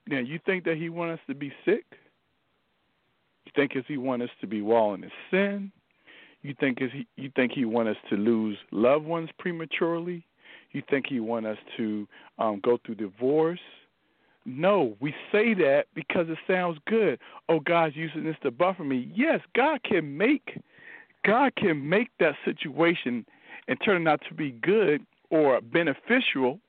Now, 0.09 0.19
you 0.19 0.41
think 0.45 0.65
that 0.65 0.77
He 0.77 0.89
wants 0.89 1.21
us 1.21 1.27
to 1.29 1.35
be 1.35 1.53
sick? 1.65 1.85
You 3.47 3.53
think 3.55 3.77
is 3.77 3.85
He 3.87 3.99
want 3.99 4.23
us 4.23 4.31
to 4.41 4.49
be 4.49 4.63
walling 4.63 5.05
in 5.05 5.11
sin? 5.31 5.73
You 6.43 6.57
think 6.59 6.83
is 6.83 6.91
he, 6.93 7.07
you 7.17 7.31
think 7.37 7.53
He 7.53 7.65
want 7.65 7.89
us 7.89 7.97
to 8.11 8.17
lose 8.17 8.59
loved 8.73 9.07
ones 9.07 9.31
prematurely? 9.39 10.27
You 10.73 10.83
think 10.91 11.07
He 11.09 11.21
want 11.21 11.47
us 11.47 11.59
to 11.77 12.09
um, 12.41 12.61
go 12.65 12.79
through 12.85 12.97
divorce? 12.97 13.61
No, 14.45 14.97
we 15.01 15.15
say 15.31 15.55
that 15.55 15.85
because 15.95 16.27
it 16.29 16.37
sounds 16.49 16.79
good. 16.87 17.21
Oh, 17.49 17.61
God's 17.61 17.95
using 17.95 18.25
this 18.25 18.37
to 18.43 18.51
buffer 18.51 18.85
me. 18.85 19.11
Yes, 19.15 19.41
God 19.55 19.85
can 19.85 20.19
make 20.19 20.59
God 21.25 21.55
can 21.57 21.89
make 21.89 22.11
that 22.21 22.35
situation 22.45 23.27
and 23.67 23.79
turn 23.85 24.03
it 24.03 24.09
out 24.09 24.21
to 24.29 24.35
be 24.35 24.51
good 24.51 25.05
or 25.31 25.61
beneficial, 25.61 26.61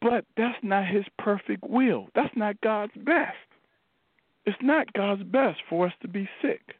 but 0.00 0.24
that's 0.36 0.58
not 0.62 0.86
His 0.86 1.04
perfect 1.18 1.64
will. 1.64 2.08
That's 2.14 2.34
not 2.36 2.60
God's 2.60 2.92
best. 2.96 3.36
It's 4.44 4.58
not 4.62 4.92
God's 4.92 5.22
best 5.24 5.60
for 5.68 5.86
us 5.86 5.92
to 6.02 6.08
be 6.08 6.28
sick. 6.40 6.76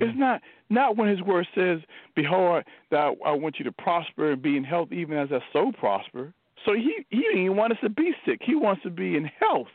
It's 0.00 0.16
not 0.16 0.42
not 0.70 0.96
when 0.96 1.08
His 1.08 1.20
word 1.22 1.46
says, 1.54 1.80
"Behold, 2.14 2.64
that 2.90 3.16
I 3.24 3.32
want 3.32 3.58
you 3.58 3.64
to 3.64 3.72
prosper 3.72 4.32
and 4.32 4.40
be 4.40 4.56
in 4.56 4.64
health, 4.64 4.92
even 4.92 5.18
as 5.18 5.32
I 5.32 5.40
so 5.52 5.72
prosper." 5.72 6.32
So 6.64 6.74
He 6.74 7.04
He 7.10 7.22
didn't 7.22 7.42
even 7.42 7.56
want 7.56 7.72
us 7.72 7.80
to 7.80 7.88
be 7.88 8.14
sick. 8.24 8.40
He 8.42 8.54
wants 8.54 8.82
to 8.82 8.90
be 8.90 9.16
in 9.16 9.24
health. 9.24 9.68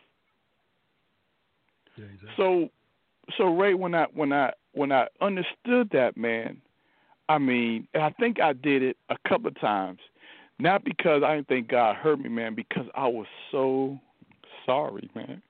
Yeah, 1.97 2.05
exactly. 2.05 2.29
So 2.37 2.69
so 3.37 3.53
Ray, 3.53 3.73
when 3.73 3.93
I 3.93 4.05
when 4.13 4.31
I 4.31 4.53
when 4.77 4.91
I 4.91 5.07
understood 5.21 5.89
that, 5.91 6.15
man, 6.15 6.61
I 7.27 7.39
mean, 7.39 7.87
I 7.95 8.11
think 8.11 8.39
I 8.39 8.53
did 8.53 8.83
it 8.83 8.97
a 9.09 9.17
couple 9.27 9.47
of 9.47 9.59
times, 9.59 9.99
not 10.59 10.83
because 10.83 11.23
I 11.23 11.35
didn't 11.35 11.47
think 11.47 11.67
God 11.69 11.95
hurt 11.95 12.19
me, 12.19 12.29
man, 12.29 12.55
because 12.55 12.85
I 12.95 13.07
was 13.07 13.25
so 13.51 13.99
sorry, 14.65 15.09
man. 15.15 15.41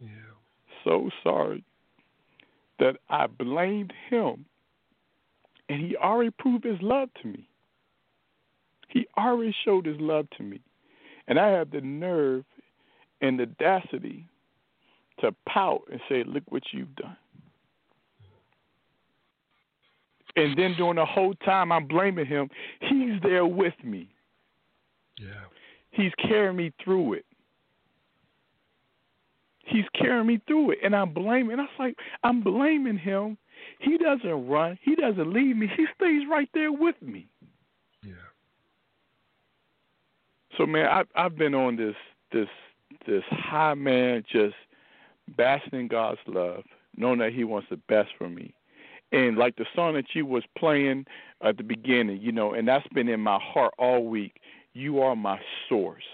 Yeah. 0.00 0.08
So 0.84 1.10
sorry 1.22 1.64
that 2.78 2.96
I 3.10 3.26
blamed 3.26 3.92
him, 4.08 4.44
and 5.68 5.80
he 5.80 5.96
already 5.96 6.30
proved 6.30 6.64
his 6.64 6.80
love 6.80 7.08
to 7.22 7.28
me. 7.28 7.48
He 8.88 9.06
already 9.18 9.54
showed 9.64 9.86
his 9.86 10.00
love 10.00 10.28
to 10.36 10.44
me, 10.44 10.60
and 11.26 11.38
I 11.38 11.48
had 11.48 11.72
the 11.72 11.80
nerve 11.80 12.44
and 13.20 13.40
the 13.40 13.42
audacity 13.42 14.26
to 15.20 15.34
pout 15.48 15.82
and 15.90 16.00
say, 16.08 16.22
"Look 16.22 16.44
what 16.48 16.62
you've 16.72 16.94
done." 16.94 17.16
And 20.36 20.56
then 20.56 20.74
during 20.76 20.96
the 20.96 21.06
whole 21.06 21.34
time 21.34 21.72
I'm 21.72 21.86
blaming 21.86 22.26
him, 22.26 22.50
he's 22.80 23.20
there 23.22 23.46
with 23.46 23.74
me. 23.82 24.08
Yeah. 25.18 25.44
He's 25.90 26.12
carrying 26.18 26.56
me 26.56 26.72
through 26.84 27.14
it. 27.14 27.24
He's 29.64 29.86
carrying 29.98 30.26
me 30.26 30.40
through 30.46 30.72
it. 30.72 30.78
And 30.84 30.94
I'm 30.94 31.12
blaming 31.12 31.58
I 31.58 31.62
was 31.62 31.70
like, 31.78 31.96
I'm 32.22 32.42
blaming 32.42 32.98
him. 32.98 33.38
He 33.80 33.98
doesn't 33.98 34.48
run. 34.48 34.78
He 34.82 34.94
doesn't 34.94 35.32
leave 35.32 35.56
me. 35.56 35.68
He 35.74 35.86
stays 35.96 36.22
right 36.30 36.48
there 36.54 36.70
with 36.70 37.00
me. 37.02 37.28
Yeah. 38.04 38.12
So 40.56 40.66
man, 40.66 40.86
I 40.86 41.02
I've 41.14 41.36
been 41.36 41.54
on 41.54 41.76
this 41.76 41.96
this 42.32 42.48
this 43.06 43.24
high 43.30 43.74
man 43.74 44.22
just 44.30 44.54
basking 45.36 45.80
in 45.80 45.88
God's 45.88 46.20
love, 46.26 46.62
knowing 46.96 47.18
that 47.18 47.32
He 47.32 47.44
wants 47.44 47.68
the 47.70 47.76
best 47.88 48.10
for 48.18 48.28
me. 48.28 48.54
And 49.12 49.36
like 49.36 49.56
the 49.56 49.66
song 49.74 49.94
that 49.94 50.06
you 50.14 50.26
was 50.26 50.42
playing 50.58 51.06
at 51.42 51.56
the 51.56 51.62
beginning, 51.62 52.20
you 52.20 52.32
know, 52.32 52.54
and 52.54 52.66
that's 52.66 52.86
been 52.88 53.08
in 53.08 53.20
my 53.20 53.38
heart 53.40 53.72
all 53.78 54.04
week. 54.04 54.40
You 54.72 55.00
are 55.00 55.16
my 55.16 55.40
source, 55.68 56.04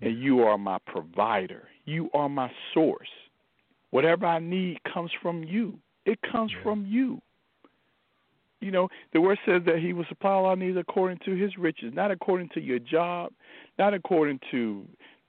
and 0.00 0.18
you 0.18 0.42
are 0.42 0.56
my 0.56 0.78
provider. 0.86 1.68
You 1.84 2.08
are 2.14 2.28
my 2.28 2.50
source. 2.72 3.08
Whatever 3.90 4.26
I 4.26 4.38
need 4.38 4.78
comes 4.92 5.10
from 5.20 5.42
you. 5.44 5.78
It 6.04 6.18
comes 6.30 6.52
yeah. 6.52 6.62
from 6.62 6.86
you. 6.86 7.20
You 8.60 8.70
know, 8.70 8.88
the 9.12 9.20
word 9.20 9.38
says 9.44 9.62
that 9.66 9.78
he 9.80 9.92
will 9.92 10.06
supply 10.08 10.30
all 10.30 10.46
our 10.46 10.56
needs 10.56 10.78
according 10.78 11.18
to 11.26 11.34
his 11.36 11.56
riches, 11.58 11.92
not 11.94 12.10
according 12.10 12.48
to 12.54 12.60
your 12.60 12.78
job, 12.78 13.32
not 13.78 13.92
according 13.92 14.40
to 14.50 14.86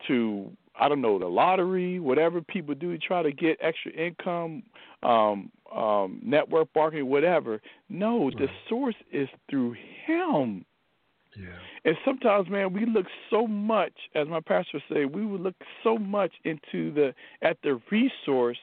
to 0.08 0.52
I 0.80 0.88
don't 0.88 1.02
know 1.02 1.18
the 1.18 1.28
lottery, 1.28 2.00
whatever 2.00 2.42
people 2.42 2.76
do 2.76 2.92
to 2.92 2.98
try 3.00 3.24
to 3.24 3.32
get 3.32 3.58
extra 3.62 3.92
income, 3.92 4.64
um, 5.04 5.52
um, 5.76 6.20
network 6.24 6.70
marketing, 6.76 7.08
whatever. 7.08 7.62
No, 7.90 8.26
right. 8.26 8.38
the 8.38 8.48
source 8.70 8.96
is 9.12 9.30
through 9.50 9.76
Him. 10.06 10.66
Yeah. 11.36 11.50
And 11.86 11.96
sometimes, 12.04 12.50
man, 12.50 12.74
we 12.74 12.86
look 12.86 13.06
so 13.30 13.46
much, 13.48 13.94
as 14.16 14.28
my 14.28 14.40
pastor 14.40 14.82
say, 14.92 15.06
we 15.06 15.26
would 15.26 15.42
look 15.42 15.56
so 15.84 15.98
much 15.98 16.32
into 16.44 16.92
the 16.92 17.14
at 17.42 17.58
the 17.64 17.80
resource, 17.92 18.58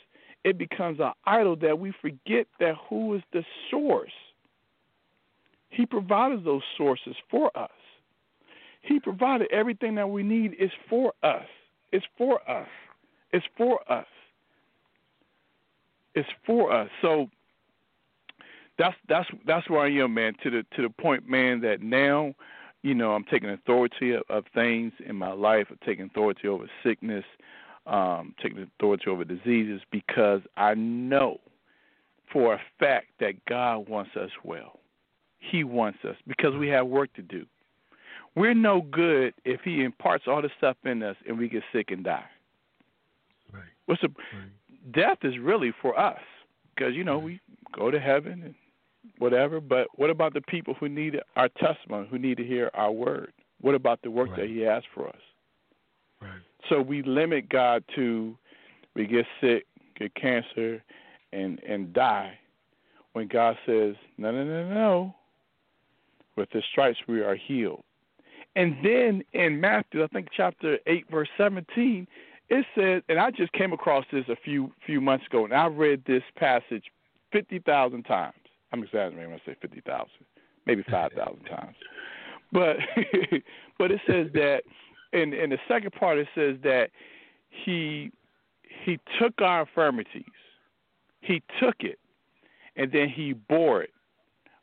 it 0.44 0.58
becomes 0.58 1.00
an 1.00 1.12
idol 1.24 1.56
that 1.56 1.78
we 1.78 1.92
forget 2.02 2.46
that 2.60 2.74
who 2.88 3.14
is 3.14 3.22
the 3.32 3.44
source. 3.70 4.12
He 5.70 5.86
provided 5.86 6.44
those 6.44 6.62
sources 6.76 7.16
for 7.30 7.56
us. 7.56 7.70
He 8.82 9.00
provided 9.00 9.48
everything 9.50 9.94
that 9.94 10.10
we 10.10 10.22
need 10.22 10.54
is 10.58 10.70
for 10.90 11.14
us. 11.22 11.46
It's 11.92 12.04
for 12.18 12.38
us. 12.48 12.68
It's 13.32 13.46
for 13.56 13.80
us. 13.90 14.06
It's 16.14 16.28
for 16.46 16.72
us. 16.72 16.88
So 17.02 17.28
that's 18.78 18.96
that's 19.08 19.28
that's 19.46 19.68
where 19.68 19.80
I 19.80 19.90
am, 19.90 20.14
man. 20.14 20.34
To 20.42 20.50
the 20.50 20.64
to 20.76 20.82
the 20.82 20.90
point, 20.90 21.28
man, 21.28 21.60
that 21.62 21.82
now, 21.82 22.34
you 22.82 22.94
know, 22.94 23.12
I'm 23.12 23.24
taking 23.24 23.50
authority 23.50 24.12
of, 24.12 24.22
of 24.28 24.44
things 24.54 24.92
in 25.04 25.16
my 25.16 25.32
life. 25.32 25.66
I'm 25.70 25.78
taking 25.84 26.06
authority 26.06 26.48
over 26.48 26.68
sickness, 26.82 27.24
um, 27.86 28.34
taking 28.42 28.62
authority 28.78 29.04
over 29.08 29.24
diseases 29.24 29.80
because 29.90 30.40
I 30.56 30.74
know 30.74 31.40
for 32.32 32.54
a 32.54 32.60
fact 32.80 33.06
that 33.20 33.44
God 33.46 33.88
wants 33.88 34.16
us 34.16 34.30
well. 34.42 34.80
He 35.38 35.62
wants 35.62 35.98
us 36.04 36.16
because 36.26 36.54
we 36.56 36.68
have 36.68 36.86
work 36.86 37.12
to 37.14 37.22
do. 37.22 37.46
We're 38.34 38.54
no 38.54 38.80
good 38.80 39.34
if 39.44 39.60
he 39.60 39.84
imparts 39.84 40.24
all 40.26 40.42
the 40.42 40.50
stuff 40.58 40.76
in 40.84 41.02
us 41.02 41.16
and 41.28 41.38
we 41.38 41.48
get 41.48 41.62
sick 41.72 41.90
and 41.90 42.02
die. 42.02 42.24
Right. 43.52 43.62
What's 43.86 44.02
the 44.02 44.08
right. 44.08 44.48
Death 44.92 45.18
is 45.22 45.38
really 45.38 45.72
for 45.80 45.98
us 45.98 46.20
because 46.74 46.94
you 46.94 47.04
know 47.04 47.18
mm-hmm. 47.18 47.26
we 47.26 47.40
go 47.72 47.90
to 47.90 48.00
heaven 48.00 48.42
and 48.44 48.54
whatever. 49.18 49.60
But 49.60 49.88
what 49.96 50.10
about 50.10 50.34
the 50.34 50.40
people 50.42 50.74
who 50.74 50.88
need 50.88 51.18
our 51.36 51.48
testimony, 51.48 52.08
who 52.10 52.18
need 52.18 52.36
to 52.38 52.44
hear 52.44 52.70
our 52.74 52.92
word? 52.92 53.32
What 53.60 53.74
about 53.74 54.02
the 54.02 54.10
work 54.10 54.30
right. 54.30 54.40
that 54.40 54.48
He 54.48 54.60
has 54.60 54.82
for 54.94 55.08
us? 55.08 55.20
Right. 56.20 56.30
So 56.68 56.80
we 56.80 57.02
limit 57.02 57.48
God 57.48 57.84
to 57.94 58.36
we 58.94 59.06
get 59.06 59.26
sick, 59.40 59.66
get 59.98 60.14
cancer, 60.14 60.82
and 61.32 61.60
and 61.62 61.92
die. 61.92 62.38
When 63.12 63.28
God 63.28 63.56
says, 63.64 63.94
no, 64.18 64.32
no, 64.32 64.44
no, 64.44 64.68
no. 64.68 65.14
With 66.36 66.50
the 66.50 66.62
stripes 66.72 66.98
we 67.06 67.20
are 67.20 67.36
healed. 67.36 67.84
And 68.56 68.76
then 68.84 69.22
in 69.32 69.60
Matthew, 69.60 70.02
I 70.02 70.08
think 70.08 70.28
chapter 70.36 70.78
eight, 70.86 71.08
verse 71.10 71.28
seventeen, 71.36 72.06
it 72.48 72.66
says, 72.74 73.02
and 73.08 73.18
I 73.18 73.30
just 73.30 73.52
came 73.52 73.72
across 73.72 74.04
this 74.12 74.24
a 74.28 74.36
few 74.36 74.72
few 74.84 75.00
months 75.00 75.26
ago, 75.26 75.44
and 75.44 75.54
I 75.54 75.66
read 75.66 76.02
this 76.06 76.22
passage 76.36 76.84
fifty 77.32 77.58
thousand 77.58 78.04
times. 78.04 78.34
I'm 78.72 78.82
exaggerating 78.82 79.30
when 79.30 79.40
I 79.40 79.50
say 79.50 79.56
fifty 79.60 79.80
thousand, 79.80 80.26
maybe 80.66 80.84
five 80.90 81.12
thousand 81.12 81.44
times. 81.44 81.76
But 82.52 82.76
but 83.78 83.90
it 83.90 84.00
says 84.06 84.28
that 84.34 84.62
in 85.12 85.32
in 85.32 85.50
the 85.50 85.58
second 85.68 85.92
part 85.92 86.18
it 86.18 86.28
says 86.34 86.56
that 86.62 86.90
he 87.48 88.10
he 88.84 88.98
took 89.18 89.40
our 89.40 89.60
infirmities, 89.60 90.24
he 91.20 91.42
took 91.60 91.76
it, 91.80 91.98
and 92.76 92.92
then 92.92 93.08
he 93.08 93.32
bore 93.32 93.82
it, 93.82 93.90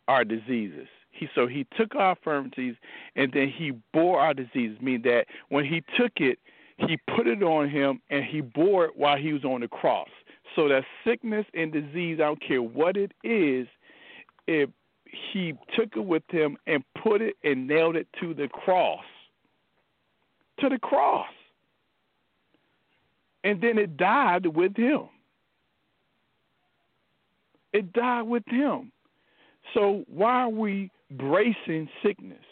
our 0.07 0.23
diseases. 0.23 0.87
He 1.09 1.27
so 1.33 1.47
he 1.47 1.65
took 1.75 1.95
our 1.95 2.11
infirmities 2.11 2.75
and 3.15 3.31
then 3.33 3.49
he 3.49 3.71
bore 3.93 4.19
our 4.19 4.33
diseases, 4.33 4.77
meaning 4.81 5.01
that 5.03 5.25
when 5.49 5.65
he 5.65 5.83
took 5.97 6.13
it, 6.17 6.39
he 6.87 6.97
put 7.15 7.27
it 7.27 7.43
on 7.43 7.69
him 7.69 8.01
and 8.09 8.23
he 8.23 8.41
bore 8.41 8.85
it 8.85 8.91
while 8.95 9.17
he 9.17 9.33
was 9.33 9.43
on 9.43 9.61
the 9.61 9.67
cross. 9.67 10.09
So 10.55 10.67
that 10.67 10.83
sickness 11.05 11.45
and 11.53 11.71
disease, 11.71 12.19
I 12.19 12.23
don't 12.23 12.41
care 12.41 12.61
what 12.61 12.97
it 12.97 13.13
is, 13.23 13.67
if 14.47 14.69
he 15.05 15.53
took 15.75 15.95
it 15.95 16.05
with 16.05 16.23
him 16.29 16.57
and 16.67 16.83
put 17.01 17.21
it 17.21 17.35
and 17.43 17.67
nailed 17.67 17.95
it 17.95 18.07
to 18.19 18.33
the 18.33 18.47
cross. 18.47 19.03
To 20.59 20.69
the 20.69 20.79
cross. 20.79 21.27
And 23.43 23.61
then 23.61 23.77
it 23.77 23.97
died 23.97 24.45
with 24.45 24.75
him. 24.75 25.09
It 27.73 27.93
died 27.93 28.23
with 28.23 28.43
him. 28.47 28.91
So 29.73 30.03
why 30.07 30.43
are 30.43 30.49
we 30.49 30.91
bracing 31.11 31.89
sickness? 32.03 32.43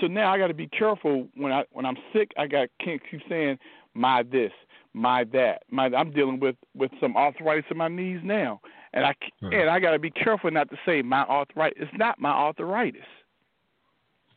So 0.00 0.06
now 0.06 0.32
I 0.32 0.38
got 0.38 0.48
to 0.48 0.54
be 0.54 0.66
careful 0.66 1.28
when 1.34 1.52
I 1.52 1.64
when 1.72 1.86
I'm 1.86 1.96
sick. 2.12 2.32
I 2.36 2.46
got 2.46 2.68
can't 2.82 3.00
keep 3.10 3.20
saying 3.28 3.58
my 3.94 4.22
this, 4.22 4.52
my 4.92 5.24
that. 5.32 5.62
My 5.70 5.86
I'm 5.86 6.10
dealing 6.10 6.40
with 6.40 6.56
with 6.74 6.90
some 7.00 7.16
arthritis 7.16 7.64
in 7.70 7.76
my 7.76 7.88
knees 7.88 8.20
now, 8.22 8.60
and 8.92 9.04
I 9.04 9.08
right. 9.08 9.32
Hmm. 9.40 9.52
and 9.52 9.70
I 9.70 9.78
got 9.80 9.92
to 9.92 9.98
be 9.98 10.10
careful 10.10 10.50
not 10.50 10.70
to 10.70 10.76
say 10.84 11.02
my 11.02 11.22
arthritis. 11.22 11.78
It's 11.80 11.98
not 11.98 12.20
my 12.20 12.30
arthritis. 12.30 13.02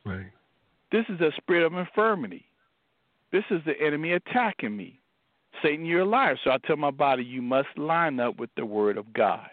Right. 0.05 0.27
This 0.91 1.05
is 1.09 1.19
a 1.19 1.31
spirit 1.37 1.65
of 1.65 1.73
infirmity. 1.73 2.45
This 3.31 3.43
is 3.51 3.61
the 3.65 3.73
enemy 3.81 4.13
attacking 4.13 4.75
me. 4.75 5.01
Satan, 5.61 5.85
you're 5.85 6.01
a 6.01 6.05
liar. 6.05 6.37
So 6.43 6.51
I 6.51 6.57
tell 6.65 6.77
my 6.77 6.91
body, 6.91 7.23
you 7.23 7.41
must 7.41 7.67
line 7.77 8.19
up 8.19 8.39
with 8.39 8.49
the 8.55 8.65
word 8.65 8.97
of 8.97 9.11
God. 9.11 9.49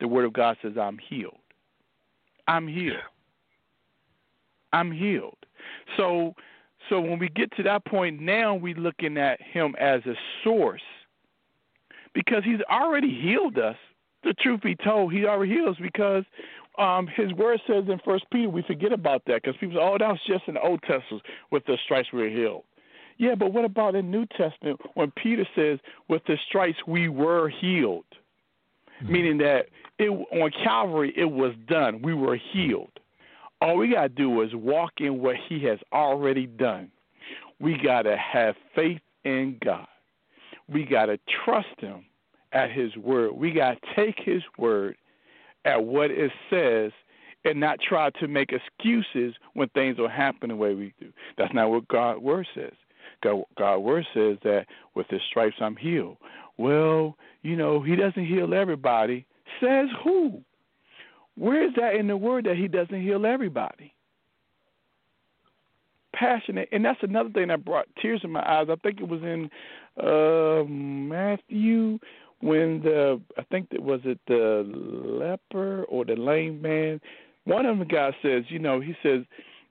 The 0.00 0.08
word 0.08 0.24
of 0.24 0.32
God 0.32 0.56
says, 0.62 0.72
I'm 0.80 0.98
healed. 0.98 1.38
I'm 2.46 2.68
healed. 2.68 2.96
I'm 4.72 4.92
healed. 4.92 5.38
So 5.96 6.34
so 6.88 7.00
when 7.00 7.18
we 7.18 7.28
get 7.28 7.54
to 7.56 7.62
that 7.64 7.84
point 7.84 8.20
now 8.20 8.54
we're 8.54 8.74
looking 8.74 9.18
at 9.18 9.40
him 9.40 9.74
as 9.78 10.00
a 10.06 10.14
source 10.44 10.82
because 12.14 12.42
he's 12.44 12.60
already 12.70 13.10
healed 13.20 13.58
us. 13.58 13.76
The 14.24 14.34
truth 14.34 14.62
be 14.62 14.74
told, 14.74 15.12
he 15.12 15.24
already 15.26 15.52
heals 15.52 15.76
because 15.80 16.24
um, 16.78 17.08
his 17.08 17.32
word 17.32 17.60
says 17.66 17.84
in 17.88 18.00
First 18.04 18.24
Peter, 18.32 18.48
we 18.48 18.62
forget 18.62 18.92
about 18.92 19.22
that 19.26 19.42
because 19.42 19.56
people 19.58 19.76
say, 19.76 19.82
"Oh, 19.82 19.98
that 19.98 20.08
was 20.08 20.20
just 20.26 20.44
in 20.46 20.54
the 20.54 20.60
Old 20.60 20.80
Testament 20.82 21.22
with 21.50 21.64
the 21.66 21.76
stripes 21.84 22.12
we 22.12 22.22
were 22.22 22.28
healed." 22.28 22.64
Yeah, 23.18 23.34
but 23.34 23.52
what 23.52 23.64
about 23.64 23.96
in 23.96 24.10
New 24.10 24.26
Testament 24.26 24.80
when 24.94 25.10
Peter 25.12 25.46
says, 25.56 25.80
"With 26.08 26.22
the 26.26 26.36
stripes 26.48 26.78
we 26.86 27.08
were 27.08 27.48
healed," 27.48 28.04
mm-hmm. 29.02 29.12
meaning 29.12 29.38
that 29.38 29.66
it 29.98 30.08
on 30.08 30.50
Calvary 30.62 31.12
it 31.16 31.30
was 31.30 31.52
done. 31.68 32.00
We 32.00 32.14
were 32.14 32.36
healed. 32.36 32.92
All 33.60 33.76
we 33.76 33.92
got 33.92 34.02
to 34.02 34.08
do 34.08 34.42
is 34.42 34.54
walk 34.54 34.92
in 34.98 35.20
what 35.20 35.36
He 35.48 35.64
has 35.64 35.78
already 35.92 36.46
done. 36.46 36.90
We 37.60 37.76
got 37.76 38.02
to 38.02 38.16
have 38.16 38.54
faith 38.74 39.00
in 39.24 39.58
God. 39.64 39.86
We 40.68 40.84
got 40.84 41.06
to 41.06 41.18
trust 41.44 41.80
Him 41.80 42.04
at 42.52 42.70
His 42.70 42.96
word. 42.96 43.32
We 43.32 43.50
got 43.50 43.78
to 43.80 43.94
take 43.96 44.16
His 44.24 44.42
word 44.56 44.96
at 45.64 45.82
what 45.82 46.10
it 46.10 46.30
says 46.50 46.92
and 47.44 47.58
not 47.58 47.78
try 47.80 48.10
to 48.10 48.28
make 48.28 48.52
excuses 48.52 49.34
when 49.54 49.68
things 49.70 49.96
don't 49.96 50.10
happen 50.10 50.50
the 50.50 50.56
way 50.56 50.74
we 50.74 50.94
do. 51.00 51.12
That's 51.36 51.54
not 51.54 51.70
what 51.70 51.88
God's 51.88 52.20
word 52.20 52.46
says. 52.54 52.74
God, 53.22 53.42
God's 53.56 53.82
word 53.82 54.06
says 54.14 54.38
that 54.44 54.66
with 54.94 55.06
His 55.08 55.20
stripes 55.28 55.56
I'm 55.60 55.76
healed. 55.76 56.18
Well, 56.58 57.16
you 57.42 57.56
know, 57.56 57.82
He 57.82 57.96
doesn't 57.96 58.26
heal 58.26 58.54
everybody. 58.54 59.26
Says 59.60 59.88
who? 60.04 60.42
Where 61.38 61.64
is 61.64 61.72
that 61.76 61.94
in 61.94 62.08
the 62.08 62.16
word 62.16 62.46
that 62.46 62.56
he 62.56 62.66
doesn't 62.66 63.00
heal 63.00 63.24
everybody? 63.24 63.94
Passionate, 66.12 66.68
and 66.72 66.84
that's 66.84 67.02
another 67.02 67.30
thing 67.30 67.48
that 67.48 67.64
brought 67.64 67.86
tears 68.02 68.22
in 68.24 68.32
my 68.32 68.40
eyes. 68.40 68.66
I 68.68 68.74
think 68.76 69.00
it 69.00 69.08
was 69.08 69.22
in 69.22 69.48
uh, 70.02 70.64
Matthew 70.64 72.00
when 72.40 72.80
the 72.82 73.20
I 73.36 73.42
think 73.44 73.68
it 73.70 73.82
was 73.82 74.00
it 74.04 74.18
the 74.26 74.64
leper 74.66 75.84
or 75.84 76.04
the 76.04 76.16
lame 76.16 76.60
man. 76.60 77.00
One 77.44 77.66
of 77.66 77.78
the 77.78 77.84
guys 77.84 78.14
says, 78.20 78.44
you 78.48 78.58
know, 78.58 78.80
he 78.80 78.96
says, 79.02 79.24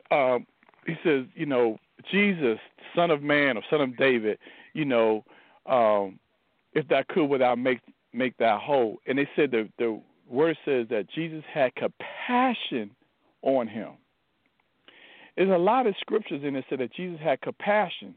um, 0.09 0.47
he 0.85 0.95
says, 1.03 1.25
you 1.35 1.45
know, 1.45 1.77
Jesus, 2.09 2.59
Son 2.95 3.11
of 3.11 3.21
Man 3.21 3.57
or 3.57 3.61
Son 3.69 3.81
of 3.81 3.97
David, 3.97 4.39
you 4.73 4.85
know, 4.85 5.25
um, 5.65 6.17
if 6.73 6.87
that 6.87 7.09
could, 7.09 7.25
without 7.25 7.59
make 7.59 7.81
make 8.13 8.37
that 8.37 8.61
whole. 8.61 8.99
And 9.05 9.17
they 9.17 9.27
said 9.35 9.51
the 9.51 9.69
the 9.77 10.01
word 10.29 10.57
says 10.65 10.87
that 10.89 11.07
Jesus 11.13 11.43
had 11.53 11.71
compassion 11.75 12.91
on 13.41 13.67
him. 13.67 13.91
There's 15.35 15.49
a 15.49 15.57
lot 15.57 15.85
of 15.85 15.95
scriptures 16.01 16.41
in 16.43 16.55
it 16.55 16.61
that 16.61 16.65
said 16.69 16.79
that 16.79 16.93
Jesus 16.93 17.19
had 17.21 17.41
compassion. 17.41 18.15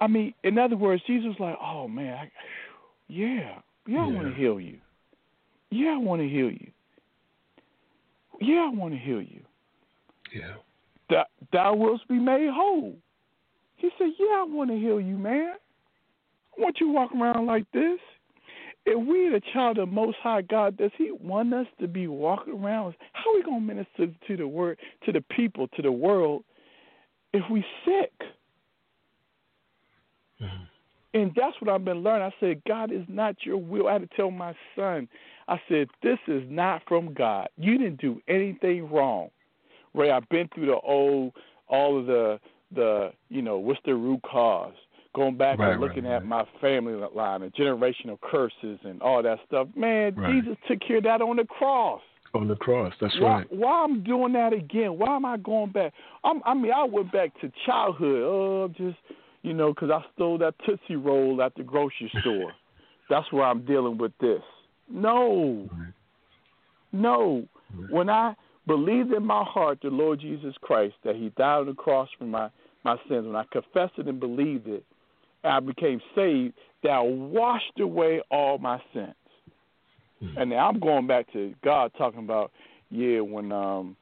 I 0.00 0.06
mean, 0.06 0.34
in 0.44 0.58
other 0.58 0.76
words, 0.76 1.02
Jesus 1.06 1.28
was 1.28 1.40
like, 1.40 1.56
"Oh 1.60 1.88
man, 1.88 2.14
I, 2.14 2.30
yeah, 3.08 3.60
yeah, 3.86 4.00
I 4.00 4.06
yeah. 4.06 4.14
want 4.14 4.28
to 4.28 4.34
heal 4.34 4.60
you. 4.60 4.78
Yeah, 5.70 5.94
I 5.94 5.96
want 5.96 6.20
to 6.20 6.28
heal 6.28 6.50
you. 6.50 6.70
Yeah, 8.40 8.68
I 8.70 8.76
want 8.76 8.92
to 8.92 8.98
heal 8.98 9.22
you. 9.22 9.40
Yeah, 10.34 10.54
that 11.08 11.28
thou 11.52 11.74
wilt 11.74 12.02
be 12.08 12.18
made 12.18 12.50
whole." 12.50 12.94
He 13.76 13.88
said, 13.98 14.10
"Yeah, 14.18 14.40
I 14.40 14.46
want 14.46 14.70
to 14.70 14.76
heal 14.78 15.00
you, 15.00 15.16
man. 15.16 15.54
I 16.56 16.60
want 16.60 16.76
you 16.78 16.88
to 16.88 16.92
walk 16.92 17.12
around 17.12 17.46
like 17.46 17.64
this 17.72 18.00
if 18.86 19.06
we 19.06 19.28
the 19.28 19.42
child 19.52 19.78
of 19.78 19.88
Most 19.88 20.16
High 20.22 20.42
God, 20.42 20.76
does 20.76 20.92
He 20.96 21.10
want 21.10 21.52
us 21.52 21.66
to 21.80 21.88
be 21.88 22.06
walking 22.06 22.54
around? 22.54 22.94
How 23.12 23.30
are 23.30 23.34
we 23.34 23.42
gonna 23.42 23.60
minister 23.60 24.06
to 24.26 24.36
the 24.36 24.46
word, 24.46 24.78
to 25.04 25.12
the 25.12 25.20
people, 25.20 25.68
to 25.68 25.82
the 25.82 25.92
world, 25.92 26.44
if 27.32 27.42
we 27.50 27.64
sick? 27.84 28.12
Mm-hmm. 30.40 30.64
And 31.14 31.32
that's 31.34 31.58
what 31.60 31.70
I've 31.70 31.84
been 31.84 32.02
learning. 32.02 32.30
I 32.30 32.40
said, 32.40 32.62
God 32.68 32.92
is 32.92 33.04
not 33.08 33.36
your 33.42 33.56
will. 33.56 33.88
I 33.88 33.94
had 33.94 34.02
to 34.02 34.16
tell 34.16 34.30
my 34.30 34.54
son, 34.76 35.08
I 35.48 35.58
said, 35.66 35.88
this 36.02 36.18
is 36.28 36.42
not 36.46 36.82
from 36.86 37.14
God. 37.14 37.48
You 37.56 37.78
didn't 37.78 38.00
do 38.00 38.20
anything 38.28 38.90
wrong. 38.90 39.30
Ray, 39.94 40.10
I've 40.10 40.28
been 40.28 40.48
through 40.54 40.66
the 40.66 40.78
old, 40.80 41.32
all 41.68 41.98
of 41.98 42.04
the, 42.06 42.38
the, 42.74 43.12
you 43.30 43.40
know, 43.40 43.56
what's 43.56 43.80
the 43.86 43.94
root 43.94 44.20
cause? 44.30 44.74
Going 45.16 45.36
back 45.36 45.58
right, 45.58 45.72
and 45.72 45.80
looking 45.80 46.04
right, 46.04 46.16
at 46.16 46.22
right. 46.22 46.26
my 46.26 46.44
family 46.60 46.92
line 47.14 47.42
and 47.42 47.52
generational 47.54 48.20
curses 48.20 48.78
and 48.84 49.00
all 49.00 49.22
that 49.22 49.38
stuff. 49.46 49.66
Man, 49.74 50.14
Jesus 50.30 50.56
took 50.68 50.78
care 50.86 50.98
of 50.98 51.04
that 51.04 51.22
on 51.22 51.36
the 51.36 51.44
cross. 51.44 52.02
On 52.34 52.46
the 52.46 52.54
cross, 52.54 52.92
that's 53.00 53.18
why, 53.18 53.38
right. 53.38 53.46
Why 53.52 53.82
I'm 53.84 54.04
doing 54.04 54.34
that 54.34 54.52
again? 54.52 54.98
Why 54.98 55.16
am 55.16 55.24
I 55.24 55.38
going 55.38 55.72
back? 55.72 55.94
I'm, 56.22 56.42
I 56.44 56.52
mean, 56.52 56.70
I 56.70 56.84
went 56.84 57.10
back 57.10 57.30
to 57.40 57.50
childhood. 57.64 58.22
Oh, 58.22 58.68
just 58.76 58.98
you 59.42 59.54
know, 59.54 59.72
because 59.72 59.90
I 59.90 60.04
stole 60.14 60.36
that 60.38 60.54
Tootsie 60.66 60.96
Roll 60.96 61.40
at 61.40 61.54
the 61.54 61.62
grocery 61.62 62.12
store. 62.20 62.52
that's 63.08 63.30
where 63.32 63.44
I'm 63.44 63.64
dealing 63.64 63.96
with 63.96 64.12
this. 64.20 64.42
No, 64.90 65.70
no. 66.92 67.46
When 67.88 68.10
I 68.10 68.34
believed 68.66 69.12
in 69.12 69.24
my 69.24 69.44
heart 69.44 69.78
the 69.82 69.88
Lord 69.88 70.20
Jesus 70.20 70.54
Christ 70.60 70.94
that 71.04 71.16
He 71.16 71.30
died 71.38 71.60
on 71.60 71.66
the 71.66 71.74
cross 71.74 72.08
for 72.18 72.24
my 72.24 72.50
my 72.84 72.96
sins, 73.08 73.26
when 73.26 73.34
I 73.34 73.44
confessed 73.50 73.94
it 73.98 74.06
and 74.06 74.20
believed 74.20 74.68
it, 74.68 74.84
I 75.44 75.60
became 75.60 76.00
saved, 76.14 76.54
that 76.82 77.00
washed 77.04 77.78
away 77.80 78.22
all 78.30 78.58
my 78.58 78.80
sins. 78.92 79.14
Mm-hmm. 80.22 80.38
And 80.38 80.50
now 80.50 80.68
I'm 80.68 80.80
going 80.80 81.06
back 81.06 81.32
to 81.32 81.54
God 81.64 81.92
talking 81.96 82.20
about, 82.20 82.52
yeah, 82.90 83.20
when 83.20 83.52
um 83.52 83.96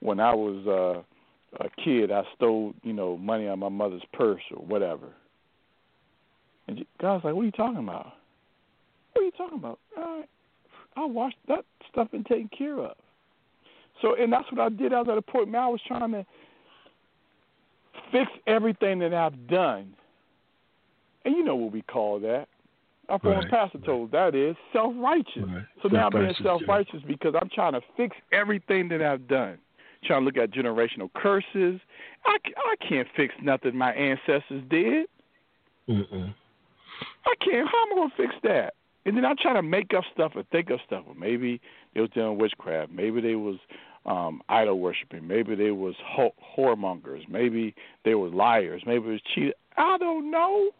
when 0.00 0.18
I 0.18 0.34
was 0.34 0.66
uh, 0.66 1.64
a 1.64 1.68
kid, 1.84 2.10
I 2.10 2.22
stole 2.34 2.74
you 2.82 2.92
know 2.92 3.16
money 3.16 3.46
out 3.46 3.54
of 3.54 3.58
my 3.58 3.68
mother's 3.68 4.02
purse 4.12 4.42
or 4.54 4.64
whatever. 4.64 5.08
And 6.68 6.84
God's 7.00 7.24
like, 7.24 7.34
what 7.34 7.42
are 7.42 7.46
you 7.46 7.52
talking 7.52 7.78
about? 7.78 8.12
What 9.12 9.22
are 9.22 9.24
you 9.24 9.30
talking 9.32 9.58
about? 9.58 9.78
I, 9.96 10.24
I 10.96 11.04
watched 11.04 11.36
that 11.48 11.64
stuff 11.90 12.08
and 12.12 12.24
taken 12.24 12.48
care 12.56 12.78
of. 12.78 12.96
So, 14.00 14.14
and 14.16 14.32
that's 14.32 14.50
what 14.50 14.60
I 14.60 14.68
did. 14.68 14.92
I 14.92 15.00
was 15.00 15.08
at 15.10 15.18
a 15.18 15.22
point, 15.22 15.50
man, 15.50 15.62
I 15.62 15.68
was 15.68 15.80
trying 15.86 16.12
to 16.12 16.26
fix 18.10 18.30
everything 18.46 18.98
that 19.00 19.14
I've 19.14 19.46
done. 19.48 19.94
And 21.24 21.36
you 21.36 21.44
know 21.44 21.56
what 21.56 21.72
we 21.72 21.82
call 21.82 22.18
that. 22.20 22.48
Our 23.08 23.18
former 23.18 23.40
Right. 23.40 23.50
pastor 23.50 23.78
told 23.78 24.10
that 24.12 24.34
is 24.34 24.56
self 24.72 24.94
righteous. 24.96 25.44
Right. 25.44 25.64
So 25.82 25.88
now 25.88 26.06
I'm 26.06 26.12
being 26.12 26.34
self 26.42 26.62
righteous 26.68 27.02
because 27.06 27.34
I'm 27.40 27.48
trying 27.52 27.72
to 27.72 27.80
fix 27.96 28.16
everything 28.32 28.88
that 28.88 29.02
I've 29.02 29.26
done. 29.28 29.58
Trying 30.04 30.22
to 30.22 30.24
look 30.24 30.36
at 30.36 30.50
generational 30.50 31.12
curses. 31.14 31.80
I, 32.24 32.36
I 32.56 32.76
can't 32.88 33.06
fix 33.16 33.34
nothing 33.42 33.76
my 33.76 33.92
ancestors 33.92 34.62
did. 34.68 35.06
Mm-mm. 35.88 36.34
I 37.26 37.34
can't. 37.44 37.68
How 37.68 37.82
am 37.82 37.92
I 37.92 37.94
going 37.96 38.10
to 38.10 38.16
fix 38.16 38.34
that? 38.42 38.74
And 39.04 39.16
then 39.16 39.24
I 39.24 39.34
try 39.40 39.52
to 39.52 39.62
make 39.62 39.92
up 39.94 40.04
stuff 40.12 40.32
or 40.34 40.44
think 40.52 40.70
of 40.70 40.80
stuff. 40.86 41.04
Well, 41.06 41.16
maybe 41.16 41.60
they 41.94 42.00
was 42.00 42.10
doing 42.10 42.38
witchcraft. 42.38 42.92
Maybe 42.92 43.20
they 43.20 43.34
was 43.34 43.56
um 44.06 44.42
idol 44.48 44.80
worshiping. 44.80 45.26
Maybe 45.26 45.54
they 45.54 45.70
was 45.70 45.94
ho- 46.04 46.34
whoremongers. 46.56 47.28
Maybe 47.28 47.74
they 48.04 48.14
was 48.14 48.32
liars. 48.32 48.82
Maybe 48.86 49.08
it 49.08 49.12
was 49.12 49.20
cheaters. 49.34 49.54
I 49.76 49.98
don't 49.98 50.30
know. 50.30 50.70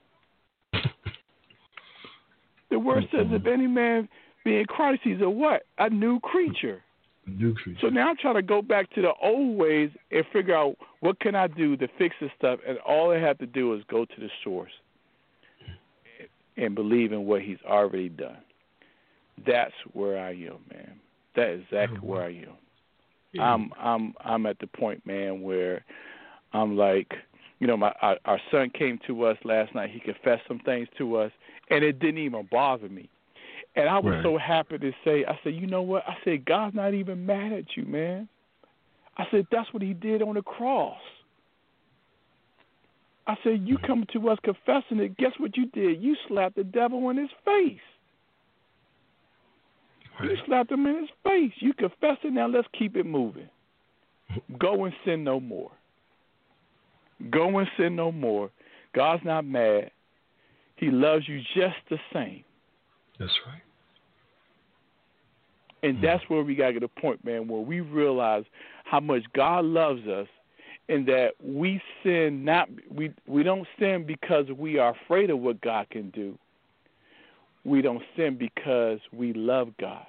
The 2.72 2.78
word 2.78 3.04
says, 3.12 3.26
if 3.30 3.42
mm-hmm. 3.42 3.48
any 3.52 3.66
man 3.66 4.08
be 4.46 4.56
in 4.56 4.64
Christ, 4.64 5.02
he's 5.04 5.20
a 5.20 5.28
what? 5.28 5.64
A 5.76 5.90
new 5.90 6.18
creature. 6.20 6.82
New 7.26 7.54
creature. 7.54 7.78
So 7.82 7.88
now 7.88 8.08
I'm 8.08 8.16
trying 8.16 8.36
to 8.36 8.42
go 8.42 8.62
back 8.62 8.90
to 8.94 9.02
the 9.02 9.12
old 9.22 9.58
ways 9.58 9.90
and 10.10 10.24
figure 10.32 10.56
out 10.56 10.76
what 11.00 11.20
can 11.20 11.34
I 11.34 11.48
do 11.48 11.76
to 11.76 11.86
fix 11.98 12.16
this 12.18 12.30
stuff. 12.38 12.60
And 12.66 12.78
all 12.78 13.12
I 13.12 13.18
have 13.18 13.36
to 13.38 13.46
do 13.46 13.74
is 13.74 13.82
go 13.90 14.06
to 14.06 14.20
the 14.20 14.30
source 14.42 14.72
and 16.56 16.74
believe 16.74 17.12
in 17.12 17.26
what 17.26 17.42
he's 17.42 17.58
already 17.68 18.08
done. 18.08 18.38
That's 19.46 19.74
where 19.92 20.18
I 20.18 20.30
am, 20.30 20.58
man. 20.72 20.94
That 21.36 21.50
is 21.50 21.62
exactly 21.70 21.98
oh, 22.02 22.06
where 22.06 22.22
I 22.22 22.30
am. 22.30 22.56
I'm 23.40 23.70
I'm 23.78 24.14
I'm 24.24 24.46
at 24.46 24.58
the 24.60 24.66
point, 24.66 25.06
man, 25.06 25.42
where 25.42 25.84
I'm 26.54 26.76
like, 26.76 27.12
you 27.60 27.66
know, 27.66 27.76
my 27.76 27.92
our, 28.00 28.16
our 28.24 28.40
son 28.50 28.70
came 28.70 28.98
to 29.06 29.24
us 29.24 29.36
last 29.44 29.74
night. 29.74 29.90
He 29.90 30.00
confessed 30.00 30.42
some 30.48 30.58
things 30.60 30.88
to 30.98 31.16
us, 31.16 31.32
and 31.72 31.84
it 31.84 31.98
didn't 31.98 32.18
even 32.18 32.48
bother 32.50 32.88
me. 32.88 33.08
And 33.74 33.88
I 33.88 33.98
was 33.98 34.12
Right. 34.14 34.22
so 34.22 34.36
happy 34.36 34.78
to 34.78 34.92
say, 35.04 35.24
I 35.24 35.38
said, 35.42 35.54
you 35.54 35.66
know 35.66 35.82
what? 35.82 36.06
I 36.06 36.16
said, 36.24 36.44
God's 36.44 36.76
not 36.76 36.92
even 36.92 37.24
mad 37.24 37.52
at 37.52 37.76
you, 37.76 37.84
man. 37.84 38.28
I 39.16 39.26
said, 39.30 39.46
that's 39.50 39.72
what 39.72 39.82
He 39.82 39.94
did 39.94 40.22
on 40.22 40.34
the 40.34 40.42
cross. 40.42 41.00
I 43.26 43.36
said, 43.44 43.66
you 43.66 43.78
come 43.78 44.04
to 44.12 44.28
us 44.30 44.38
confessing 44.42 44.98
it. 44.98 45.16
Guess 45.16 45.32
what 45.38 45.56
you 45.56 45.66
did? 45.66 46.02
You 46.02 46.16
slapped 46.28 46.56
the 46.56 46.64
devil 46.64 47.08
in 47.10 47.16
his 47.16 47.30
face. 47.44 47.78
You 50.22 50.36
slapped 50.44 50.70
him 50.72 50.86
in 50.86 51.00
his 51.02 51.10
face. 51.24 51.52
You 51.60 51.72
confess 51.72 52.18
it 52.24 52.32
now. 52.32 52.48
Let's 52.48 52.66
keep 52.76 52.96
it 52.96 53.06
moving. 53.06 53.48
Go 54.58 54.84
and 54.84 54.94
sin 55.04 55.24
no 55.24 55.38
more. 55.40 55.70
Go 57.30 57.58
and 57.58 57.68
sin 57.76 57.94
no 57.96 58.10
more. 58.10 58.50
God's 58.94 59.24
not 59.24 59.44
mad. 59.44 59.90
He 60.76 60.90
loves 60.90 61.28
you 61.28 61.40
just 61.54 61.76
the 61.90 61.98
same. 62.12 62.44
That's 63.18 63.32
right. 63.46 63.62
And 65.82 65.98
hmm. 65.98 66.04
that's 66.04 66.22
where 66.28 66.42
we 66.42 66.54
gotta 66.54 66.74
get 66.74 66.82
a 66.82 66.88
point, 66.88 67.24
man, 67.24 67.48
where 67.48 67.60
we 67.60 67.80
realize 67.80 68.44
how 68.84 69.00
much 69.00 69.22
God 69.34 69.64
loves 69.64 70.06
us 70.06 70.28
and 70.88 71.06
that 71.06 71.30
we 71.42 71.80
sin 72.02 72.44
not 72.44 72.68
we 72.90 73.12
we 73.26 73.42
don't 73.42 73.66
sin 73.78 74.04
because 74.06 74.46
we 74.56 74.78
are 74.78 74.94
afraid 75.04 75.30
of 75.30 75.38
what 75.38 75.60
God 75.60 75.88
can 75.90 76.10
do. 76.10 76.38
We 77.64 77.80
don't 77.80 78.02
sin 78.16 78.36
because 78.38 78.98
we 79.12 79.32
love 79.32 79.68
God 79.80 80.06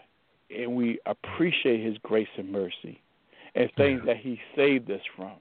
and 0.56 0.76
we 0.76 0.99
appreciate 1.06 1.84
his 1.84 1.97
grace 1.99 2.28
and 2.38 2.52
mercy 2.52 3.02
and 3.56 3.71
things 3.76 4.02
Yeah. 4.04 4.13
that 4.13 4.17
he 4.17 4.41
saved 4.56 4.89
us 4.89 5.02
from. 5.15 5.34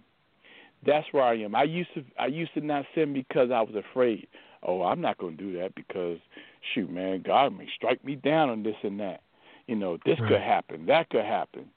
That's 0.85 1.07
where 1.13 1.25
I 1.25 1.35
am. 1.39 1.55
I 1.55 1.65
used 1.65 1.93
to 1.95 2.05
I 2.19 2.27
used 2.27 2.53
to 2.55 2.61
not 2.61 2.85
sin 2.95 3.13
because 3.13 3.51
I 3.51 3.63
was 3.63 3.75
afraid. 3.75 4.29
Oh, 4.63 4.83
I'm 4.83 5.01
not 5.01 5.19
going 5.19 5.37
to 5.37 5.43
do 5.43 5.59
that 5.59 5.75
because 5.75 6.19
shoot, 6.75 6.91
man, 6.91 7.23
God 7.23 7.57
may 7.57 7.69
strike 7.77 8.05
me 8.05 8.17
down 8.17 8.51
on 8.51 8.63
this 8.63 8.77
and 8.83 9.01
that. 9.01 9.21
You 9.67 9.77
know, 9.77 9.99
this 10.05 10.19
Right. 10.21 10.29
could 10.29 10.41
happen, 10.41 10.87
that 10.87 11.11
could 11.11 11.25
happen. 11.25 11.71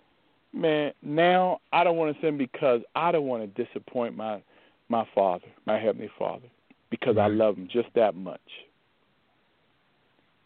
Man, 0.54 0.94
now 1.02 1.60
I 1.74 1.84
don't 1.84 1.98
want 1.98 2.16
to 2.16 2.22
sin 2.22 2.38
because 2.38 2.82
I 2.96 3.12
don't 3.12 3.28
want 3.28 3.44
to 3.44 3.66
disappoint 3.66 4.16
my 4.16 4.42
my 4.88 5.04
Father, 5.16 5.48
my 5.66 5.80
heavenly 5.80 6.10
Father, 6.20 6.48
because 6.92 7.18
I 7.18 7.28
mm-hmm. 7.28 7.40
love 7.40 7.58
him 7.58 7.68
just 7.68 7.90
that 7.96 8.16
much. 8.16 8.40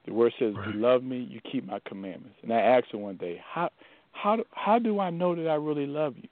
The 0.06 0.14
word 0.14 0.34
says, 0.40 0.56
Right. 0.56 0.74
you 0.74 0.80
love 0.80 1.04
me, 1.04 1.20
you 1.20 1.42
keep 1.42 1.66
my 1.66 1.80
commandments." 1.86 2.38
And 2.42 2.54
I 2.54 2.62
asked 2.62 2.92
him 2.92 3.02
one 3.02 3.18
day, 3.18 3.42
"How 3.46 3.70
how 4.12 4.38
do, 4.38 4.46
how 4.52 4.80
do 4.80 5.00
I 5.00 5.10
know 5.10 5.36
that 5.36 5.48
I 5.48 5.56
really 5.56 5.86
love 5.86 6.16
you?" 6.18 6.30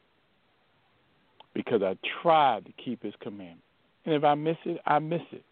Because 1.53 1.81
I 1.83 1.97
tried 2.21 2.65
to 2.65 2.71
keep 2.73 3.03
his 3.03 3.15
commandments. 3.19 3.63
And 4.05 4.15
if 4.15 4.23
I 4.23 4.35
miss 4.35 4.57
it, 4.65 4.79
I 4.85 4.99
miss 4.99 5.21
it. 5.31 5.43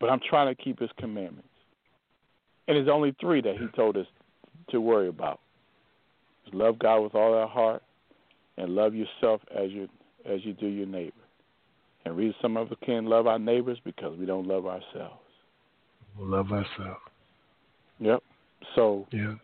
But 0.00 0.10
I'm 0.10 0.20
trying 0.28 0.54
to 0.54 0.62
keep 0.62 0.78
his 0.80 0.90
commandments. 0.98 1.48
And 2.66 2.76
there's 2.76 2.88
only 2.88 3.14
three 3.20 3.40
that 3.42 3.56
he 3.56 3.66
told 3.74 3.96
us 3.96 4.06
to 4.70 4.80
worry 4.80 5.08
about. 5.08 5.40
Is 6.46 6.54
love 6.54 6.78
God 6.78 7.00
with 7.00 7.14
all 7.14 7.34
our 7.34 7.48
heart 7.48 7.82
and 8.56 8.74
love 8.74 8.94
yourself 8.94 9.40
as 9.56 9.70
you 9.70 9.88
as 10.26 10.44
you 10.44 10.52
do 10.52 10.66
your 10.66 10.86
neighbor. 10.86 11.14
And 12.04 12.16
reason 12.16 12.34
some 12.42 12.56
of 12.56 12.70
us 12.70 12.78
can't 12.84 13.06
love 13.06 13.26
our 13.26 13.38
neighbors 13.38 13.78
because 13.84 14.18
we 14.18 14.26
don't 14.26 14.46
love 14.46 14.66
ourselves. 14.66 15.20
We'll 16.16 16.28
love 16.28 16.52
ourselves. 16.52 17.00
Yep. 18.00 18.22
So 18.74 19.06
Yeah. 19.12 19.34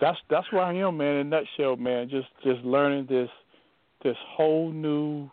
that's 0.00 0.18
that's 0.30 0.50
where 0.52 0.62
I 0.62 0.74
am, 0.74 0.96
man. 0.98 1.16
In 1.16 1.26
a 1.26 1.30
nutshell, 1.30 1.76
man. 1.76 2.08
Just 2.08 2.28
just 2.44 2.64
learning 2.64 3.06
this 3.06 3.30
this 4.02 4.16
whole 4.28 4.70
new. 4.70 5.30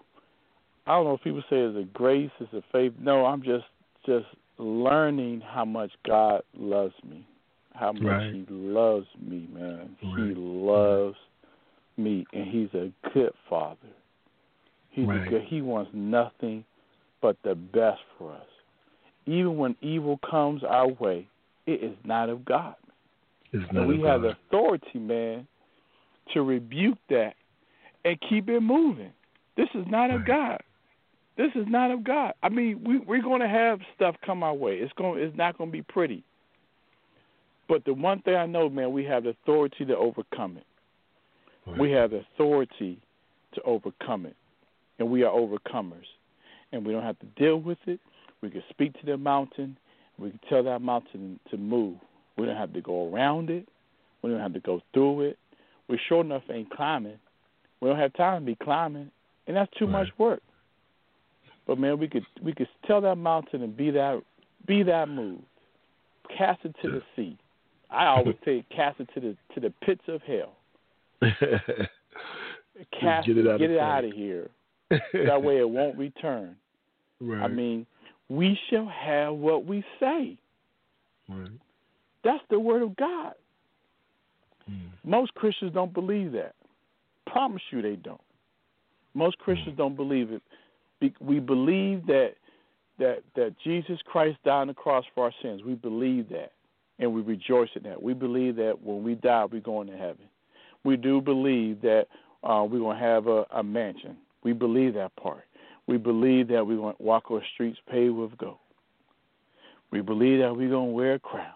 I 0.85 0.95
don't 0.95 1.05
know 1.05 1.13
if 1.13 1.21
people 1.21 1.41
say 1.49 1.57
it's 1.57 1.77
a 1.77 1.83
grace, 1.93 2.31
it's 2.39 2.53
a 2.53 2.63
faith. 2.71 2.93
No, 2.99 3.25
I'm 3.25 3.41
just 3.43 3.65
just 4.05 4.25
learning 4.57 5.41
how 5.41 5.65
much 5.65 5.91
God 6.05 6.41
loves 6.57 6.93
me, 7.03 7.25
how 7.73 7.91
much 7.91 8.03
Right. 8.03 8.31
He 8.31 8.45
loves 8.49 9.07
me, 9.19 9.47
man. 9.51 9.95
He 9.99 10.07
Right. 10.07 10.37
loves 10.37 11.17
me, 11.97 12.25
and 12.33 12.47
He's 12.47 12.73
a 12.73 12.91
good 13.13 13.33
Father. 13.49 13.89
He's 14.89 15.07
Right. 15.07 15.27
a 15.27 15.29
good. 15.29 15.41
He 15.43 15.61
wants 15.61 15.91
nothing 15.93 16.65
but 17.21 17.41
the 17.43 17.55
best 17.55 18.01
for 18.17 18.31
us. 18.33 18.47
Even 19.25 19.57
when 19.57 19.75
evil 19.81 20.17
comes 20.17 20.63
our 20.63 20.87
way, 20.87 21.27
it 21.65 21.81
is 21.81 21.97
not 22.03 22.29
of 22.29 22.43
God. 22.45 22.75
It's 23.51 23.63
And 23.69 23.87
we 23.87 24.01
have 24.01 24.23
God. 24.23 24.31
authority, 24.31 24.99
man, 24.99 25.47
to 26.33 26.43
rebuke 26.43 26.97
that 27.09 27.35
and 28.03 28.19
keep 28.21 28.49
it 28.49 28.59
moving. 28.59 29.13
This 29.55 29.69
is 29.73 29.85
not 29.87 30.11
of 30.11 30.25
God. 30.25 30.61
This 31.37 31.49
is 31.55 31.65
not 31.67 31.91
of 31.91 32.03
God. 32.03 32.33
I 32.43 32.49
mean, 32.49 32.83
we 32.85 32.99
we're 32.99 33.21
going 33.21 33.41
to 33.41 33.47
have 33.47 33.79
stuff 33.95 34.15
come 34.25 34.43
our 34.43 34.53
way. 34.53 34.75
It's 34.75 34.93
going 34.93 35.21
it's 35.21 35.35
not 35.35 35.57
going 35.57 35.69
to 35.69 35.71
be 35.71 35.81
pretty. 35.81 36.23
But 37.67 37.85
the 37.85 37.93
one 37.93 38.21
thing 38.21 38.35
I 38.35 38.45
know, 38.45 38.69
man, 38.69 38.91
we 38.91 39.05
have 39.05 39.23
the 39.23 39.29
authority 39.29 39.85
to 39.85 39.95
overcome 39.95 40.57
it. 40.57 40.65
Right. 41.65 41.79
We 41.79 41.91
have 41.91 42.11
the 42.11 42.23
authority 42.33 42.99
to 43.55 43.61
overcome 43.63 44.25
it. 44.25 44.35
And 44.99 45.09
we 45.09 45.23
are 45.23 45.31
overcomers. 45.31 46.05
And 46.71 46.85
we 46.85 46.91
don't 46.91 47.03
have 47.03 47.19
to 47.19 47.25
deal 47.37 47.57
with 47.57 47.77
it. 47.87 47.99
We 48.41 48.49
can 48.49 48.63
speak 48.69 48.93
to 48.99 49.05
the 49.05 49.17
mountain. 49.17 49.77
We 50.19 50.31
can 50.31 50.39
tell 50.49 50.63
that 50.63 50.79
mountain 50.79 51.39
to 51.51 51.57
move. 51.57 51.97
We 52.37 52.45
don't 52.45 52.57
have 52.57 52.73
to 52.73 52.81
go 52.81 53.11
around 53.11 53.49
it. 53.49 53.67
We 54.21 54.29
don't 54.29 54.39
have 54.39 54.53
to 54.53 54.59
go 54.59 54.81
through 54.93 55.21
it. 55.21 55.37
We 55.87 55.99
sure 56.09 56.21
enough 56.21 56.43
ain't 56.51 56.69
climbing. 56.69 57.19
We 57.79 57.89
don't 57.89 57.99
have 57.99 58.13
time 58.13 58.41
to 58.41 58.45
be 58.45 58.57
climbing. 58.61 59.11
And 59.47 59.57
that's 59.57 59.71
too 59.77 59.87
much 59.87 60.07
work. 60.17 60.41
But 61.65 61.79
man, 61.79 61.97
we 61.97 62.07
could 62.07 62.25
we 62.41 62.53
could 62.53 62.67
tell 62.85 63.01
that 63.01 63.15
mountain 63.15 63.61
and 63.61 63.75
be 63.75 63.91
that 63.91 64.21
be 64.65 64.83
that 64.83 65.09
moved. 65.09 65.43
Cast 66.37 66.63
it 66.65 66.75
to 66.81 66.89
the 66.89 67.01
sea. 67.15 67.37
I 67.89 68.07
always 68.07 68.35
say 68.43 68.65
cast 68.75 68.99
it 68.99 69.09
to 69.13 69.19
the 69.19 69.37
to 69.53 69.59
the 69.59 69.73
pits 69.85 70.03
of 70.07 70.21
hell. 70.23 70.55
Cast 72.99 73.27
get 73.27 73.37
it 73.37 73.47
out 73.47 73.59
get 73.59 73.69
of 73.69 73.75
it 73.75 73.79
out 73.79 74.03
of 74.03 74.11
here. 74.11 74.49
That 75.25 75.41
way 75.41 75.57
it 75.59 75.69
won't 75.69 75.97
return. 75.97 76.55
right. 77.19 77.43
I 77.43 77.47
mean, 77.47 77.85
we 78.29 78.59
shall 78.69 78.87
have 78.87 79.33
what 79.33 79.65
we 79.65 79.83
say. 79.99 80.37
right. 81.29 81.49
That's 82.23 82.43
the 82.49 82.59
word 82.59 82.83
of 82.83 82.95
God. 82.95 83.33
Mm. 84.69 84.89
Most 85.03 85.33
Christians 85.33 85.73
don't 85.73 85.93
believe 85.93 86.31
that. 86.33 86.53
Promise 87.25 87.61
you 87.71 87.81
they 87.81 87.95
don't. 87.95 88.21
Most 89.13 89.37
Christians 89.39 89.77
don't 89.77 89.95
believe 89.95 90.31
it. 90.31 90.41
We 91.19 91.39
believe 91.39 92.05
that 92.07 92.33
that 92.99 93.23
that 93.35 93.55
Jesus 93.63 93.99
Christ 94.05 94.37
died 94.45 94.61
on 94.61 94.67
the 94.67 94.73
cross 94.73 95.05
for 95.13 95.25
our 95.25 95.33
sins. 95.41 95.61
We 95.65 95.73
believe 95.73 96.29
that, 96.29 96.51
and 96.99 97.13
we 97.13 97.21
rejoice 97.21 97.69
in 97.75 97.83
that. 97.83 98.01
We 98.01 98.13
believe 98.13 98.55
that 98.57 98.81
when 98.81 99.03
we 99.03 99.15
die, 99.15 99.45
we're 99.51 99.61
going 99.61 99.87
to 99.87 99.97
heaven. 99.97 100.25
We 100.83 100.97
do 100.97 101.21
believe 101.21 101.81
that 101.81 102.05
uh, 102.43 102.65
we're 102.69 102.79
going 102.79 102.97
to 102.97 103.03
have 103.03 103.27
a, 103.27 103.45
a 103.51 103.63
mansion. 103.63 104.17
We 104.43 104.53
believe 104.53 104.93
that 104.95 105.15
part. 105.15 105.45
We 105.87 105.97
believe 105.97 106.47
that 106.49 106.65
we're 106.65 106.77
going 106.77 106.95
to 106.95 107.03
walk 107.03 107.31
on 107.31 107.41
streets 107.53 107.79
paved 107.89 108.15
with 108.15 108.37
gold. 108.37 108.57
We 109.91 110.01
believe 110.01 110.39
that 110.39 110.55
we're 110.55 110.69
going 110.69 110.89
to 110.89 110.93
wear 110.93 111.13
a 111.15 111.19
crown. 111.19 111.53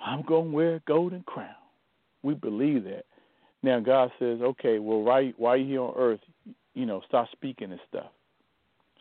I'm 0.00 0.22
going 0.22 0.50
to 0.50 0.56
wear 0.56 0.74
a 0.76 0.80
golden 0.80 1.22
crown. 1.22 1.54
We 2.22 2.34
believe 2.34 2.84
that. 2.84 3.04
Now 3.62 3.80
God 3.80 4.10
says, 4.18 4.40
okay, 4.40 4.78
well, 4.78 5.02
why 5.02 5.32
why 5.36 5.50
are 5.50 5.56
you 5.56 5.66
here 5.66 5.80
on 5.82 5.94
earth? 5.96 6.20
You 6.74 6.86
know, 6.86 7.02
stop 7.06 7.28
speaking 7.32 7.70
this 7.70 7.80
stuff. 7.88 8.10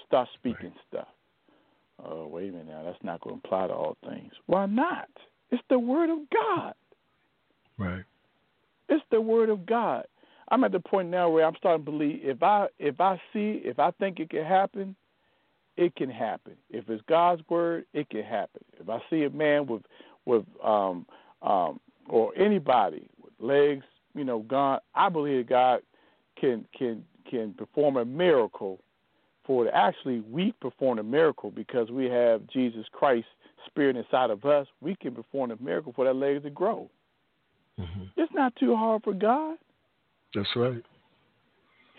Start 0.10 0.28
speaking 0.34 0.72
right. 0.72 0.86
stuff. 0.90 1.08
Oh, 2.04 2.28
wait 2.28 2.50
a 2.50 2.52
minute 2.52 2.68
now. 2.68 2.84
That's 2.84 3.04
not 3.04 3.22
going 3.22 3.40
to 3.40 3.48
apply 3.48 3.68
to 3.68 3.74
all 3.74 3.98
things. 4.08 4.32
Why 4.48 4.66
not? 4.66 5.10
It's 5.52 5.64
the 5.70 5.80
Word 5.80 6.10
of 6.10 6.20
God. 6.30 6.74
Right. 7.78 8.04
It's 8.88 9.04
the 9.12 9.22
Word 9.22 9.50
of 9.50 9.66
God. 9.66 10.06
I'm 10.52 10.64
at 10.64 10.72
the 10.72 10.80
point 10.80 11.10
now 11.10 11.30
where 11.30 11.46
I'm 11.46 11.56
starting 11.58 11.86
to 11.86 11.92
believe 11.92 12.22
if 12.24 12.42
I 12.42 12.68
if 12.80 13.00
I 13.00 13.22
see 13.32 13.62
if 13.64 13.78
I 13.78 13.92
think 13.92 14.20
it 14.20 14.32
can 14.32 14.44
happen, 14.44 14.96
it 15.78 15.96
can 15.96 16.10
happen. 16.10 16.54
If 16.72 16.90
it's 16.90 17.04
God's 17.08 17.42
word, 17.50 17.86
it 17.94 18.10
can 18.10 18.24
happen. 18.24 18.62
If 18.80 18.90
I 18.90 19.00
see 19.10 19.24
a 19.24 19.30
man 19.30 19.68
with 19.68 19.84
with 20.26 20.46
um 20.64 21.06
um 21.44 21.80
or 22.08 22.36
anybody 22.36 23.08
with 23.22 23.34
legs, 23.40 23.86
you 24.16 24.24
know, 24.24 24.40
gone, 24.40 24.80
I 24.96 25.10
believe 25.10 25.48
God 25.48 25.82
can 26.40 26.66
can 26.76 27.04
can 27.30 27.54
perform 27.54 27.98
a 27.98 28.06
miracle 28.06 28.80
for 29.50 29.66
it. 29.66 29.72
Actually, 29.74 30.20
we 30.30 30.54
perform 30.62 31.00
a 31.00 31.04
miracle 31.04 31.50
because 31.50 31.90
we 31.90 32.06
have 32.06 32.46
Jesus 32.54 32.86
Christ 32.92 33.26
spirit 33.66 33.96
inside 33.96 34.30
of 34.30 34.46
us. 34.46 34.68
We 34.80 34.96
can 34.96 35.16
perform 35.16 35.50
a 35.50 35.58
miracle 35.60 35.92
for 35.96 36.06
that 36.06 36.14
leg 36.14 36.44
to 36.44 36.52
grow. 36.52 36.88
Mm-hmm. 37.80 38.04
It's 38.16 38.32
not 38.36 38.56
too 38.58 38.76
hard 38.76 39.02
for 39.04 39.14
God. 39.16 39.58
That's 40.36 40.56
right. 40.56 40.84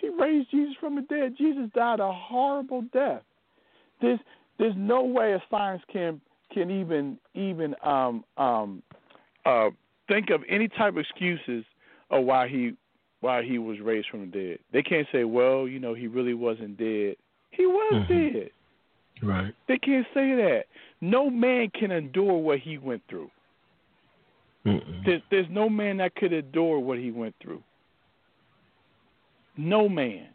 He 0.00 0.10
raised 0.10 0.52
Jesus 0.52 0.76
from 0.78 0.94
the 0.94 1.02
dead. 1.02 1.34
Jesus 1.36 1.64
died 1.74 1.98
a 1.98 2.12
horrible 2.12 2.82
death. 2.92 3.22
There's 4.00 4.20
there's 4.60 4.74
no 4.76 5.02
way 5.02 5.32
a 5.32 5.42
science 5.50 5.82
can 5.92 6.20
can 6.54 6.70
even 6.70 7.18
even 7.34 7.74
um 7.82 8.24
um 8.36 8.80
uh 9.44 9.70
think 10.06 10.30
of 10.30 10.42
any 10.48 10.68
type 10.68 10.92
of 10.92 10.98
excuses 10.98 11.64
of 12.10 12.24
why 12.24 12.46
he 12.46 12.74
why 13.22 13.42
he 13.42 13.58
was 13.58 13.80
raised 13.80 14.06
from 14.08 14.20
the 14.20 14.26
dead. 14.26 14.58
They 14.72 14.82
can't 14.82 15.08
say, 15.10 15.24
well, 15.24 15.66
you 15.66 15.80
know, 15.80 15.94
he 15.94 16.06
really 16.06 16.34
wasn't 16.34 16.78
dead. 16.78 17.16
He 17.60 17.66
was 17.66 18.06
mm-hmm. 18.08 18.38
dead. 18.38 18.50
Right. 19.22 19.54
They 19.68 19.76
can't 19.76 20.06
say 20.14 20.34
that. 20.34 20.62
No 21.02 21.28
man 21.28 21.70
can 21.78 21.90
endure 21.90 22.38
what 22.38 22.60
he 22.60 22.78
went 22.78 23.02
through. 23.10 23.30
There's, 24.64 25.20
there's 25.30 25.46
no 25.50 25.68
man 25.68 25.98
that 25.98 26.14
could 26.14 26.32
endure 26.32 26.78
what 26.78 26.98
he 26.98 27.10
went 27.10 27.34
through. 27.42 27.62
No 29.58 29.90
man. 29.90 30.28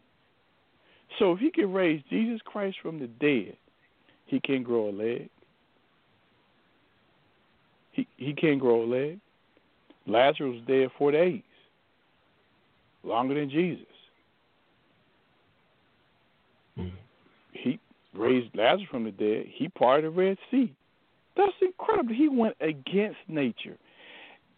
So 1.18 1.32
if 1.32 1.40
he 1.40 1.50
can 1.50 1.72
raise 1.72 2.00
Jesus 2.10 2.40
Christ 2.44 2.76
from 2.80 3.00
the 3.00 3.08
dead, 3.08 3.56
he 4.26 4.38
can't 4.38 4.62
grow 4.62 4.90
a 4.90 4.92
leg. 4.92 5.28
He 7.90 8.06
he 8.18 8.34
can 8.34 8.58
grow 8.60 8.84
a 8.84 8.86
leg. 8.86 9.18
Lazarus 10.06 10.54
was 10.54 10.62
dead 10.68 10.90
four 10.96 11.10
days, 11.10 11.42
longer 13.02 13.34
than 13.34 13.50
Jesus. 13.50 13.86
Mm-hmm. 16.78 16.96
He 17.62 17.78
raised 18.14 18.54
Lazarus 18.54 18.88
from 18.90 19.04
the 19.04 19.10
dead. 19.10 19.46
He 19.52 19.68
parted 19.68 20.06
the 20.06 20.10
Red 20.10 20.38
Sea. 20.50 20.72
That's 21.36 21.52
incredible. 21.60 22.14
He 22.14 22.28
went 22.28 22.56
against 22.60 23.18
nature. 23.28 23.76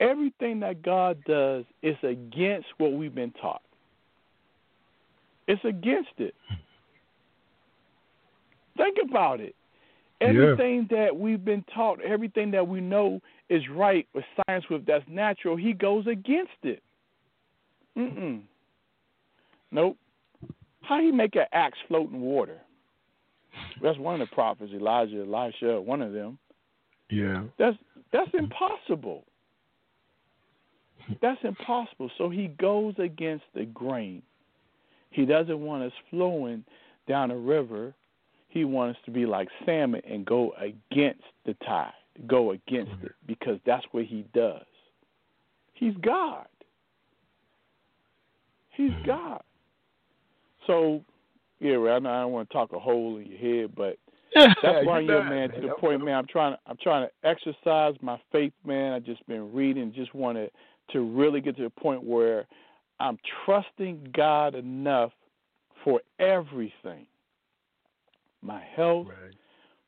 Everything 0.01 0.61
that 0.61 0.83
God 0.83 1.19
does 1.25 1.65
is 1.83 1.97
against 2.03 2.69
what 2.79 2.93
we've 2.93 3.15
been 3.15 3.33
taught. 3.41 3.63
It's 5.49 5.65
against 5.65 6.11
it. 6.19 6.35
Think 8.77 8.99
about 9.03 9.41
it. 9.41 9.57
Everything 10.21 10.87
yeah. 10.91 11.07
that 11.07 11.17
we've 11.17 11.45
been 11.45 11.65
taught, 11.75 12.01
everything 12.03 12.51
that 12.53 12.67
we 12.67 12.81
know 12.81 13.21
is 13.49 13.63
right 13.73 14.07
with 14.15 14.25
science, 14.47 14.65
with 14.69 14.85
that's 14.85 15.05
natural, 15.09 15.57
he 15.57 15.73
goes 15.73 16.07
against 16.07 16.53
it. 16.63 16.83
Mm-mm. 17.97 18.43
Nope. 19.71 19.97
How 20.83 20.99
do 20.99 21.05
you 21.05 21.13
make 21.13 21.35
an 21.37 21.47
axe 21.53 21.79
float 21.89 22.11
in 22.11 22.21
water? 22.21 22.59
That's 23.83 23.99
one 23.99 24.21
of 24.21 24.29
the 24.29 24.35
prophets, 24.35 24.73
Elijah, 24.73 25.23
Elisha, 25.23 25.81
one 25.81 26.03
of 26.03 26.13
them. 26.13 26.39
Yeah. 27.11 27.45
That's 27.59 27.77
that's 28.13 28.31
impossible. 28.35 29.25
That's 31.23 31.41
impossible. 31.43 32.11
So 32.19 32.29
he 32.29 32.49
goes 32.49 32.95
against 32.99 33.45
the 33.55 33.65
grain. 33.65 34.23
He 35.11 35.25
doesn't 35.25 35.59
want 35.59 35.85
us 35.85 35.93
flowing 36.11 36.65
down 37.07 37.31
a 37.31 37.37
river. 37.37 37.95
He 38.49 38.65
wants 38.65 38.99
us 38.99 39.05
to 39.07 39.11
be 39.11 39.27
like 39.27 39.49
salmon 39.65 40.03
and 40.09 40.25
go 40.25 40.53
against 40.59 41.25
the 41.45 41.55
tide, 41.67 41.93
go 42.27 42.53
against 42.53 42.93
it, 43.03 43.13
because 43.27 43.59
that's 43.65 43.85
what 43.93 44.05
he 44.05 44.27
does. 44.35 44.65
He's 45.75 45.95
God. 46.03 46.47
He's 48.71 48.91
mm-hmm. 48.91 49.07
God. 49.07 49.43
So, 50.67 51.03
yeah, 51.61 51.77
I 51.77 51.99
know 51.99 52.11
I 52.11 52.21
don't 52.23 52.33
want 52.33 52.49
to 52.49 52.53
talk 52.53 52.73
a 52.73 52.79
hole 52.79 53.19
in 53.19 53.27
your 53.27 53.39
head, 53.39 53.75
but 53.77 53.99
that's 54.35 54.87
why 54.87 55.01
you're 55.01 55.25
man 55.25 55.51
to 55.51 55.61
the 55.61 55.75
point, 55.79 56.05
man. 56.05 56.15
I'm 56.15 56.27
trying 56.27 56.55
to 56.55 56.59
I'm 56.67 56.77
trying 56.83 57.09
to 57.09 57.29
exercise 57.29 57.95
my 58.01 58.21
faith, 58.31 58.53
man. 58.65 58.93
I 58.93 58.99
just 59.01 59.27
been 59.27 59.53
reading, 59.53 59.93
just 59.95 60.15
wanted 60.15 60.51
to 60.93 61.01
really 61.01 61.41
get 61.41 61.57
to 61.57 61.63
the 61.63 61.71
point 61.71 62.03
where 62.03 62.47
I'm 63.01 63.19
trusting 63.45 64.13
God 64.15 64.55
enough 64.55 65.13
for 65.85 66.01
everything 66.19 67.07
my 68.43 68.63
health, 68.77 69.09
right. 69.09 69.35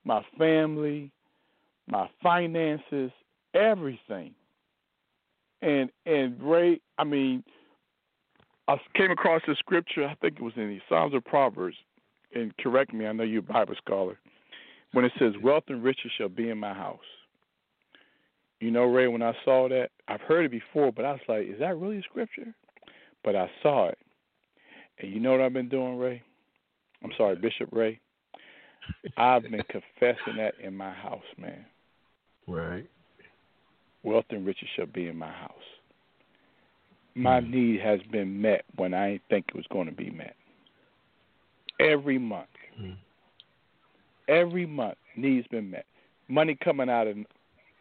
my 0.05 0.25
family, 0.39 1.11
my 1.87 2.09
finances, 2.23 3.11
everything. 3.55 4.35
And 5.63 5.91
and 6.07 6.43
Ray, 6.43 6.81
I 6.99 7.05
mean, 7.05 7.45
I 8.71 8.81
came 8.97 9.11
across 9.11 9.43
the 9.47 9.57
scripture. 9.57 10.07
I 10.07 10.15
think 10.15 10.37
it 10.37 10.43
was 10.43 10.53
in 10.57 10.69
the 10.69 10.81
Psalms 10.89 11.15
or 11.15 11.21
Proverbs. 11.21 11.77
And 12.35 12.57
correct 12.59 12.93
me, 12.93 13.07
I 13.07 13.13
know 13.13 13.25
you're 13.25 13.41
a 13.41 13.43
Bible 13.43 13.75
scholar. 13.77 14.19
When 14.93 15.05
it 15.05 15.13
says, 15.19 15.37
"Wealth 15.43 15.65
and 15.69 15.83
riches 15.83 16.13
shall 16.17 16.29
be 16.29 16.51
in 16.51 16.59
my 16.59 16.73
house." 16.73 17.05
You 18.61 18.71
know, 18.71 18.85
Ray, 18.85 19.09
when 19.09 19.23
I 19.23 19.35
saw 19.45 19.69
that, 19.69 19.91
I've 20.07 20.21
heard 20.21 20.45
it 20.45 20.51
before, 20.51 20.93
but 20.93 21.05
I 21.05 21.13
was 21.13 21.21
like, 21.29 21.47
"Is 21.47 21.59
that 21.59 21.77
really 21.77 21.99
a 21.99 22.03
scripture?" 22.03 22.55
but 23.23 23.37
I 23.37 23.51
saw 23.63 23.89
it. 23.89 23.99
And 24.99 25.13
you 25.13 25.21
know 25.21 25.33
what 25.33 25.41
I've 25.41 25.53
been 25.53 25.69
doing, 25.69 25.99
Ray? 25.99 26.23
I'm 27.03 27.13
sorry, 27.17 27.37
Bishop 27.37 27.71
Ray. 27.73 28.01
I've 29.17 29.43
been 29.43 29.63
confessing 29.69 30.37
that 30.37 30.55
in 30.63 30.77
my 30.77 30.93
house, 30.93 31.25
man. 31.37 31.65
Right. 32.47 32.87
Wealth 34.03 34.27
and 34.31 34.47
riches 34.47 34.69
shall 34.77 34.87
be 34.87 35.09
in 35.09 35.17
my 35.17 35.31
house. 35.31 35.80
My 37.15 37.41
mm. 37.41 37.51
need 37.51 37.81
has 37.81 38.01
been 38.11 38.41
met 38.41 38.65
when 38.77 38.95
I 38.95 39.13
didn't 39.13 39.23
think 39.31 39.47
it 39.49 39.57
was 39.57 39.67
going 39.73 39.87
to 39.87 39.95
be 39.95 40.11
met. 40.11 40.37
Every 41.81 42.19
month. 42.19 42.47
Mm. 42.81 42.97
Every 44.29 44.67
month 44.67 44.99
needs 45.17 45.47
been 45.49 45.71
met. 45.71 45.87
Money 46.29 46.57
coming 46.63 46.89
out 46.89 47.07
of 47.07 47.17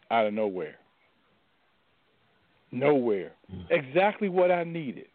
out 0.09 0.25
of 0.25 0.33
nowhere. 0.33 0.75
Nowhere. 2.71 3.31
Mm. 3.53 3.65
Exactly 3.69 4.29
what 4.29 4.51
I 4.51 4.63
needed 4.63 5.05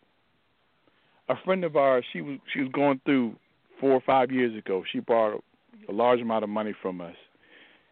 a 1.28 1.34
friend 1.44 1.64
of 1.64 1.76
ours, 1.76 2.04
she 2.12 2.20
was 2.20 2.38
she 2.52 2.60
was 2.60 2.70
going 2.72 3.00
through 3.04 3.34
four 3.80 3.92
or 3.92 4.00
five 4.00 4.30
years 4.30 4.56
ago. 4.56 4.84
She 4.90 5.00
borrowed 5.00 5.42
a 5.88 5.92
large 5.92 6.20
amount 6.20 6.44
of 6.44 6.50
money 6.50 6.74
from 6.80 7.00
us 7.00 7.14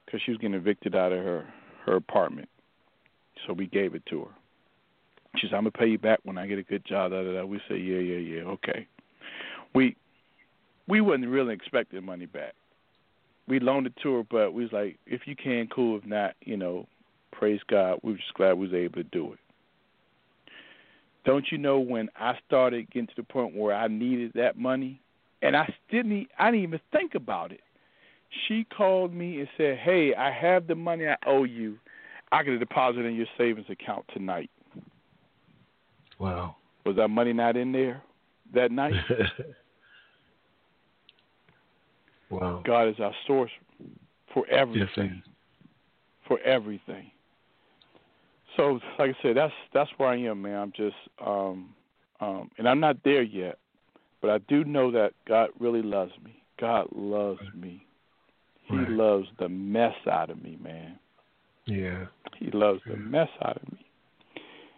because 0.04 0.20
she 0.24 0.30
was 0.30 0.38
getting 0.38 0.54
evicted 0.54 0.94
out 0.94 1.12
of 1.12 1.24
her 1.24 1.46
her 1.86 1.96
apartment. 1.96 2.48
So 3.46 3.52
we 3.52 3.66
gave 3.66 3.94
it 3.94 4.04
to 4.06 4.20
her. 4.20 4.30
She 5.36 5.46
said, 5.48 5.54
"I'm 5.54 5.62
gonna 5.62 5.70
pay 5.72 5.86
you 5.86 5.98
back 5.98 6.20
when 6.24 6.38
I 6.38 6.46
get 6.46 6.58
a 6.58 6.62
good 6.62 6.84
job." 6.84 7.12
Da, 7.12 7.22
da, 7.22 7.32
da. 7.32 7.44
We 7.44 7.60
said, 7.68 7.80
"Yeah, 7.80 7.98
yeah, 7.98 8.18
yeah, 8.18 8.42
okay." 8.42 8.86
We 9.74 9.96
we 10.88 11.00
wasn't 11.00 11.28
really 11.28 11.54
expecting 11.54 12.04
money 12.04 12.26
back. 12.26 12.54
We 13.48 13.58
loaned 13.58 13.86
it 13.86 13.96
to 14.02 14.16
her, 14.16 14.22
but 14.24 14.52
we 14.52 14.62
was 14.62 14.72
like, 14.72 14.98
"If 15.06 15.26
you 15.26 15.34
can, 15.34 15.68
cool. 15.68 15.96
If 15.96 16.06
not, 16.06 16.34
you 16.42 16.56
know, 16.56 16.86
praise 17.30 17.60
God. 17.66 18.00
We 18.02 18.12
were 18.12 18.18
just 18.18 18.34
glad 18.34 18.54
we 18.54 18.66
was 18.66 18.74
able 18.74 18.96
to 18.96 19.04
do 19.04 19.32
it." 19.32 19.38
Don't 21.24 21.50
you 21.50 21.58
know 21.58 21.78
when 21.78 22.10
I 22.16 22.36
started 22.46 22.90
getting 22.90 23.06
to 23.06 23.14
the 23.16 23.22
point 23.22 23.54
where 23.54 23.74
I 23.74 23.88
needed 23.88 24.32
that 24.34 24.58
money, 24.58 25.00
and 25.40 25.56
I 25.56 25.72
didn't, 25.88 26.28
I 26.38 26.50
didn't 26.50 26.64
even 26.64 26.80
think 26.90 27.14
about 27.14 27.52
it. 27.52 27.60
She 28.46 28.64
called 28.64 29.12
me 29.12 29.40
and 29.40 29.48
said, 29.56 29.78
"Hey, 29.78 30.14
I 30.14 30.30
have 30.30 30.66
the 30.66 30.74
money 30.74 31.06
I 31.08 31.16
owe 31.26 31.44
you. 31.44 31.78
I 32.32 32.42
can 32.42 32.58
deposit 32.58 33.04
in 33.04 33.14
your 33.14 33.26
savings 33.38 33.70
account 33.70 34.04
tonight." 34.12 34.50
Wow. 36.22 36.56
Was 36.86 36.96
that 36.96 37.08
money 37.08 37.32
not 37.32 37.56
in 37.56 37.72
there 37.72 38.02
that 38.54 38.70
night? 38.70 38.94
wow. 42.30 42.62
God 42.64 42.88
is 42.88 43.00
our 43.00 43.14
source 43.26 43.50
for 44.32 44.46
everything. 44.48 45.22
Yes, 45.24 45.28
for 46.26 46.38
everything 46.40 47.10
so 48.56 48.80
like 48.98 49.10
I 49.10 49.22
said, 49.22 49.36
that's 49.36 49.52
that's 49.72 49.90
where 49.96 50.08
I 50.08 50.16
am, 50.16 50.42
man. 50.42 50.56
I'm 50.56 50.72
just 50.76 50.96
um 51.24 51.74
um 52.20 52.50
and 52.58 52.68
I'm 52.68 52.80
not 52.80 52.96
there 53.04 53.22
yet, 53.22 53.58
but 54.20 54.30
I 54.30 54.38
do 54.48 54.64
know 54.64 54.90
that 54.90 55.12
God 55.26 55.50
really 55.58 55.82
loves 55.82 56.12
me. 56.24 56.42
God 56.60 56.86
loves 56.92 57.40
me. 57.54 57.86
He 58.66 58.76
right. 58.76 58.90
loves 58.90 59.26
the 59.38 59.48
mess 59.48 59.94
out 60.10 60.30
of 60.30 60.42
me, 60.42 60.58
man. 60.62 60.98
Yeah. 61.66 62.06
He 62.38 62.50
loves 62.50 62.80
yeah. 62.86 62.94
the 62.94 62.98
mess 62.98 63.28
out 63.44 63.56
of 63.56 63.72
me. 63.72 63.86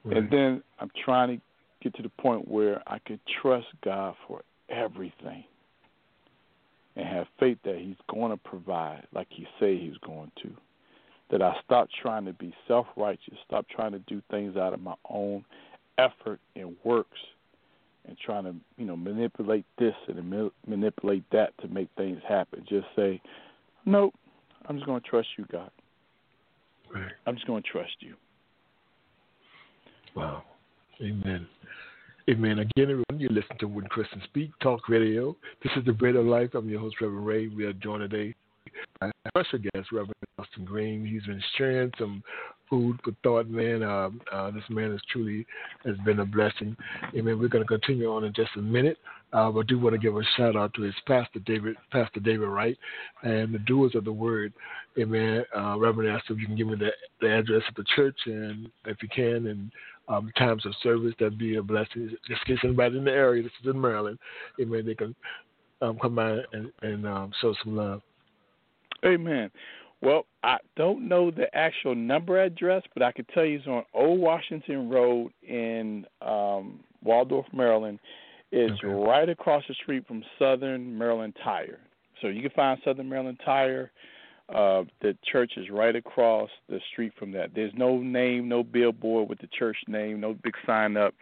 Right. 0.04 0.18
And 0.18 0.30
then 0.30 0.62
I'm 0.80 0.90
trying 1.04 1.36
to 1.36 1.42
get 1.82 1.94
to 1.96 2.02
the 2.02 2.10
point 2.10 2.48
where 2.48 2.82
I 2.86 2.98
can 3.00 3.20
trust 3.42 3.66
God 3.84 4.14
for 4.26 4.42
everything. 4.68 5.44
and 6.96 7.06
have 7.06 7.26
faith 7.40 7.58
that 7.64 7.76
He's 7.78 7.96
going 8.08 8.30
to 8.30 8.36
provide 8.36 9.06
like 9.14 9.28
He 9.30 9.46
say 9.60 9.78
He's 9.78 9.96
going 10.06 10.30
to. 10.42 10.50
That 11.30 11.42
I 11.42 11.54
stop 11.64 11.88
trying 12.02 12.26
to 12.26 12.32
be 12.34 12.54
self 12.68 12.86
righteous, 12.96 13.34
stop 13.46 13.66
trying 13.68 13.92
to 13.92 13.98
do 14.00 14.22
things 14.30 14.56
out 14.56 14.74
of 14.74 14.80
my 14.80 14.94
own 15.10 15.44
effort 15.98 16.40
and 16.54 16.76
works, 16.84 17.18
and 18.06 18.16
trying 18.18 18.44
to 18.44 18.54
you 18.76 18.84
know 18.86 18.96
manipulate 18.96 19.64
this 19.78 19.94
and 20.08 20.52
manipulate 20.66 21.24
that 21.32 21.56
to 21.62 21.68
make 21.68 21.88
things 21.96 22.20
happen. 22.28 22.64
Just 22.68 22.86
say, 22.94 23.20
nope, 23.86 24.14
I'm 24.66 24.76
just 24.76 24.86
going 24.86 25.00
to 25.00 25.08
trust 25.08 25.28
you, 25.38 25.46
God. 25.50 25.70
Right. 26.94 27.12
I'm 27.26 27.34
just 27.34 27.46
going 27.46 27.62
to 27.62 27.68
trust 27.68 27.96
you. 28.00 28.14
Wow. 30.14 30.44
Amen. 31.00 31.46
Amen. 32.30 32.58
Again, 32.60 32.70
everyone, 32.84 33.18
you 33.18 33.28
listen 33.28 33.58
to 33.58 33.66
When 33.66 33.84
Christians 33.86 34.22
Speak 34.24 34.50
Talk 34.60 34.88
Radio. 34.88 35.36
This 35.62 35.72
is 35.76 35.84
the 35.84 35.92
Bread 35.92 36.16
of 36.16 36.24
Life. 36.24 36.54
I'm 36.54 36.68
your 36.68 36.80
host, 36.80 37.00
Reverend 37.00 37.26
Ray. 37.26 37.48
We 37.48 37.64
are 37.64 37.72
joined 37.74 38.08
today 38.08 38.34
by 39.00 39.10
special 39.28 39.58
guest, 39.58 39.92
Reverend 39.92 40.14
Elston 40.38 40.64
Green. 40.64 41.04
He's 41.04 41.24
been 41.24 41.42
sharing 41.56 41.92
some 41.98 42.22
food 42.68 42.98
for 43.04 43.12
thought, 43.22 43.48
man. 43.48 43.82
Uh, 43.82 44.10
uh, 44.32 44.50
this 44.50 44.64
man 44.68 44.92
is 44.92 45.00
truly 45.10 45.46
has 45.84 45.96
been 46.04 46.20
a 46.20 46.26
blessing. 46.26 46.76
Amen. 47.16 47.38
We're 47.38 47.48
going 47.48 47.64
to 47.64 47.68
continue 47.68 48.10
on 48.10 48.24
in 48.24 48.32
just 48.32 48.50
a 48.56 48.62
minute. 48.62 48.98
Uh, 49.32 49.50
but 49.50 49.60
I 49.60 49.62
do 49.64 49.80
want 49.80 49.94
to 49.94 49.98
give 49.98 50.16
a 50.16 50.22
shout 50.36 50.54
out 50.54 50.72
to 50.74 50.82
his 50.82 50.94
pastor, 51.08 51.40
David, 51.40 51.76
Pastor 51.90 52.20
David 52.20 52.46
Wright, 52.46 52.78
and 53.24 53.52
the 53.52 53.58
doers 53.58 53.96
of 53.96 54.04
the 54.04 54.12
word. 54.12 54.52
Amen. 54.96 55.44
Uh, 55.56 55.76
Reverend 55.76 56.08
asked 56.10 56.30
if 56.30 56.38
you 56.38 56.46
can 56.46 56.56
give 56.56 56.68
me 56.68 56.76
the, 56.76 56.90
the 57.20 57.34
address 57.34 57.62
of 57.68 57.74
the 57.74 57.84
church, 57.96 58.16
and 58.26 58.68
if 58.86 59.02
you 59.02 59.08
can, 59.08 59.48
and 59.48 59.72
um, 60.08 60.30
times 60.36 60.64
of 60.66 60.74
service. 60.82 61.14
That'd 61.18 61.38
be 61.38 61.56
a 61.56 61.62
blessing. 61.62 62.10
Just 62.28 62.42
in 62.46 62.56
case 62.56 62.64
anybody 62.64 62.98
in 62.98 63.04
the 63.04 63.10
area, 63.10 63.42
this 63.42 63.52
is 63.62 63.70
in 63.70 63.80
Maryland, 63.80 64.18
amen, 64.60 64.86
they 64.86 64.94
can 64.94 65.14
um, 65.82 65.98
come 66.00 66.14
by 66.14 66.38
and, 66.52 66.70
and 66.82 67.06
um, 67.06 67.32
show 67.40 67.54
some 67.62 67.76
love. 67.76 68.02
Amen. 69.04 69.50
Well, 70.02 70.26
I 70.42 70.58
don't 70.76 71.08
know 71.08 71.30
the 71.30 71.54
actual 71.54 71.94
number 71.94 72.40
address, 72.42 72.82
but 72.92 73.02
I 73.02 73.12
can 73.12 73.24
tell 73.26 73.44
you 73.44 73.58
it's 73.58 73.66
on 73.66 73.84
Old 73.94 74.20
Washington 74.20 74.88
Road 74.88 75.32
in 75.42 76.06
um, 76.20 76.80
Waldorf, 77.02 77.46
Maryland. 77.52 77.98
It's 78.52 78.78
okay. 78.84 78.92
right 78.92 79.28
across 79.28 79.64
the 79.66 79.74
street 79.74 80.06
from 80.06 80.22
Southern 80.38 80.96
Maryland 80.96 81.34
Tire. 81.42 81.80
So 82.20 82.28
you 82.28 82.42
can 82.42 82.50
find 82.50 82.78
Southern 82.84 83.08
Maryland 83.08 83.40
Tire 83.44 83.90
uh, 84.48 84.82
the 85.00 85.16
church 85.30 85.52
is 85.56 85.70
right 85.70 85.96
across 85.96 86.50
the 86.68 86.78
street 86.92 87.12
from 87.18 87.32
that. 87.32 87.54
There's 87.54 87.72
no 87.74 87.98
name, 87.98 88.48
no 88.48 88.62
billboard 88.62 89.28
with 89.28 89.40
the 89.40 89.46
church 89.46 89.78
name, 89.88 90.20
no 90.20 90.34
big 90.34 90.54
sign 90.66 90.96
up. 90.96 91.14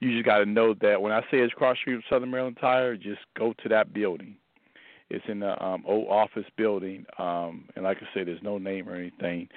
You 0.00 0.12
just 0.12 0.24
got 0.24 0.38
to 0.38 0.46
know 0.46 0.74
that 0.80 1.00
when 1.00 1.12
I 1.12 1.20
say 1.30 1.38
it's 1.38 1.52
across 1.52 1.76
the 1.76 1.80
street 1.82 1.94
from 1.94 2.02
Southern 2.10 2.30
Maryland 2.30 2.58
Tire, 2.60 2.96
just 2.96 3.20
go 3.38 3.54
to 3.62 3.68
that 3.68 3.94
building. 3.94 4.36
It's 5.14 5.24
in 5.28 5.40
the 5.40 5.64
um, 5.64 5.84
old 5.86 6.08
office 6.08 6.46
building, 6.56 7.06
um, 7.18 7.64
and 7.76 7.84
like 7.84 7.98
I 7.98 8.06
said, 8.12 8.26
there's 8.26 8.42
no 8.42 8.58
name 8.58 8.88
or 8.88 8.96
anything 8.96 9.48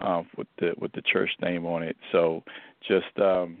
um, 0.00 0.26
with 0.36 0.48
the 0.58 0.74
with 0.78 0.92
the 0.92 1.02
church 1.02 1.30
name 1.40 1.64
on 1.66 1.82
it. 1.82 1.96
So 2.12 2.42
just 2.86 3.18
um, 3.20 3.58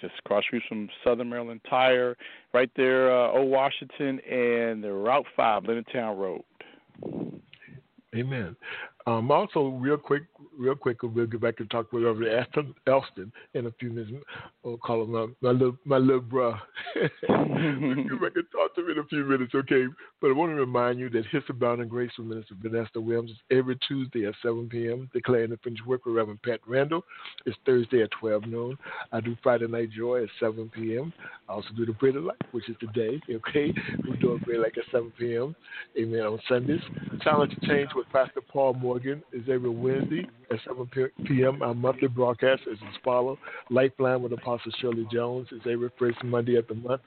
just 0.00 0.14
across 0.24 0.44
the 0.44 0.58
street 0.58 0.62
from 0.68 0.88
Southern 1.04 1.28
Maryland 1.28 1.60
Tire, 1.68 2.16
right 2.52 2.70
there, 2.76 3.12
uh, 3.12 3.32
Old 3.32 3.50
Washington 3.50 4.18
and 4.20 4.82
the 4.82 4.92
Route 4.92 5.26
Five, 5.36 5.64
Town 5.92 6.16
Road. 6.16 6.42
Amen. 8.14 8.56
Um, 9.06 9.30
also, 9.30 9.68
real 9.68 9.98
quick, 9.98 10.22
real 10.58 10.74
quick, 10.74 11.02
we'll 11.02 11.26
get 11.26 11.40
back 11.40 11.60
and 11.60 11.70
talk 11.70 11.92
with 11.92 12.04
Reverend 12.04 12.46
Elston 12.86 13.30
in 13.52 13.66
a 13.66 13.72
few 13.72 13.90
minutes. 13.90 14.12
We'll 14.62 14.78
call 14.78 15.02
him 15.02 15.12
my, 15.12 15.26
my 15.42 15.50
little 15.50 15.76
my 15.84 15.98
little 15.98 16.22
bro. 16.22 16.54
we'll 17.28 17.94
get 17.96 18.20
back 18.20 18.32
and 18.36 18.46
talk 18.50 18.74
to 18.74 18.80
him 18.80 18.90
in 18.90 18.98
a 18.98 19.04
few 19.04 19.24
minutes, 19.24 19.54
okay? 19.54 19.84
But 20.22 20.28
I 20.28 20.32
want 20.32 20.52
to 20.52 20.56
remind 20.56 20.98
you 20.98 21.10
that 21.10 21.26
His 21.26 21.42
Abounding 21.50 21.88
Grace 21.88 22.12
with 22.16 22.28
Minister 22.28 22.54
Vanester 22.54 23.02
Williams 23.02 23.32
is 23.32 23.36
every 23.50 23.76
Tuesday 23.86 24.24
at 24.24 24.34
7 24.42 24.70
p.m. 24.70 25.10
Declaring 25.12 25.50
the 25.50 25.58
finished 25.58 25.86
work 25.86 26.06
with 26.06 26.14
Reverend 26.14 26.40
Pat 26.42 26.60
Randall 26.66 27.04
is 27.44 27.54
Thursday 27.66 28.02
at 28.02 28.10
12 28.12 28.46
noon. 28.46 28.78
I 29.12 29.20
do 29.20 29.36
Friday 29.42 29.66
Night 29.66 29.90
Joy 29.90 30.22
at 30.22 30.30
7 30.40 30.70
p.m. 30.74 31.12
I 31.46 31.52
also 31.52 31.68
do 31.76 31.84
the 31.84 31.92
Bread 31.92 32.16
of 32.16 32.24
Life, 32.24 32.36
which 32.52 32.70
is 32.70 32.76
today, 32.80 33.20
okay? 33.30 33.74
We 34.02 34.12
do 34.12 34.16
doing 34.16 34.38
Bread 34.38 34.60
Like 34.60 34.78
at 34.78 34.84
7 34.90 35.12
p.m. 35.18 35.54
Amen. 35.98 36.20
On 36.20 36.40
Sundays, 36.48 36.80
Challenge 37.20 37.54
to 37.54 37.66
Change 37.66 37.90
with 37.94 38.08
Pastor 38.10 38.40
Paul 38.40 38.72
Morgan 38.94 39.24
is 39.32 39.42
every 39.52 39.70
Wednesday 39.70 40.24
at 40.52 40.58
7 40.68 40.88
p.m. 41.26 41.62
Our 41.62 41.74
monthly 41.74 42.06
broadcast 42.06 42.62
is 42.70 42.78
as 42.80 42.94
follows. 43.02 43.38
Lifeline 43.68 44.22
with 44.22 44.32
Apostle 44.32 44.70
Shirley 44.80 45.04
Jones 45.12 45.48
is 45.50 45.62
every 45.68 45.90
first 45.98 46.22
Monday 46.22 46.54
of 46.54 46.68
the 46.68 46.76
month 46.76 47.00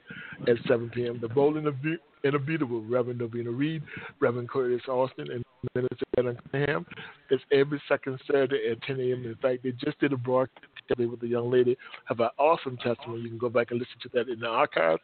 at 0.46 0.56
7 0.68 0.90
p.m. 0.90 1.18
The 1.18 1.28
Bold 1.28 1.56
Interviewable 1.56 2.84
Reverend 2.90 3.20
Novena 3.20 3.50
Reed, 3.50 3.82
Reverend 4.20 4.50
Curtis 4.50 4.82
Alston, 4.86 5.30
and 5.30 5.42
Minister 5.74 6.04
Adam 6.18 6.38
Cunningham. 6.50 6.86
It's 7.30 7.42
every 7.52 7.80
second 7.88 8.20
Saturday 8.26 8.70
at 8.70 8.82
10 8.82 9.00
a.m. 9.00 9.24
In 9.24 9.36
fact, 9.40 9.62
they 9.62 9.72
just 9.72 9.98
did 10.00 10.12
a 10.12 10.16
broadcast 10.16 10.66
with 10.96 11.22
a 11.22 11.26
young 11.26 11.50
lady, 11.50 11.76
have 12.06 12.20
an 12.20 12.30
awesome 12.38 12.78
testimony. 12.78 13.22
You 13.22 13.28
can 13.28 13.38
go 13.38 13.50
back 13.50 13.70
and 13.70 13.78
listen 13.78 13.96
to 14.02 14.08
that 14.14 14.32
in 14.32 14.40
the 14.40 14.46
archives. 14.46 15.02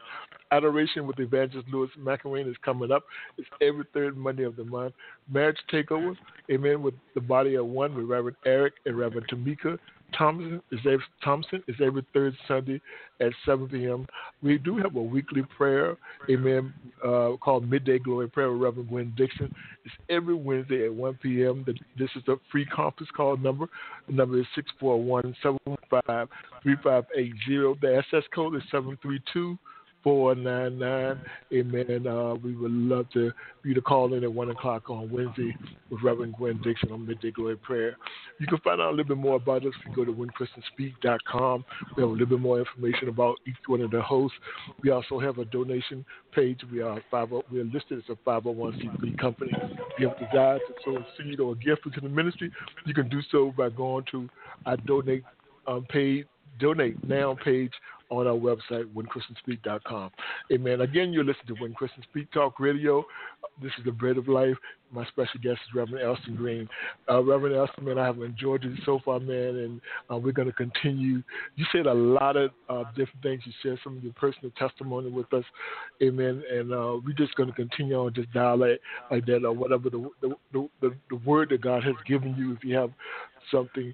Adoration 0.50 1.06
with 1.06 1.20
Evangelist 1.20 1.68
Lewis 1.70 1.90
McIlwain 1.98 2.48
is 2.48 2.56
coming 2.64 2.90
up. 2.90 3.04
It's 3.36 3.48
every 3.60 3.84
third 3.92 4.16
Monday 4.16 4.44
of 4.44 4.56
the 4.56 4.64
month. 4.64 4.94
Marriage 5.30 5.58
Takeover, 5.70 6.16
amen, 6.50 6.82
with 6.82 6.94
the 7.14 7.20
body 7.20 7.56
of 7.56 7.66
one 7.66 7.94
with 7.94 8.06
Reverend 8.06 8.36
Eric 8.46 8.74
and 8.86 8.96
Reverend 8.96 9.28
Temeka. 9.28 9.78
Thompson 10.16 10.62
is 10.70 10.80
every, 10.80 11.04
Thompson 11.22 11.62
is 11.68 11.76
every 11.84 12.04
third 12.12 12.34
Sunday 12.46 12.80
at 13.20 13.32
7 13.44 13.68
p.m. 13.68 14.06
We 14.42 14.58
do 14.58 14.76
have 14.76 14.96
a 14.96 15.02
weekly 15.02 15.42
prayer, 15.56 15.96
amen, 16.30 16.72
uh, 17.04 17.32
called 17.40 17.68
Midday 17.68 17.98
Glory 17.98 18.28
Prayer 18.28 18.52
with 18.52 18.60
Reverend 18.60 18.88
Gwen 18.88 19.14
Dixon. 19.16 19.50
It's 19.84 19.94
every 20.08 20.34
Wednesday 20.34 20.86
at 20.86 20.94
1 20.94 21.18
p.m. 21.22 21.64
This 21.98 22.10
is 22.16 22.22
the 22.26 22.38
free 22.50 22.66
conference 22.66 23.10
call 23.16 23.36
number. 23.36 23.66
The 24.06 24.14
number 24.14 24.40
is 24.40 24.46
641 24.54 25.36
715 25.42 26.28
3580. 26.62 27.80
The 27.80 28.02
SS 28.08 28.24
code 28.34 28.56
is 28.56 28.62
732- 28.72 29.58
499. 30.04 31.20
Amen. 31.52 32.06
Uh, 32.06 32.34
we 32.34 32.54
would 32.54 32.70
love 32.70 33.10
to 33.14 33.32
you 33.64 33.74
to 33.74 33.80
call 33.80 34.12
in 34.12 34.22
at 34.22 34.32
1 34.32 34.50
o'clock 34.50 34.90
on 34.90 35.10
Wednesday 35.10 35.56
with 35.90 36.02
Reverend 36.02 36.34
Gwen 36.36 36.60
Dixon 36.62 36.92
on 36.92 37.06
Midday 37.06 37.30
Glory 37.30 37.56
Prayer. 37.56 37.96
You 38.38 38.46
can 38.46 38.58
find 38.58 38.80
out 38.80 38.88
a 38.88 38.90
little 38.90 39.04
bit 39.04 39.16
more 39.16 39.36
about 39.36 39.64
us 39.64 39.72
if 39.80 39.88
you 39.88 39.96
go 39.96 40.04
to 40.04 40.12
whenchristianspeak.com. 40.12 41.64
We 41.96 42.02
have 42.02 42.10
a 42.10 42.12
little 42.12 42.26
bit 42.26 42.40
more 42.40 42.58
information 42.58 43.08
about 43.08 43.36
each 43.46 43.56
one 43.66 43.80
of 43.80 43.90
the 43.90 44.02
hosts. 44.02 44.36
We 44.82 44.90
also 44.90 45.18
have 45.18 45.38
a 45.38 45.46
donation 45.46 46.04
page. 46.32 46.60
We 46.70 46.82
are 46.82 47.00
five, 47.10 47.30
we 47.50 47.60
are 47.60 47.64
listed 47.64 47.98
as 47.98 48.04
a 48.10 48.28
501c3 48.28 49.18
company. 49.18 49.52
If 49.54 50.00
you 50.00 50.08
have 50.08 50.18
desire 50.18 50.58
to 50.58 50.74
sow 50.84 50.96
a 50.98 51.06
seed 51.16 51.40
or 51.40 51.52
a 51.52 51.56
gift 51.56 51.86
into 51.86 52.00
the 52.02 52.08
ministry, 52.10 52.52
you 52.84 52.92
can 52.92 53.08
do 53.08 53.20
so 53.30 53.54
by 53.56 53.70
going 53.70 54.04
to 54.10 54.28
our 54.66 54.76
donate 54.76 55.24
um, 55.66 55.86
page, 55.88 56.26
donate 56.58 57.02
now 57.08 57.36
page 57.42 57.72
on 58.10 58.26
our 58.26 58.34
website, 58.34 58.84
whenchristianspeak.com. 58.94 60.10
Amen. 60.52 60.80
Again, 60.80 61.12
you're 61.12 61.24
listening 61.24 61.56
to 61.56 61.62
When 61.62 61.74
Christians 61.74 62.04
Speak 62.10 62.30
Talk 62.32 62.60
Radio. 62.60 63.04
This 63.62 63.72
is 63.78 63.84
the 63.84 63.92
Bread 63.92 64.16
of 64.16 64.28
Life. 64.28 64.56
My 64.92 65.04
special 65.06 65.40
guest 65.42 65.58
is 65.68 65.74
Reverend 65.74 66.04
Elston 66.04 66.36
Green. 66.36 66.68
Uh, 67.10 67.22
Reverend 67.22 67.56
Elston, 67.56 67.84
man, 67.84 67.98
I 67.98 68.06
have 68.06 68.20
enjoyed 68.20 68.64
it 68.64 68.78
so 68.84 69.00
far, 69.04 69.18
man, 69.18 69.56
and 69.56 69.80
uh, 70.10 70.16
we're 70.16 70.32
going 70.32 70.46
to 70.48 70.54
continue. 70.54 71.22
You 71.56 71.64
said 71.72 71.86
a 71.86 71.94
lot 71.94 72.36
of 72.36 72.50
uh, 72.68 72.84
different 72.90 73.22
things. 73.22 73.42
You 73.44 73.52
shared 73.62 73.80
some 73.82 73.96
of 73.96 74.04
your 74.04 74.12
personal 74.12 74.52
testimony 74.56 75.10
with 75.10 75.32
us. 75.32 75.44
Amen. 76.02 76.42
And 76.50 76.72
uh, 76.72 77.00
we're 77.04 77.14
just 77.16 77.34
going 77.34 77.48
to 77.48 77.54
continue 77.54 77.96
on 77.96 78.14
just 78.14 78.32
dialect 78.32 78.82
like 79.10 79.26
that 79.26 79.44
or 79.44 79.52
whatever 79.52 79.90
the, 79.90 80.08
the, 80.20 80.34
the, 80.52 80.68
the, 80.80 80.94
the 81.10 81.16
word 81.24 81.48
that 81.50 81.60
God 81.60 81.82
has 81.82 81.94
given 82.06 82.36
you. 82.36 82.52
If 82.52 82.62
you 82.62 82.76
have 82.76 82.90
something 83.50 83.92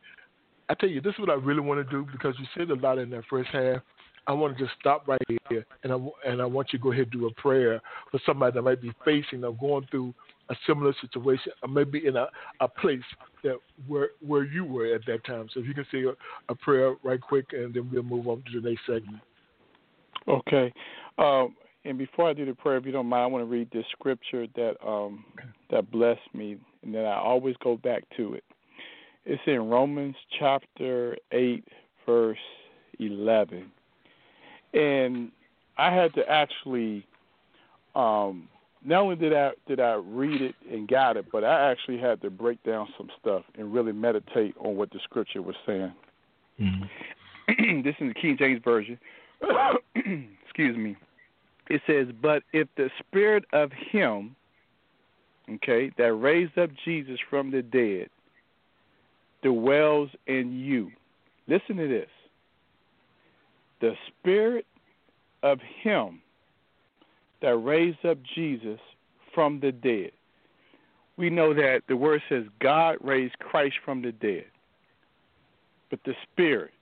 I 0.71 0.75
tell 0.75 0.89
you, 0.89 1.01
this 1.01 1.15
is 1.15 1.19
what 1.19 1.31
I 1.31 1.35
really 1.35 1.61
want 1.61 1.85
to 1.85 1.91
do 1.91 2.07
because 2.13 2.37
you 2.39 2.47
said 2.57 2.71
a 2.71 2.77
lot 2.81 2.99
in 2.99 3.11
that 3.11 3.25
first 3.29 3.51
half. 3.51 3.83
I 4.27 4.33
want 4.33 4.57
to 4.57 4.65
just 4.65 4.77
stop 4.79 5.09
right 5.09 5.21
here, 5.49 5.65
and 5.83 5.93
I 5.93 5.97
and 6.27 6.41
I 6.43 6.47
want 6.47 6.73
you 6.73 6.79
to 6.79 6.83
go 6.83 6.93
ahead 6.93 7.05
and 7.05 7.13
do 7.13 7.27
a 7.27 7.35
prayer 7.35 7.81
for 8.11 8.21
somebody 8.25 8.55
that 8.55 8.63
might 8.63 8.81
be 8.81 8.93
facing 9.05 9.45
or 9.45 9.55
going 9.55 9.87
through 9.91 10.15
a 10.51 10.55
similar 10.67 10.93
situation, 11.01 11.53
or 11.63 11.69
maybe 11.69 12.07
in 12.07 12.17
a, 12.17 12.27
a 12.61 12.69
place 12.69 13.01
that 13.43 13.57
where 13.87 14.11
where 14.21 14.45
you 14.45 14.65
were 14.65 14.95
at 14.95 15.03
that 15.07 15.25
time. 15.25 15.49
So 15.53 15.61
if 15.61 15.67
you 15.67 15.75
can 15.75 15.87
say 15.91 16.05
a, 16.05 16.13
a 16.53 16.55
prayer 16.55 16.95
right 17.03 17.21
quick, 17.21 17.47
and 17.53 17.73
then 17.73 17.89
we'll 17.91 18.03
move 18.03 18.29
on 18.29 18.43
to 18.53 18.61
the 18.61 18.69
next 18.69 18.83
segment. 18.87 19.23
Okay. 20.29 20.73
Um, 21.19 21.57
and 21.85 21.97
before 21.97 22.29
I 22.29 22.35
do 22.35 22.45
the 22.45 22.55
prayer, 22.55 22.77
if 22.77 22.85
you 22.85 22.93
don't 22.93 23.07
mind, 23.07 23.23
I 23.23 23.27
want 23.27 23.43
to 23.43 23.51
read 23.51 23.71
this 23.73 23.87
scripture 23.93 24.47
that 24.55 24.75
um, 24.87 25.25
that 25.71 25.91
blessed 25.91 26.21
me, 26.35 26.59
and 26.83 26.95
that 26.95 27.07
I 27.07 27.17
always 27.19 27.57
go 27.63 27.77
back 27.77 28.05
to 28.17 28.35
it. 28.35 28.45
It's 29.25 29.43
in 29.47 29.69
Romans 29.69 30.17
chapter 30.39 31.17
eight, 31.33 31.65
verse 32.07 32.39
eleven 32.99 33.71
and 34.75 35.31
I 35.79 35.93
had 35.95 36.15
to 36.15 36.29
actually 36.29 37.07
um 37.95 38.49
not 38.85 39.03
only 39.03 39.17
did 39.17 39.35
I 39.35 39.51
did 39.67 39.81
I 39.81 39.95
read 39.95 40.41
it 40.41 40.55
and 40.71 40.89
got 40.89 41.17
it, 41.17 41.27
but 41.31 41.45
I 41.45 41.71
actually 41.71 41.99
had 41.99 42.21
to 42.23 42.31
break 42.31 42.63
down 42.63 42.89
some 42.97 43.09
stuff 43.21 43.43
and 43.59 43.73
really 43.73 43.93
meditate 43.93 44.55
on 44.59 44.77
what 44.77 44.91
the 44.91 45.01
scripture 45.05 45.43
was 45.43 45.57
saying. 45.67 45.93
Mm-hmm. 46.61 47.83
this 47.83 47.95
is 48.01 48.15
the 48.15 48.21
King 48.21 48.37
James 48.39 48.61
version. 48.65 48.99
Excuse 49.95 50.77
me. 50.77 50.97
It 51.69 51.83
says, 51.87 52.09
"But 52.21 52.43
if 52.53 52.69
the 52.77 52.91
spirit 53.07 53.45
of 53.53 53.71
him 53.73 54.35
okay, 55.55 55.91
that 55.99 56.13
raised 56.13 56.57
up 56.59 56.71
Jesus 56.85 57.19
from 57.29 57.51
the 57.51 57.63
dead 57.63 58.09
dwells 59.43 60.11
in 60.27 60.53
you. 60.59 60.91
Listen 61.49 61.77
to 61.77 61.89
this. 61.89 62.09
The 63.81 63.95
spirit 64.09 64.67
of 65.43 65.59
him 65.83 66.21
that 67.43 67.57
raised 67.57 68.05
up 68.05 68.19
Jesus 68.35 68.79
from 69.35 69.61
the 69.61 69.73
dead. 69.73 70.13
We 71.17 71.31
know 71.31 71.55
that 71.55 71.83
the 71.89 71.97
word 71.97 72.23
says 72.29 72.45
God 72.61 72.97
raised 73.01 73.39
Christ 73.39 73.77
from 73.85 74.03
the 74.03 74.13
dead. 74.13 74.47
But 75.91 76.01
the 76.05 76.15
spirit 76.31 76.73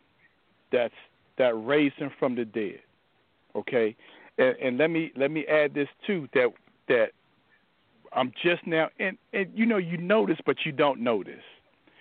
that's 0.71 0.95
that 1.39 1.55
raised 1.55 1.97
him 1.97 2.11
from 2.19 2.35
the 2.35 2.45
dead. 2.45 2.81
Okay? 3.55 3.97
And, 4.39 4.57
and 4.57 4.79
let 4.79 4.91
me 4.91 5.13
let 5.17 5.31
me 5.31 5.47
add 5.47 5.75
this 5.75 5.89
too 6.07 6.29
that 6.35 6.53
that 6.89 7.09
I'm 8.13 8.33
just 8.43 8.67
now 8.67 8.89
and 8.99 9.17
and 9.33 9.47
you 9.55 9.67
know 9.67 9.79
you 9.79 9.97
notice 9.97 10.39
but 10.45 10.57
you 10.65 10.73
don't 10.73 11.01
notice. 11.01 11.35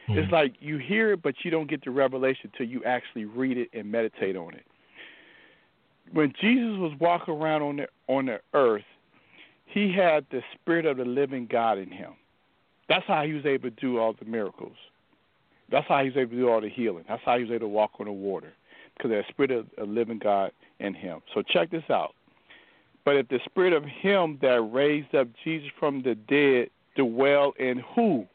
Mm-hmm. 0.09 0.19
It's 0.19 0.31
like 0.31 0.55
you 0.59 0.77
hear 0.77 1.13
it 1.13 1.21
but 1.21 1.35
you 1.43 1.51
don't 1.51 1.69
get 1.69 1.83
the 1.83 1.91
revelation 1.91 2.51
till 2.57 2.67
you 2.67 2.83
actually 2.83 3.25
read 3.25 3.57
it 3.57 3.69
and 3.73 3.91
meditate 3.91 4.35
on 4.35 4.53
it. 4.53 4.65
When 6.13 6.33
Jesus 6.39 6.77
was 6.77 6.93
walking 6.99 7.33
around 7.33 7.61
on 7.61 7.77
the 7.77 7.87
on 8.07 8.27
the 8.27 8.39
earth, 8.53 8.83
he 9.65 9.91
had 9.91 10.25
the 10.31 10.41
spirit 10.53 10.85
of 10.85 10.97
the 10.97 11.05
living 11.05 11.47
God 11.49 11.77
in 11.77 11.91
him. 11.91 12.13
That's 12.87 13.05
how 13.05 13.23
he 13.23 13.33
was 13.33 13.45
able 13.45 13.69
to 13.69 13.75
do 13.75 13.99
all 13.99 14.13
the 14.13 14.25
miracles. 14.25 14.77
That's 15.69 15.87
how 15.87 15.99
he 15.99 16.09
was 16.09 16.17
able 16.17 16.31
to 16.31 16.37
do 16.37 16.49
all 16.49 16.61
the 16.61 16.69
healing. 16.69 17.03
That's 17.07 17.21
how 17.25 17.37
he 17.37 17.43
was 17.43 17.51
able 17.51 17.67
to 17.67 17.67
walk 17.67 17.91
on 17.99 18.05
the 18.05 18.11
water 18.13 18.53
because 18.95 19.11
the 19.11 19.23
spirit 19.29 19.51
of 19.51 19.67
the 19.77 19.85
living 19.85 20.19
God 20.19 20.51
in 20.79 20.93
him. 20.93 21.21
So 21.33 21.41
check 21.41 21.69
this 21.69 21.83
out. 21.89 22.13
But 23.03 23.17
if 23.17 23.27
the 23.29 23.39
spirit 23.45 23.73
of 23.73 23.83
him 23.83 24.37
that 24.41 24.61
raised 24.71 25.13
up 25.15 25.27
Jesus 25.43 25.69
from 25.79 26.01
the 26.01 26.15
dead 26.15 26.69
dwell 26.95 27.53
in 27.59 27.83
who? 27.95 28.25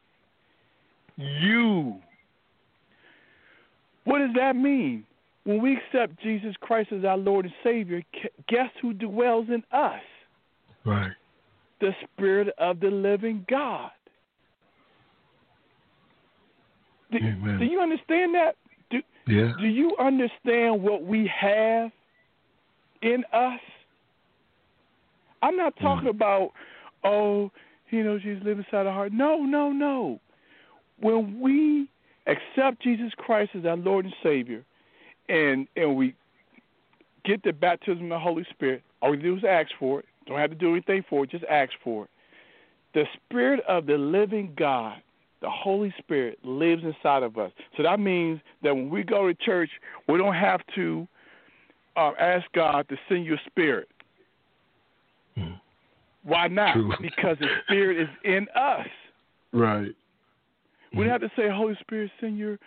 You. 1.17 1.97
What 4.05 4.19
does 4.19 4.35
that 4.37 4.57
mean? 4.57 5.05
When 5.45 5.61
we 5.61 5.77
accept 5.77 6.21
Jesus 6.23 6.55
Christ 6.61 6.93
as 6.93 7.05
our 7.05 7.17
Lord 7.17 7.47
and 7.47 7.55
Savior, 7.65 8.03
guess 8.49 8.71
who 8.81 8.93
dwells 8.93 9.47
in 9.49 9.63
us? 9.77 10.01
Right. 10.85 11.11
The 11.81 11.91
Spirit 12.05 12.49
of 12.59 12.79
the 12.79 12.89
living 12.89 13.45
God. 13.51 13.91
Do, 17.11 17.19
Amen. 17.19 17.59
do 17.59 17.65
you 17.65 17.81
understand 17.81 18.35
that? 18.35 18.57
Do, 18.91 19.01
yeah. 19.27 19.53
do 19.61 19.67
you 19.67 19.95
understand 19.99 20.81
what 20.83 21.05
we 21.05 21.31
have 21.41 21.91
in 23.03 23.25
us? 23.33 23.61
I'm 25.43 25.57
not 25.57 25.75
talking 25.81 26.09
mm. 26.09 26.15
about, 26.15 26.53
oh, 27.05 27.51
you 27.91 28.05
know, 28.05 28.19
Jesus 28.19 28.43
lives 28.45 28.61
inside 28.65 28.87
our 28.87 28.93
heart. 28.93 29.13
No, 29.13 29.39
no, 29.39 29.71
no. 29.71 30.21
When 31.01 31.41
we 31.41 31.89
accept 32.27 32.83
Jesus 32.83 33.13
Christ 33.19 33.51
as 33.59 33.67
our 33.67 33.77
Lord 33.77 34.07
and 34.07 34.15
Savior, 34.23 34.65
and 35.29 35.67
and 35.77 35.97
we 35.97 36.15
get 37.25 37.43
the 37.43 37.53
baptism 37.53 38.05
of 38.05 38.11
the 38.11 38.19
Holy 38.19 38.47
Spirit, 38.51 38.83
all 39.01 39.11
we 39.11 39.17
do 39.17 39.37
is 39.37 39.45
ask 39.49 39.71
for 39.79 40.01
it. 40.01 40.07
Don't 40.27 40.39
have 40.39 40.51
to 40.51 40.57
do 40.57 40.73
anything 40.73 41.05
for 41.09 41.25
it. 41.25 41.31
Just 41.31 41.45
ask 41.45 41.73
for 41.83 42.05
it. 42.05 42.11
The 42.95 43.05
Spirit 43.15 43.61
of 43.69 43.87
the 43.87 43.97
living 43.97 44.53
God, 44.57 44.97
the 45.41 45.51
Holy 45.51 45.93
Spirit, 45.99 46.39
lives 46.45 46.83
inside 46.85 47.23
of 47.23 47.39
us. 47.39 47.51
So 47.77 47.83
that 47.83 47.99
means 47.99 48.41
that 48.63 48.75
when 48.75 48.91
we 48.91 49.03
go 49.03 49.27
to 49.27 49.35
church, 49.35 49.71
we 50.09 50.19
don't 50.19 50.35
have 50.35 50.61
to 50.75 51.07
uh, 51.97 52.13
ask 52.19 52.45
God 52.55 52.89
to 52.89 52.97
send 53.09 53.25
you 53.25 53.35
a 53.35 53.41
spirit. 53.47 53.89
Hmm. 55.37 55.53
Why 56.25 56.49
not? 56.49 56.75
True. 56.75 56.93
Because 57.01 57.37
the 57.41 57.49
Spirit 57.65 58.01
is 58.01 58.09
in 58.25 58.47
us. 58.55 58.87
Right. 59.53 59.95
We 60.95 61.05
don't 61.05 61.11
have 61.11 61.21
to 61.23 61.31
say, 61.37 61.49
Holy 61.49 61.77
Spirit, 61.81 62.11
send 62.21 62.39
your 62.39 62.59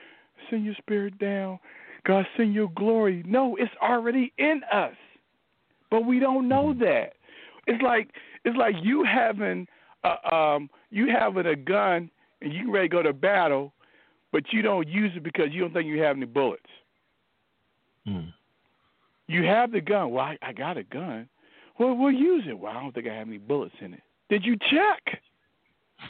send 0.49 0.65
your 0.65 0.75
spirit 0.75 1.17
down. 1.19 1.59
God, 2.05 2.25
send 2.37 2.53
your 2.53 2.69
glory. 2.75 3.23
No, 3.25 3.55
it's 3.55 3.71
already 3.81 4.31
in 4.37 4.61
us. 4.71 4.93
But 5.89 6.05
we 6.05 6.19
don't 6.19 6.47
know 6.47 6.73
that. 6.79 7.13
It's 7.67 7.81
like 7.81 8.09
it's 8.43 8.57
like 8.57 8.75
you 8.81 9.03
having 9.03 9.67
uh, 10.03 10.35
um 10.35 10.69
you 10.91 11.07
having 11.07 11.45
a 11.47 11.55
gun 11.55 12.09
and 12.41 12.53
you 12.53 12.71
ready 12.71 12.89
to 12.89 12.95
go 12.95 13.01
to 13.01 13.13
battle, 13.13 13.73
but 14.31 14.43
you 14.51 14.61
don't 14.61 14.87
use 14.87 15.11
it 15.15 15.23
because 15.23 15.47
you 15.51 15.61
don't 15.61 15.73
think 15.73 15.87
you 15.87 16.01
have 16.01 16.17
any 16.17 16.25
bullets. 16.25 16.63
Mm. 18.07 18.31
You 19.27 19.43
have 19.45 19.71
the 19.71 19.81
gun. 19.81 20.11
Well, 20.11 20.25
I, 20.25 20.37
I 20.41 20.53
got 20.53 20.77
a 20.77 20.83
gun. 20.83 21.27
Well, 21.79 21.95
we'll 21.95 22.11
use 22.11 22.43
it. 22.47 22.57
Well, 22.57 22.71
I 22.71 22.81
don't 22.81 22.93
think 22.93 23.07
I 23.07 23.13
have 23.13 23.27
any 23.27 23.39
bullets 23.39 23.75
in 23.81 23.93
it. 23.93 24.01
Did 24.29 24.45
you 24.45 24.57
check? 24.57 25.21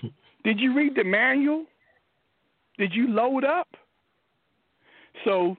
Did 0.43 0.60
you 0.60 0.76
read 0.76 0.96
the 0.96 1.04
manual? 1.04 1.66
Did 2.78 2.93
you 2.93 3.08
load 3.08 3.43
up? 3.43 3.70
So, 5.24 5.56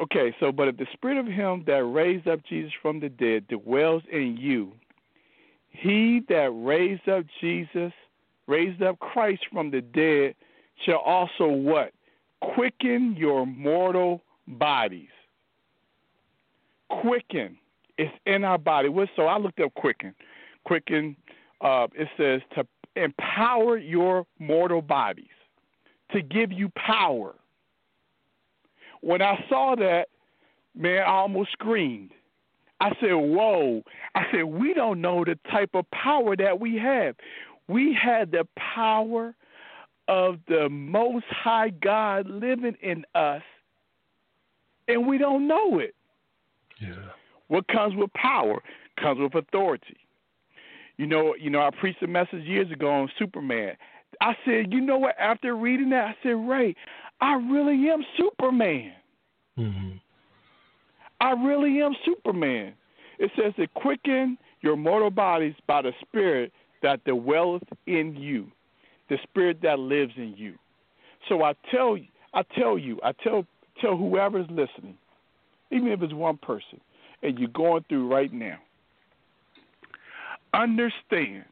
okay, 0.00 0.34
so 0.40 0.52
but 0.52 0.68
if 0.68 0.76
the 0.76 0.86
spirit 0.92 1.18
of 1.18 1.26
him 1.26 1.64
that 1.66 1.84
raised 1.84 2.28
up 2.28 2.40
Jesus 2.48 2.72
from 2.80 3.00
the 3.00 3.08
dead 3.08 3.46
dwells 3.48 4.02
in 4.10 4.36
you, 4.36 4.72
he 5.70 6.22
that 6.28 6.50
raised 6.52 7.08
up 7.08 7.24
Jesus, 7.40 7.92
raised 8.46 8.82
up 8.82 8.98
Christ 8.98 9.42
from 9.52 9.70
the 9.70 9.80
dead, 9.80 10.34
shall 10.84 10.98
also 10.98 11.46
what? 11.46 11.92
Quicken 12.54 13.14
your 13.16 13.46
mortal 13.46 14.22
bodies. 14.46 15.08
Quicken. 16.88 17.56
It's 17.98 18.12
in 18.26 18.44
our 18.44 18.58
body. 18.58 18.88
So 19.14 19.22
I 19.26 19.38
looked 19.38 19.60
up 19.60 19.74
quicken. 19.74 20.14
Quicken, 20.64 21.16
uh, 21.60 21.86
it 21.94 22.08
says 22.16 22.40
to 22.56 22.66
empower 22.96 23.76
your 23.76 24.26
mortal 24.38 24.82
bodies, 24.82 25.26
to 26.12 26.22
give 26.22 26.50
you 26.50 26.70
power. 26.70 27.34
When 29.00 29.22
I 29.22 29.44
saw 29.48 29.74
that, 29.76 30.08
man, 30.74 31.02
I 31.02 31.10
almost 31.10 31.52
screamed. 31.52 32.10
I 32.80 32.90
said, 33.00 33.12
Whoa. 33.12 33.82
I 34.14 34.24
said, 34.32 34.44
We 34.44 34.74
don't 34.74 35.00
know 35.00 35.24
the 35.24 35.38
type 35.50 35.70
of 35.74 35.90
power 35.90 36.36
that 36.36 36.60
we 36.60 36.76
have. 36.76 37.16
We 37.68 37.96
had 38.00 38.32
the 38.32 38.46
power 38.56 39.34
of 40.08 40.38
the 40.48 40.68
Most 40.68 41.26
High 41.28 41.70
God 41.70 42.28
living 42.28 42.76
in 42.82 43.04
us, 43.14 43.42
and 44.88 45.06
we 45.06 45.18
don't 45.18 45.46
know 45.46 45.78
it. 45.78 45.94
Yeah. 46.80 46.94
What 47.48 47.68
comes 47.68 47.94
with 47.94 48.12
power 48.14 48.62
comes 49.00 49.20
with 49.20 49.34
authority. 49.34 49.96
You 50.96 51.06
know, 51.06 51.34
you 51.38 51.48
know, 51.48 51.60
I 51.60 51.70
preached 51.70 52.02
a 52.02 52.06
message 52.06 52.42
years 52.42 52.70
ago 52.70 52.90
on 52.90 53.08
Superman. 53.18 53.76
I 54.20 54.34
said, 54.44 54.72
you 54.72 54.80
know 54.80 54.98
what? 54.98 55.14
After 55.18 55.54
reading 55.54 55.90
that, 55.90 56.04
I 56.04 56.16
said, 56.22 56.30
Ray, 56.30 56.74
I 57.20 57.34
really 57.34 57.90
am 57.90 58.04
Superman. 58.16 58.92
Mm-hmm. 59.58 59.96
I 61.20 61.30
really 61.32 61.82
am 61.82 61.94
Superman. 62.04 62.72
It 63.18 63.30
says 63.36 63.52
to 63.56 63.66
quicken 63.66 64.38
your 64.62 64.76
mortal 64.76 65.10
bodies 65.10 65.54
by 65.66 65.82
the 65.82 65.92
Spirit 66.00 66.52
that 66.82 67.04
dwelleth 67.04 67.62
in 67.86 68.16
you, 68.16 68.50
the 69.08 69.18
Spirit 69.24 69.58
that 69.62 69.78
lives 69.78 70.12
in 70.16 70.34
you. 70.36 70.54
So 71.28 71.42
I 71.42 71.54
tell 71.70 71.96
you, 71.96 72.06
I 72.32 72.42
tell 72.58 72.78
you, 72.78 72.98
I 73.04 73.12
tell 73.12 73.44
tell 73.80 73.96
whoever's 73.96 74.46
listening, 74.48 74.96
even 75.70 75.88
if 75.88 76.02
it's 76.02 76.14
one 76.14 76.38
person, 76.38 76.80
and 77.22 77.38
you're 77.38 77.48
going 77.48 77.84
through 77.88 78.08
right 78.08 78.32
now, 78.32 78.58
understand 80.54 81.44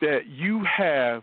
that 0.00 0.26
you 0.28 0.64
have 0.64 1.22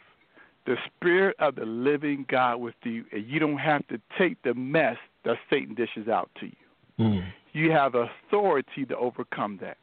the 0.66 0.78
Spirit 0.86 1.36
of 1.40 1.56
the 1.56 1.66
living 1.66 2.26
God 2.30 2.58
with 2.58 2.76
you, 2.84 3.06
and 3.12 3.26
you 3.28 3.40
don't 3.40 3.58
have 3.58 3.88
to 3.88 4.00
take 4.18 4.42
the 4.44 4.54
mess 4.54 4.98
that 5.24 5.38
Satan 5.50 5.76
dishes 5.76 6.08
out 6.08 6.30
to 6.40 6.48
you. 6.48 6.56
Mm. 7.00 7.26
You 7.54 7.72
have 7.72 7.94
authority 7.96 8.86
to 8.86 8.98
overcome 8.98 9.60
that. 9.62 9.78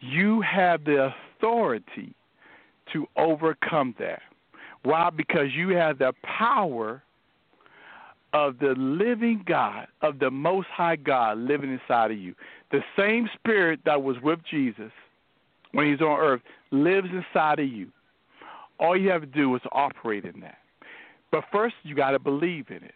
You 0.00 0.40
have 0.42 0.84
the 0.84 1.12
authority 1.36 2.14
to 2.92 3.06
overcome 3.16 3.94
that. 3.98 4.22
Why? 4.82 5.10
Because 5.10 5.48
you 5.54 5.70
have 5.70 5.98
the 5.98 6.12
power 6.22 7.02
of 8.32 8.58
the 8.58 8.74
living 8.76 9.42
God, 9.46 9.88
of 10.02 10.18
the 10.18 10.30
Most 10.30 10.68
High 10.68 10.96
God 10.96 11.38
living 11.38 11.72
inside 11.72 12.10
of 12.10 12.18
you. 12.18 12.34
The 12.70 12.82
same 12.96 13.28
Spirit 13.34 13.80
that 13.84 14.02
was 14.02 14.16
with 14.22 14.40
Jesus 14.50 14.92
when 15.72 15.90
he's 15.90 16.00
on 16.00 16.18
earth 16.18 16.42
lives 16.70 17.08
inside 17.12 17.58
of 17.58 17.68
you. 17.68 17.88
All 18.78 18.96
you 18.96 19.10
have 19.10 19.20
to 19.22 19.26
do 19.26 19.54
is 19.54 19.62
operate 19.72 20.24
in 20.24 20.40
that. 20.40 20.58
But 21.30 21.44
first, 21.52 21.74
you 21.82 21.94
got 21.94 22.12
to 22.12 22.18
believe 22.18 22.66
in 22.70 22.76
it. 22.76 22.94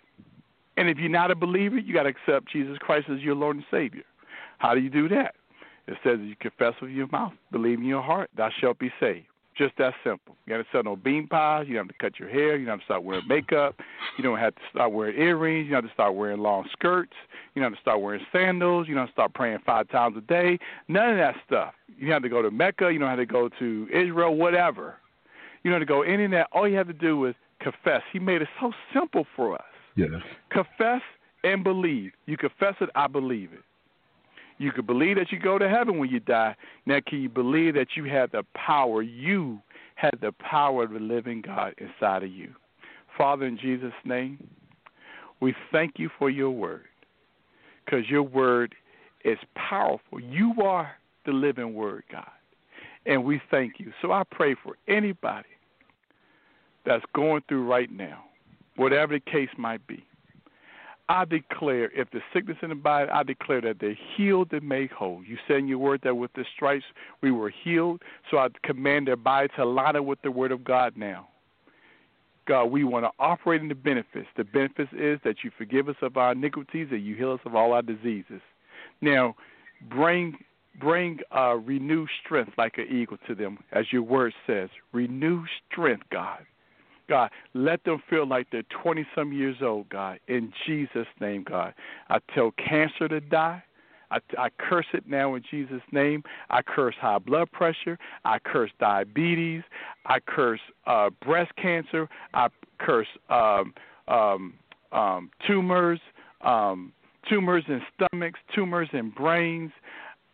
And 0.76 0.88
if 0.88 0.98
you're 0.98 1.10
not 1.10 1.30
a 1.30 1.34
believer, 1.34 1.78
you 1.78 1.92
got 1.92 2.04
to 2.04 2.08
accept 2.08 2.50
Jesus 2.50 2.78
Christ 2.78 3.08
as 3.10 3.20
your 3.20 3.34
Lord 3.34 3.56
and 3.56 3.64
Savior. 3.70 4.04
How 4.58 4.74
do 4.74 4.80
you 4.80 4.90
do 4.90 5.08
that? 5.10 5.34
It 5.86 5.98
says 6.04 6.18
you 6.22 6.36
confess 6.40 6.74
with 6.80 6.92
your 6.92 7.08
mouth, 7.08 7.32
believe 7.50 7.78
in 7.78 7.84
your 7.84 8.02
heart, 8.02 8.30
thou 8.36 8.50
shalt 8.60 8.78
be 8.78 8.90
saved. 9.00 9.26
Just 9.58 9.76
that 9.76 9.92
simple. 10.02 10.34
You 10.46 10.54
don't 10.54 10.60
have 10.60 10.66
to 10.66 10.72
sell 10.72 10.82
no 10.82 10.96
bean 10.96 11.28
pies. 11.28 11.66
You 11.68 11.74
don't 11.74 11.86
have 11.86 11.98
to 11.98 12.02
cut 12.02 12.18
your 12.18 12.30
hair. 12.30 12.56
You 12.56 12.64
don't 12.64 12.78
have 12.78 12.80
to 12.80 12.84
start 12.86 13.04
wearing 13.04 13.28
makeup. 13.28 13.74
You 14.16 14.24
don't 14.24 14.38
have 14.38 14.54
to 14.54 14.60
start 14.70 14.92
wearing 14.92 15.20
earrings. 15.20 15.66
You 15.66 15.72
don't 15.72 15.82
have 15.82 15.90
to 15.90 15.94
start 15.94 16.14
wearing 16.14 16.38
long 16.40 16.66
skirts. 16.72 17.12
You 17.54 17.60
don't 17.60 17.72
have 17.72 17.76
to 17.76 17.82
start 17.82 18.00
wearing 18.00 18.24
sandals. 18.32 18.88
You 18.88 18.94
don't 18.94 19.02
have 19.02 19.10
to 19.10 19.12
start 19.12 19.34
praying 19.34 19.58
five 19.66 19.90
times 19.90 20.16
a 20.16 20.22
day. 20.22 20.58
None 20.88 21.10
of 21.10 21.16
that 21.18 21.34
stuff. 21.46 21.74
You 21.98 22.06
don't 22.06 22.14
have 22.14 22.22
to 22.22 22.30
go 22.30 22.40
to 22.40 22.50
Mecca. 22.50 22.90
You 22.90 22.98
don't 22.98 23.10
have 23.10 23.18
to 23.18 23.26
go 23.26 23.50
to 23.58 23.88
Israel, 23.92 24.34
whatever. 24.36 24.96
You 25.62 25.70
know, 25.70 25.78
to 25.78 25.84
go 25.84 26.02
in 26.02 26.20
and 26.20 26.34
out, 26.34 26.48
all 26.52 26.68
you 26.68 26.76
have 26.76 26.88
to 26.88 26.92
do 26.92 27.24
is 27.26 27.34
confess. 27.60 28.02
He 28.12 28.18
made 28.18 28.42
it 28.42 28.48
so 28.60 28.72
simple 28.92 29.26
for 29.36 29.54
us. 29.54 29.62
Yes. 29.96 30.10
Confess 30.50 31.02
and 31.44 31.62
believe. 31.62 32.12
You 32.26 32.36
confess 32.36 32.74
it, 32.80 32.90
I 32.94 33.06
believe 33.06 33.52
it. 33.52 33.60
You 34.58 34.70
can 34.70 34.86
believe 34.86 35.16
that 35.16 35.32
you 35.32 35.38
go 35.38 35.58
to 35.58 35.68
heaven 35.68 35.98
when 35.98 36.08
you 36.08 36.20
die. 36.20 36.54
Now, 36.86 36.98
can 37.06 37.20
you 37.20 37.28
believe 37.28 37.74
that 37.74 37.88
you 37.96 38.04
have 38.04 38.30
the 38.30 38.44
power? 38.54 39.02
You 39.02 39.58
have 39.96 40.14
the 40.20 40.32
power 40.32 40.84
of 40.84 40.92
the 40.92 41.00
living 41.00 41.42
God 41.42 41.74
inside 41.78 42.22
of 42.22 42.30
you. 42.30 42.52
Father, 43.16 43.46
in 43.46 43.58
Jesus' 43.58 43.92
name, 44.04 44.38
we 45.40 45.54
thank 45.72 45.98
you 45.98 46.10
for 46.18 46.30
your 46.30 46.50
word 46.50 46.84
because 47.84 48.08
your 48.08 48.22
word 48.22 48.74
is 49.24 49.38
powerful. 49.54 50.20
You 50.20 50.54
are 50.62 50.92
the 51.26 51.32
living 51.32 51.74
word, 51.74 52.04
God. 52.10 52.30
And 53.06 53.24
we 53.24 53.40
thank 53.50 53.78
you. 53.78 53.92
So 54.00 54.12
I 54.12 54.22
pray 54.30 54.54
for 54.54 54.76
anybody 54.88 55.48
that's 56.84 57.04
going 57.14 57.42
through 57.48 57.64
right 57.64 57.90
now, 57.90 58.24
whatever 58.76 59.14
the 59.14 59.30
case 59.30 59.50
might 59.56 59.86
be. 59.86 60.04
I 61.08 61.24
declare, 61.24 61.90
if 61.94 62.10
the 62.10 62.20
sickness 62.32 62.56
in 62.62 62.70
the 62.70 62.74
body, 62.74 63.10
I 63.10 63.22
declare 63.22 63.60
that 63.62 63.78
they're 63.80 63.98
healed 64.16 64.52
and 64.52 64.66
made 64.66 64.90
whole. 64.90 65.22
You 65.26 65.36
said 65.46 65.58
in 65.58 65.68
your 65.68 65.78
word 65.78 66.00
that 66.04 66.14
with 66.14 66.32
the 66.34 66.44
stripes 66.54 66.84
we 67.20 67.30
were 67.30 67.50
healed, 67.50 68.02
so 68.30 68.38
I 68.38 68.48
command 68.62 69.08
their 69.08 69.16
body 69.16 69.48
to 69.56 69.64
line 69.64 69.96
up 69.96 70.04
with 70.04 70.22
the 70.22 70.30
word 70.30 70.52
of 70.52 70.64
God 70.64 70.96
now. 70.96 71.28
God, 72.46 72.66
we 72.66 72.82
want 72.84 73.04
to 73.04 73.10
operate 73.18 73.60
in 73.60 73.68
the 73.68 73.74
benefits. 73.74 74.28
The 74.36 74.44
benefits 74.44 74.92
is 74.92 75.20
that 75.24 75.44
you 75.44 75.50
forgive 75.56 75.88
us 75.88 75.96
of 76.02 76.16
our 76.16 76.32
iniquities 76.32 76.88
and 76.90 77.04
you 77.04 77.14
heal 77.14 77.32
us 77.32 77.40
of 77.44 77.54
all 77.54 77.72
our 77.72 77.82
diseases. 77.82 78.40
Now, 79.00 79.36
bring 79.90 80.38
bring 80.80 81.20
uh, 81.36 81.56
renew 81.56 82.06
strength 82.24 82.52
like 82.58 82.78
an 82.78 82.86
eagle 82.90 83.18
to 83.26 83.34
them, 83.34 83.58
as 83.72 83.86
your 83.92 84.02
word 84.02 84.32
says. 84.46 84.70
Renew 84.92 85.44
strength, 85.70 86.04
God. 86.10 86.40
God, 87.08 87.30
let 87.54 87.84
them 87.84 88.02
feel 88.08 88.26
like 88.26 88.46
they're 88.50 88.62
20 88.82 89.06
some 89.14 89.32
years 89.32 89.56
old, 89.60 89.88
God. 89.88 90.18
In 90.28 90.52
Jesus' 90.66 91.06
name, 91.20 91.44
God. 91.44 91.74
I 92.08 92.18
tell 92.34 92.52
cancer 92.52 93.08
to 93.08 93.20
die. 93.20 93.62
I, 94.10 94.18
I 94.38 94.48
curse 94.58 94.86
it 94.92 95.04
now 95.06 95.34
in 95.34 95.42
Jesus' 95.50 95.82
name. 95.90 96.22
I 96.50 96.62
curse 96.62 96.94
high 97.00 97.18
blood 97.18 97.50
pressure. 97.50 97.98
I 98.24 98.38
curse 98.38 98.70
diabetes. 98.78 99.62
I 100.06 100.20
curse 100.20 100.60
uh, 100.86 101.10
breast 101.24 101.52
cancer. 101.56 102.08
I 102.34 102.48
curse 102.78 103.08
um, 103.30 103.74
um, 104.08 104.54
um, 104.92 105.30
tumors, 105.46 106.00
um, 106.42 106.92
tumors 107.28 107.64
in 107.68 107.80
stomachs, 107.94 108.40
tumors 108.54 108.88
in 108.92 109.10
brains. 109.10 109.72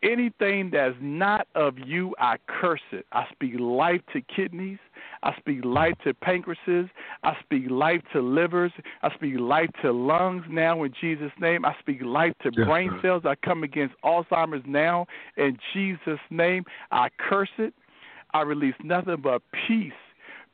Anything 0.03 0.71
that's 0.73 0.95
not 1.01 1.49
of 1.57 1.75
you, 1.77 2.15
I 2.21 2.37
curse 2.47 2.81
it. 2.93 3.05
I 3.13 3.25
speak 3.33 3.55
life 3.59 4.01
to 4.13 4.21
kidneys. 4.21 4.79
I 5.25 5.37
speak 5.39 5.65
life 5.65 5.95
to 6.05 6.15
pancreases. 6.15 6.89
I 7.25 7.33
speak 7.43 7.65
life 7.69 8.01
to 8.13 8.21
livers. 8.21 8.71
I 9.03 9.13
speak 9.15 9.35
life 9.41 9.71
to 9.83 9.93
lungs 9.93 10.45
now 10.49 10.85
in 10.85 10.93
Jesus' 11.01 11.33
name. 11.41 11.65
I 11.65 11.75
speak 11.81 11.99
life 12.03 12.33
to 12.43 12.53
yes, 12.57 12.67
brain 12.67 12.91
sir. 12.97 13.01
cells. 13.03 13.23
I 13.25 13.35
come 13.45 13.65
against 13.65 13.97
Alzheimer's 14.05 14.65
now 14.67 15.07
in 15.37 15.59
Jesus' 15.75 16.21
name. 16.31 16.65
I 16.93 17.09
curse 17.19 17.51
it. 17.59 17.75
I 18.33 18.43
release 18.43 18.77
nothing 18.85 19.17
but 19.21 19.43
peace. 19.67 19.93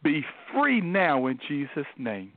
Be 0.03 0.25
free 0.53 0.81
now 0.81 1.27
in 1.27 1.39
Jesus' 1.47 1.87
name. 1.99 2.33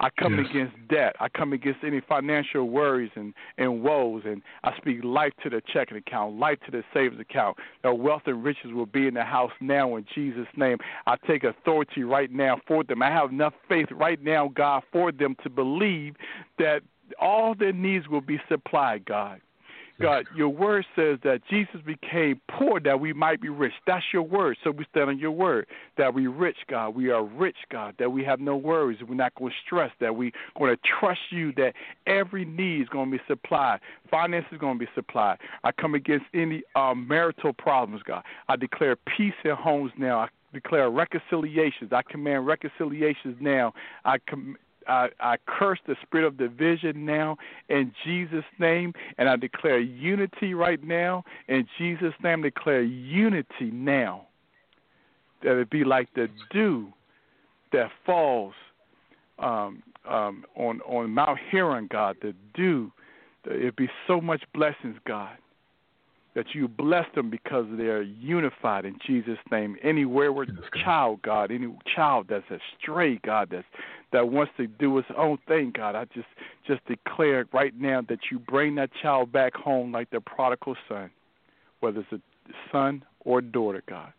I 0.00 0.08
come 0.10 0.38
yes. 0.38 0.46
against 0.50 0.88
debt. 0.88 1.16
I 1.20 1.28
come 1.28 1.52
against 1.52 1.80
any 1.84 2.00
financial 2.00 2.68
worries 2.68 3.10
and, 3.14 3.34
and 3.58 3.82
woes. 3.82 4.22
And 4.24 4.42
I 4.64 4.76
speak 4.76 5.02
life 5.02 5.32
to 5.42 5.50
the 5.50 5.62
checking 5.72 5.96
account, 5.96 6.38
life 6.38 6.58
to 6.66 6.70
the 6.70 6.82
savings 6.92 7.20
account. 7.20 7.58
The 7.82 7.94
wealth 7.94 8.22
and 8.26 8.42
riches 8.42 8.72
will 8.72 8.86
be 8.86 9.06
in 9.06 9.14
the 9.14 9.24
house 9.24 9.52
now 9.60 9.96
in 9.96 10.06
Jesus' 10.14 10.46
name. 10.56 10.78
I 11.06 11.16
take 11.26 11.44
authority 11.44 12.04
right 12.04 12.30
now 12.30 12.60
for 12.66 12.84
them. 12.84 13.02
I 13.02 13.10
have 13.10 13.30
enough 13.30 13.54
faith 13.68 13.88
right 13.90 14.22
now, 14.22 14.48
God, 14.54 14.82
for 14.92 15.12
them 15.12 15.36
to 15.42 15.50
believe 15.50 16.14
that 16.58 16.82
all 17.20 17.54
their 17.54 17.72
needs 17.72 18.08
will 18.08 18.20
be 18.20 18.40
supplied, 18.48 19.04
God. 19.04 19.40
God, 20.00 20.26
your 20.34 20.48
word 20.48 20.84
says 20.96 21.18
that 21.22 21.40
Jesus 21.48 21.80
became 21.84 22.40
poor 22.48 22.80
that 22.80 23.00
we 23.00 23.12
might 23.12 23.40
be 23.40 23.48
rich. 23.48 23.72
That's 23.86 24.04
your 24.12 24.22
word. 24.22 24.56
So 24.64 24.70
we 24.70 24.84
stand 24.90 25.10
on 25.10 25.18
your 25.18 25.30
word 25.30 25.66
that 25.96 26.14
we 26.14 26.26
rich, 26.26 26.56
God. 26.68 26.90
We 26.90 27.10
are 27.10 27.22
rich, 27.22 27.56
God, 27.70 27.94
that 27.98 28.10
we 28.10 28.24
have 28.24 28.40
no 28.40 28.56
worries. 28.56 28.98
We're 29.06 29.14
not 29.14 29.34
going 29.34 29.50
to 29.52 29.56
stress, 29.64 29.90
that 30.00 30.16
we're 30.16 30.32
going 30.58 30.74
to 30.74 30.80
trust 31.00 31.20
you 31.30 31.52
that 31.56 31.74
every 32.06 32.44
need 32.44 32.82
is 32.82 32.88
going 32.88 33.10
to 33.10 33.18
be 33.18 33.22
supplied. 33.28 33.80
Finance 34.10 34.46
is 34.50 34.58
going 34.58 34.78
to 34.78 34.84
be 34.84 34.90
supplied. 34.94 35.38
I 35.64 35.72
come 35.72 35.94
against 35.94 36.26
any 36.34 36.62
um, 36.74 37.06
marital 37.06 37.52
problems, 37.52 38.02
God. 38.02 38.22
I 38.48 38.56
declare 38.56 38.96
peace 38.96 39.34
in 39.44 39.52
homes 39.52 39.92
now. 39.96 40.20
I 40.20 40.28
declare 40.52 40.90
reconciliations. 40.90 41.92
I 41.92 42.02
command 42.02 42.46
reconciliations 42.46 43.36
now. 43.40 43.72
I 44.04 44.18
com- 44.18 44.56
I, 44.88 45.08
I 45.20 45.36
curse 45.46 45.78
the 45.86 45.96
spirit 46.02 46.26
of 46.26 46.36
division 46.36 47.04
now 47.04 47.36
in 47.68 47.92
Jesus' 48.04 48.44
name, 48.58 48.92
and 49.18 49.28
I 49.28 49.36
declare 49.36 49.78
unity 49.78 50.54
right 50.54 50.82
now 50.82 51.24
in 51.48 51.66
Jesus' 51.78 52.14
name. 52.22 52.40
I 52.40 52.42
declare 52.42 52.82
unity 52.82 53.70
now. 53.72 54.26
That 55.42 55.58
it 55.58 55.70
be 55.70 55.82
like 55.84 56.08
the 56.14 56.28
dew 56.52 56.92
that 57.72 57.90
falls 58.06 58.54
um, 59.40 59.82
um, 60.08 60.44
on 60.56 60.80
on 60.82 61.10
Mount 61.10 61.38
Hermon, 61.50 61.88
God. 61.90 62.16
The 62.22 62.32
dew, 62.54 62.92
it 63.44 63.74
be 63.74 63.88
so 64.06 64.20
much 64.20 64.42
blessings, 64.54 64.96
God 65.04 65.36
that 66.34 66.54
you 66.54 66.66
bless 66.66 67.04
them 67.14 67.30
because 67.30 67.66
they're 67.76 68.02
unified 68.02 68.84
in 68.84 68.96
Jesus' 69.06 69.38
name. 69.50 69.76
Any 69.82 70.04
wayward 70.04 70.50
child, 70.82 71.20
God, 71.22 71.50
any 71.50 71.74
child 71.94 72.26
that's 72.28 72.46
astray, 72.50 73.20
God, 73.24 73.48
that's 73.50 73.66
that 74.12 74.28
wants 74.28 74.52
to 74.56 74.66
do 74.66 74.98
its 74.98 75.08
own 75.16 75.38
thing, 75.48 75.72
God, 75.74 75.94
I 75.94 76.04
just 76.06 76.28
just 76.66 76.84
declare 76.86 77.46
right 77.52 77.74
now 77.78 78.02
that 78.08 78.18
you 78.30 78.38
bring 78.38 78.74
that 78.76 78.90
child 79.00 79.32
back 79.32 79.54
home 79.54 79.92
like 79.92 80.10
the 80.10 80.20
prodigal 80.20 80.76
son, 80.88 81.10
whether 81.80 82.00
it's 82.00 82.12
a 82.12 82.20
son 82.70 83.04
or 83.24 83.40
daughter, 83.40 83.82
God. 83.88 84.12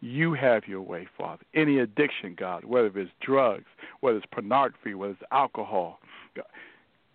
You 0.00 0.34
have 0.34 0.68
your 0.68 0.82
way, 0.82 1.08
Father. 1.16 1.42
Any 1.54 1.78
addiction, 1.78 2.36
God, 2.38 2.64
whether 2.64 2.86
it's 2.98 3.10
drugs, 3.20 3.64
whether 4.00 4.18
it's 4.18 4.26
pornography, 4.30 4.94
whether 4.94 5.12
it's 5.12 5.22
alcohol, 5.32 5.98
God, 6.34 6.44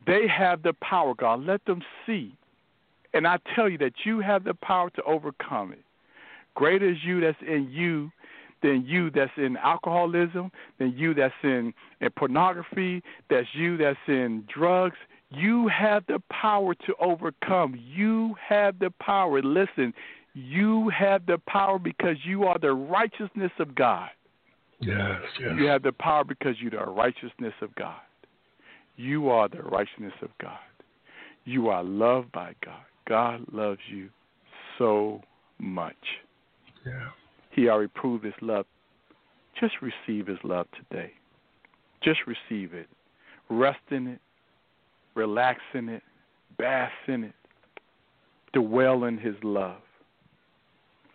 they 0.07 0.27
have 0.27 0.63
the 0.63 0.73
power, 0.73 1.13
God. 1.13 1.43
Let 1.45 1.63
them 1.65 1.81
see 2.05 2.35
and 3.13 3.27
I 3.27 3.37
tell 3.55 3.69
you 3.69 3.77
that 3.79 3.93
you 4.05 4.19
have 4.19 4.43
the 4.43 4.53
power 4.53 4.89
to 4.91 5.03
overcome 5.03 5.73
it. 5.73 5.83
Greater 6.55 6.89
is 6.89 6.97
you 7.03 7.21
that's 7.21 7.37
in 7.41 7.69
you 7.69 8.11
than 8.61 8.85
you 8.85 9.09
that's 9.09 9.31
in 9.37 9.57
alcoholism, 9.57 10.51
than 10.79 10.93
you 10.95 11.13
that's 11.13 11.33
in, 11.43 11.73
in 11.99 12.09
pornography, 12.11 13.01
that's 13.29 13.47
you 13.53 13.77
that's 13.77 13.97
in 14.07 14.45
drugs. 14.53 14.97
You 15.29 15.67
have 15.69 16.03
the 16.07 16.21
power 16.29 16.73
to 16.75 16.93
overcome. 16.99 17.79
You 17.79 18.35
have 18.47 18.79
the 18.79 18.91
power. 18.99 19.41
Listen, 19.41 19.93
you 20.33 20.89
have 20.89 21.25
the 21.25 21.39
power 21.47 21.79
because 21.79 22.17
you 22.23 22.43
are 22.43 22.59
the 22.59 22.73
righteousness 22.73 23.51
of 23.59 23.75
God. 23.75 24.09
Yes, 24.79 25.21
yes. 25.39 25.51
You 25.57 25.65
have 25.65 25.83
the 25.83 25.91
power 25.91 26.23
because 26.23 26.55
you 26.59 26.69
are 26.77 26.85
the 26.85 26.91
righteousness 26.91 27.53
of 27.61 27.73
God. 27.75 27.99
You 28.97 29.29
are 29.29 29.47
the 29.47 29.61
righteousness 29.61 30.13
of 30.21 30.29
God. 30.41 30.59
You 31.45 31.69
are 31.69 31.83
loved 31.83 32.31
by 32.31 32.53
God. 32.63 32.81
God 33.07 33.45
loves 33.51 33.79
you 33.89 34.09
so 34.77 35.21
much. 35.59 35.95
Yeah. 36.85 37.09
He 37.51 37.69
already 37.69 37.91
proved 37.93 38.23
his 38.23 38.33
love. 38.41 38.65
Just 39.59 39.75
receive 39.81 40.27
his 40.27 40.39
love 40.43 40.67
today. 40.75 41.11
Just 42.03 42.21
receive 42.25 42.73
it. 42.73 42.87
Rest 43.49 43.79
in 43.89 44.07
it. 44.07 44.19
Relax 45.15 45.59
in 45.73 45.89
it. 45.89 46.03
Bask 46.57 46.93
in 47.07 47.25
it. 47.25 47.33
Dwell 48.53 49.03
in 49.03 49.17
his 49.17 49.35
love. 49.43 49.81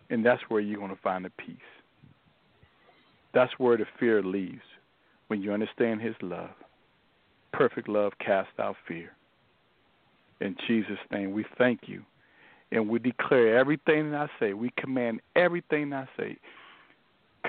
And 0.09 0.25
that's 0.25 0.41
where 0.47 0.61
you're 0.61 0.79
going 0.79 0.95
to 0.95 1.01
find 1.01 1.25
the 1.25 1.31
peace. 1.31 1.57
That's 3.33 3.51
where 3.57 3.77
the 3.77 3.85
fear 3.99 4.23
leaves 4.23 4.61
when 5.27 5.41
you 5.41 5.51
understand 5.51 6.01
his 6.01 6.15
love. 6.21 6.51
Perfect 7.51 7.89
love 7.89 8.13
casts 8.23 8.53
out 8.59 8.75
fear. 8.87 9.11
In 10.39 10.55
Jesus' 10.67 10.97
name, 11.11 11.31
we 11.31 11.45
thank 11.57 11.81
you. 11.87 12.03
And 12.71 12.89
we 12.89 12.99
declare 12.99 13.57
everything 13.57 14.11
that 14.11 14.29
I 14.29 14.39
say, 14.39 14.53
we 14.53 14.71
command 14.77 15.21
everything 15.35 15.91
that 15.91 16.07
I 16.07 16.21
say 16.21 16.37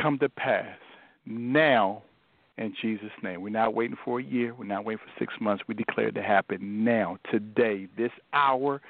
come 0.00 0.18
to 0.20 0.28
pass 0.28 0.78
now 1.26 2.02
in 2.56 2.74
Jesus' 2.80 3.10
name. 3.22 3.40
We're 3.40 3.50
not 3.50 3.74
waiting 3.74 3.96
for 4.04 4.20
a 4.20 4.22
year. 4.22 4.54
We're 4.54 4.64
not 4.64 4.84
waiting 4.84 5.04
for 5.04 5.18
six 5.18 5.34
months. 5.40 5.64
We 5.66 5.74
declare 5.74 6.08
it 6.08 6.14
to 6.14 6.22
happen 6.22 6.84
now, 6.84 7.18
today, 7.30 7.88
this 7.96 8.12
hour, 8.32 8.80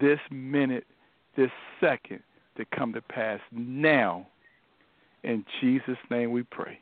this 0.00 0.18
minute, 0.30 0.86
this 1.36 1.50
second 1.80 2.20
to 2.56 2.64
come 2.66 2.92
to 2.92 3.00
pass 3.00 3.40
now. 3.50 4.26
In 5.22 5.44
Jesus' 5.60 5.98
name 6.10 6.32
we 6.32 6.42
pray. 6.42 6.78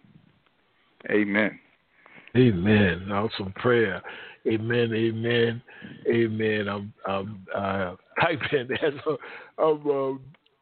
Amen. 1.11 1.59
Amen. 2.37 3.11
Awesome 3.11 3.53
prayer. 3.57 4.03
Amen. 4.47 4.93
Amen. 4.95 5.63
Amen. 6.09 6.69
I'm, 6.69 6.93
I'm 7.07 7.47
uh, 7.55 7.95
typing 8.21 8.69
as 8.83 8.93
I'm 9.59 9.87
uh, 9.89 10.13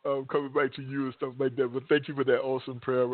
um, 0.09 0.27
coming 0.31 0.53
back 0.53 0.73
to 0.75 0.83
you 0.83 1.07
and 1.07 1.15
stuff 1.15 1.35
like 1.39 1.57
that. 1.57 1.73
But 1.73 1.83
thank 1.89 2.09
you 2.09 2.15
for 2.15 2.25
that 2.25 2.39
awesome 2.39 2.81
prayer, 2.81 3.07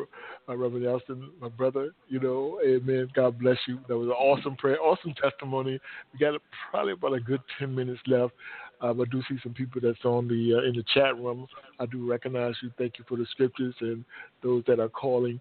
uh, 0.49 0.57
Reverend 0.57 0.87
Elston, 0.87 1.31
my 1.41 1.49
brother. 1.49 1.93
You 2.09 2.21
know, 2.21 2.61
amen. 2.65 3.09
God 3.15 3.39
bless 3.39 3.59
you. 3.67 3.81
That 3.89 3.97
was 3.97 4.09
an 4.09 4.13
awesome 4.13 4.57
prayer, 4.57 4.81
awesome 4.81 5.15
testimony. 5.21 5.81
We 6.13 6.19
got 6.19 6.41
probably 6.71 6.93
about 6.93 7.15
a 7.15 7.21
good 7.21 7.41
10 7.59 7.75
minutes 7.75 8.01
left. 8.07 8.35
Um, 8.81 9.01
I 9.01 9.05
do 9.11 9.23
see 9.29 9.39
some 9.43 9.55
people 9.55 9.81
that's 9.83 10.05
on 10.05 10.29
the 10.29 10.55
uh, 10.59 10.69
in 10.69 10.75
the 10.77 10.85
chat 10.93 11.17
room. 11.17 11.47
I 11.81 11.87
do 11.87 12.09
recognize 12.09 12.55
you. 12.63 12.71
Thank 12.77 12.99
you 12.99 13.05
for 13.09 13.17
the 13.17 13.27
scriptures 13.31 13.75
and 13.81 14.05
those 14.43 14.63
that 14.67 14.79
are 14.79 14.89
calling 14.89 15.41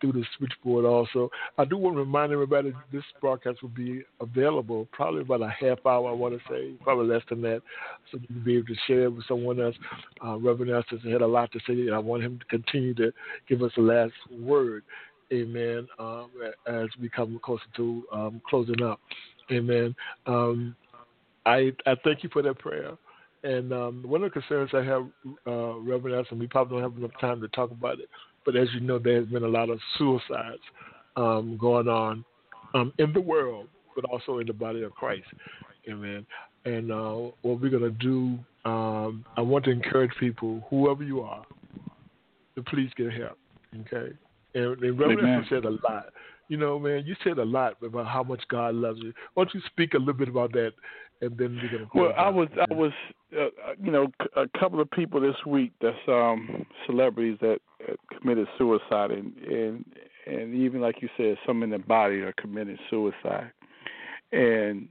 through 0.00 0.12
the 0.12 0.24
switchboard 0.36 0.84
also. 0.84 1.30
I 1.58 1.64
do 1.64 1.76
want 1.76 1.96
to 1.96 2.00
remind 2.00 2.32
everybody 2.32 2.72
this 2.92 3.04
broadcast 3.20 3.62
will 3.62 3.70
be 3.70 4.02
available 4.20 4.86
probably 4.92 5.22
about 5.22 5.42
a 5.42 5.48
half 5.48 5.78
hour, 5.86 6.10
I 6.10 6.12
want 6.12 6.34
to 6.34 6.40
say, 6.48 6.72
probably 6.82 7.06
less 7.06 7.22
than 7.28 7.42
that, 7.42 7.62
so 8.10 8.18
you 8.20 8.26
can 8.26 8.44
be 8.44 8.56
able 8.56 8.66
to 8.66 8.76
share 8.86 9.04
it 9.04 9.14
with 9.14 9.26
someone 9.26 9.60
else. 9.60 9.76
Uh, 10.24 10.36
Reverend 10.36 10.72
Estes 10.72 11.00
had 11.10 11.22
a 11.22 11.26
lot 11.26 11.50
to 11.52 11.60
say, 11.66 11.72
and 11.72 11.94
I 11.94 11.98
want 11.98 12.22
him 12.22 12.38
to 12.38 12.44
continue 12.46 12.94
to 12.94 13.12
give 13.48 13.62
us 13.62 13.72
the 13.76 13.82
last 13.82 14.12
word. 14.30 14.84
Amen. 15.32 15.86
Um, 15.98 16.30
as 16.66 16.88
we 17.00 17.08
come 17.08 17.40
closer 17.42 17.62
to 17.76 18.02
um, 18.12 18.42
closing 18.48 18.82
up. 18.82 19.00
Amen. 19.52 19.94
Um, 20.26 20.74
I, 21.46 21.72
I 21.86 21.94
thank 22.04 22.22
you 22.22 22.30
for 22.32 22.42
that 22.42 22.58
prayer. 22.58 22.96
And 23.42 23.72
um, 23.72 24.04
one 24.06 24.22
of 24.22 24.32
the 24.32 24.40
concerns 24.40 24.70
I 24.74 24.82
have, 24.84 25.06
uh, 25.46 25.78
Reverend 25.78 26.26
and 26.30 26.40
we 26.40 26.46
probably 26.46 26.78
don't 26.78 26.90
have 26.90 26.98
enough 26.98 27.18
time 27.20 27.40
to 27.40 27.48
talk 27.48 27.70
about 27.70 27.98
it, 27.98 28.08
but 28.44 28.56
as 28.56 28.68
you 28.74 28.80
know, 28.80 28.98
there 28.98 29.16
has 29.16 29.26
been 29.26 29.44
a 29.44 29.48
lot 29.48 29.70
of 29.70 29.78
suicides 29.96 30.62
um, 31.16 31.56
going 31.60 31.88
on 31.88 32.24
um, 32.74 32.92
in 32.98 33.12
the 33.12 33.20
world, 33.20 33.68
but 33.94 34.04
also 34.04 34.38
in 34.38 34.46
the 34.46 34.52
body 34.52 34.82
of 34.82 34.92
Christ. 34.92 35.26
Amen. 35.88 36.26
And 36.64 36.92
uh, 36.92 37.30
what 37.42 37.60
we're 37.60 37.70
going 37.70 37.82
to 37.82 37.90
do, 37.90 38.38
um, 38.68 39.24
I 39.36 39.40
want 39.40 39.64
to 39.64 39.70
encourage 39.70 40.12
people, 40.20 40.62
whoever 40.68 41.02
you 41.02 41.22
are, 41.22 41.44
to 42.54 42.62
please 42.62 42.90
get 42.96 43.12
help. 43.12 43.38
Okay. 43.80 44.12
And, 44.54 44.82
and 44.82 44.98
Reverend 44.98 45.46
said 45.48 45.64
a 45.64 45.70
lot. 45.70 46.06
You 46.48 46.56
know, 46.56 46.78
man, 46.78 47.04
you 47.06 47.14
said 47.22 47.38
a 47.38 47.44
lot 47.44 47.74
about 47.82 48.06
how 48.06 48.24
much 48.24 48.42
God 48.48 48.74
loves 48.74 48.98
you. 49.00 49.12
Why 49.34 49.44
don't 49.44 49.54
you 49.54 49.60
speak 49.66 49.94
a 49.94 49.98
little 49.98 50.14
bit 50.14 50.28
about 50.28 50.52
that, 50.52 50.72
and 51.20 51.38
then 51.38 51.56
we're 51.62 51.70
gonna. 51.70 51.88
Well, 51.94 52.12
I 52.18 52.28
was, 52.28 52.48
I 52.68 52.74
was, 52.74 52.90
uh, 53.40 53.46
you 53.80 53.92
know, 53.92 54.08
a 54.36 54.48
couple 54.58 54.80
of 54.80 54.90
people 54.90 55.20
this 55.20 55.36
week 55.46 55.70
that's 55.80 55.96
um 56.08 56.66
celebrities 56.86 57.38
that 57.40 57.60
committed 58.18 58.48
suicide, 58.58 59.10
and 59.10 59.36
and 59.38 59.84
and 60.26 60.54
even 60.54 60.80
like 60.80 61.02
you 61.02 61.08
said, 61.16 61.36
some 61.46 61.62
in 61.62 61.70
the 61.70 61.78
body 61.78 62.16
are 62.20 62.34
committing 62.38 62.78
suicide. 62.88 63.52
And 64.32 64.88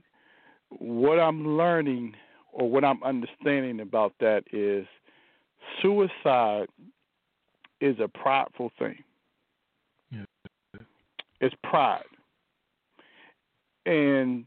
what 0.68 1.18
I'm 1.18 1.56
learning 1.56 2.14
or 2.52 2.68
what 2.70 2.84
I'm 2.84 3.02
understanding 3.02 3.80
about 3.80 4.12
that 4.20 4.44
is 4.52 4.86
suicide 5.80 6.66
is 7.80 7.96
a 8.00 8.08
prideful 8.08 8.70
thing. 8.78 8.98
Yeah. 10.10 10.24
It's 11.40 11.54
pride. 11.64 12.04
And 13.86 14.44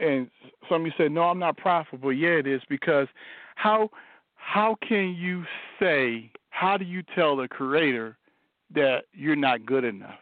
and 0.00 0.28
some 0.68 0.82
of 0.82 0.86
you 0.86 0.92
say, 0.98 1.08
No, 1.08 1.22
I'm 1.22 1.38
not 1.38 1.56
prideful, 1.56 1.98
but 1.98 2.10
yeah 2.10 2.30
it 2.30 2.46
is 2.46 2.60
because 2.68 3.08
how 3.54 3.90
how 4.34 4.76
can 4.86 5.14
you 5.14 5.44
say 5.80 6.30
how 6.54 6.76
do 6.76 6.84
you 6.84 7.02
tell 7.16 7.34
the 7.34 7.48
creator 7.48 8.16
that 8.74 9.06
you're 9.12 9.34
not 9.34 9.66
good 9.66 9.84
enough? 9.84 10.20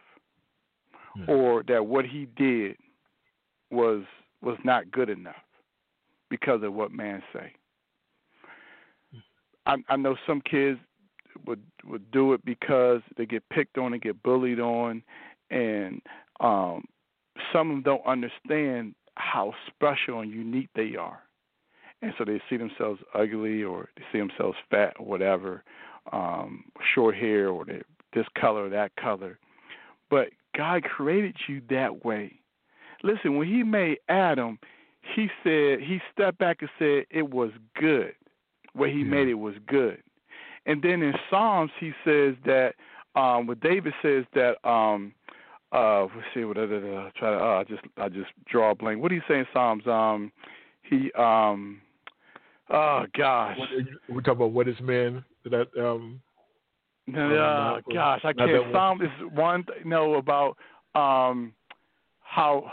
Mm-hmm. 1.15 1.29
or 1.29 1.63
that 1.67 1.85
what 1.85 2.05
he 2.05 2.27
did 2.35 2.75
was 3.69 4.01
was 4.41 4.57
not 4.63 4.89
good 4.89 5.11
enough 5.11 5.35
because 6.31 6.63
of 6.63 6.73
what 6.73 6.91
man 6.91 7.21
say? 7.31 7.53
I, 9.67 9.75
I 9.89 9.95
know 9.95 10.15
some 10.25 10.41
kids 10.41 10.79
would 11.45 11.61
would 11.85 12.09
do 12.09 12.33
it 12.33 12.43
because 12.43 13.01
they 13.15 13.27
get 13.27 13.47
picked 13.49 13.77
on 13.77 13.93
and 13.93 14.01
get 14.01 14.23
bullied 14.23 14.59
on 14.59 15.03
and 15.51 16.01
um 16.39 16.85
some 17.51 17.69
of 17.69 17.75
them 17.75 17.83
don't 17.83 18.07
understand 18.07 18.95
how 19.13 19.53
special 19.67 20.21
and 20.21 20.31
unique 20.31 20.69
they 20.75 20.95
are. 20.95 21.19
And 22.01 22.11
so 22.17 22.25
they 22.25 22.41
see 22.49 22.57
themselves 22.57 23.01
ugly 23.13 23.63
or 23.63 23.89
they 23.97 24.03
see 24.11 24.17
themselves 24.17 24.57
fat 24.71 24.95
or 24.97 25.05
whatever 25.05 25.63
um, 26.11 26.65
short 26.93 27.15
hair 27.15 27.49
or 27.49 27.65
this 27.65 28.25
color 28.39 28.65
or 28.65 28.69
that 28.69 28.95
color. 28.95 29.39
But 30.09 30.29
God 30.55 30.83
created 30.83 31.35
you 31.47 31.61
that 31.69 32.05
way. 32.05 32.39
Listen, 33.03 33.37
when 33.37 33.47
He 33.47 33.63
made 33.63 33.97
Adam, 34.09 34.59
He 35.15 35.29
said 35.43 35.79
He 35.79 35.99
stepped 36.11 36.37
back 36.37 36.57
and 36.61 36.69
said 36.77 37.05
it 37.09 37.29
was 37.29 37.51
good. 37.75 38.13
What 38.73 38.89
He 38.89 38.99
yeah. 38.99 39.05
made 39.05 39.27
it 39.27 39.35
was 39.35 39.55
good. 39.67 40.01
And 40.65 40.81
then 40.81 41.01
in 41.01 41.13
Psalms, 41.29 41.71
He 41.79 41.91
says 42.05 42.35
that 42.45 42.73
um, 43.15 43.47
what 43.47 43.59
David 43.59 43.93
says 44.01 44.25
that 44.33 44.55
um, 44.67 45.13
uh, 45.71 46.03
let's 46.03 46.27
see 46.33 46.43
what 46.43 46.57
I 46.57 46.63
uh, 46.63 47.09
try 47.15 47.31
to 47.31 47.37
uh, 47.37 47.59
I 47.59 47.63
just 47.67 47.81
I 47.97 48.09
just 48.09 48.29
draw 48.47 48.71
a 48.71 48.75
blank. 48.75 49.01
What 49.01 49.09
do 49.09 49.15
you 49.15 49.21
say 49.27 49.39
in 49.39 49.45
Psalms? 49.53 49.85
Um, 49.87 50.31
he 50.83 51.11
um, 51.17 51.81
oh 52.69 53.05
gosh, 53.17 53.57
we 54.09 54.21
talk 54.21 54.35
about 54.35 54.51
what 54.51 54.67
is 54.67 54.75
man 54.81 55.23
that 55.49 55.67
um 55.77 56.21
uh, 57.11 57.81
gosh, 57.93 58.21
I 58.23 58.31
can't. 58.33 58.71
Psalm 58.71 59.01
is 59.01 59.09
one 59.33 59.65
th- 59.65 59.85
know 59.85 60.15
about 60.15 60.57
um 60.95 61.53
how. 62.19 62.71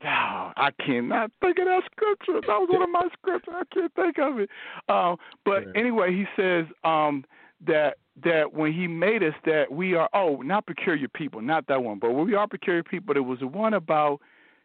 Oh, 0.00 0.52
I 0.56 0.70
cannot 0.86 1.32
think 1.40 1.58
of 1.58 1.64
that 1.64 1.82
scripture. 1.90 2.40
That 2.46 2.60
was 2.60 2.68
one 2.70 2.82
of 2.82 2.90
my 2.90 3.08
scriptures. 3.18 3.54
I 3.56 3.64
can't 3.74 3.92
think 3.94 4.18
of 4.18 4.38
it. 4.38 4.48
Um, 4.88 5.16
but 5.44 5.64
yeah. 5.66 5.80
anyway, 5.80 6.12
he 6.12 6.24
says 6.36 6.66
um, 6.84 7.24
that 7.66 7.96
that 8.22 8.52
when 8.52 8.72
he 8.72 8.86
made 8.86 9.24
us, 9.24 9.34
that 9.44 9.72
we 9.72 9.94
are 9.94 10.08
oh, 10.14 10.36
not 10.42 10.66
peculiar 10.66 11.08
people, 11.08 11.40
not 11.40 11.66
that 11.66 11.82
one, 11.82 11.98
but 11.98 12.12
we 12.12 12.34
are 12.34 12.46
peculiar 12.46 12.84
people. 12.84 13.16
It 13.16 13.20
was 13.24 13.40
the 13.40 13.48
one 13.48 13.74
about. 13.74 14.20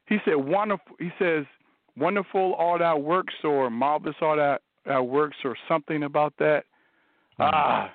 He 0.06 0.18
said 0.24 0.36
wonderful. 0.36 0.96
He 1.00 1.10
says 1.18 1.46
wonderful 1.98 2.54
all 2.54 2.78
that 2.78 3.02
works 3.02 3.34
or 3.44 3.72
marvelous 3.72 4.16
all 4.22 4.36
that, 4.36 4.62
that 4.86 5.08
works 5.08 5.38
or 5.44 5.56
something 5.68 6.04
about 6.04 6.34
that. 6.38 6.66
Ah, 7.40 7.92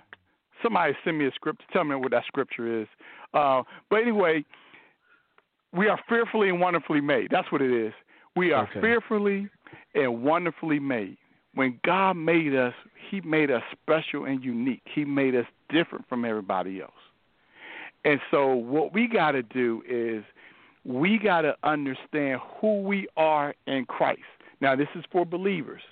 somebody 0.63 0.95
send 1.05 1.19
me 1.19 1.27
a 1.27 1.33
script. 1.33 1.63
Tell 1.73 1.85
me 1.85 1.95
what 1.97 2.11
that 2.11 2.25
scripture 2.27 2.83
is. 2.83 2.89
Uh, 3.35 3.63
but 3.91 3.97
anyway, 3.97 4.45
we 5.73 5.89
are 5.89 5.99
fearfully 6.09 6.49
and 6.49 6.61
wonderfully 6.61 7.01
made. 7.01 7.29
That's 7.31 7.51
what 7.53 7.63
it 7.63 7.71
is. 7.71 7.93
We 8.37 8.53
are 8.53 8.65
okay. 8.65 8.81
fearfully 8.81 9.49
and 9.95 10.23
wonderfully 10.23 10.79
made. 10.79 11.17
When 11.55 11.81
God 11.85 12.17
made 12.17 12.55
us, 12.55 12.75
He 13.11 13.21
made 13.23 13.51
us 13.51 13.63
special 13.73 14.25
and 14.25 14.43
unique. 14.43 14.83
He 14.95 15.05
made 15.05 15.35
us 15.35 15.47
different 15.69 16.09
from 16.09 16.25
everybody 16.25 16.81
else. 16.81 16.93
And 18.05 18.21
so, 18.31 18.55
what 18.55 18.93
we 18.93 19.09
got 19.09 19.33
to 19.33 19.43
do 19.43 19.83
is 19.89 20.25
we 20.85 21.19
got 21.19 21.43
to 21.43 21.57
understand 21.65 22.41
who 22.61 22.83
we 22.83 23.09
are 23.17 23.55
in 23.67 23.85
Christ. 23.87 24.21
Now, 24.61 24.77
this 24.77 24.89
is 24.95 25.05
for 25.11 25.27
believers 25.27 25.83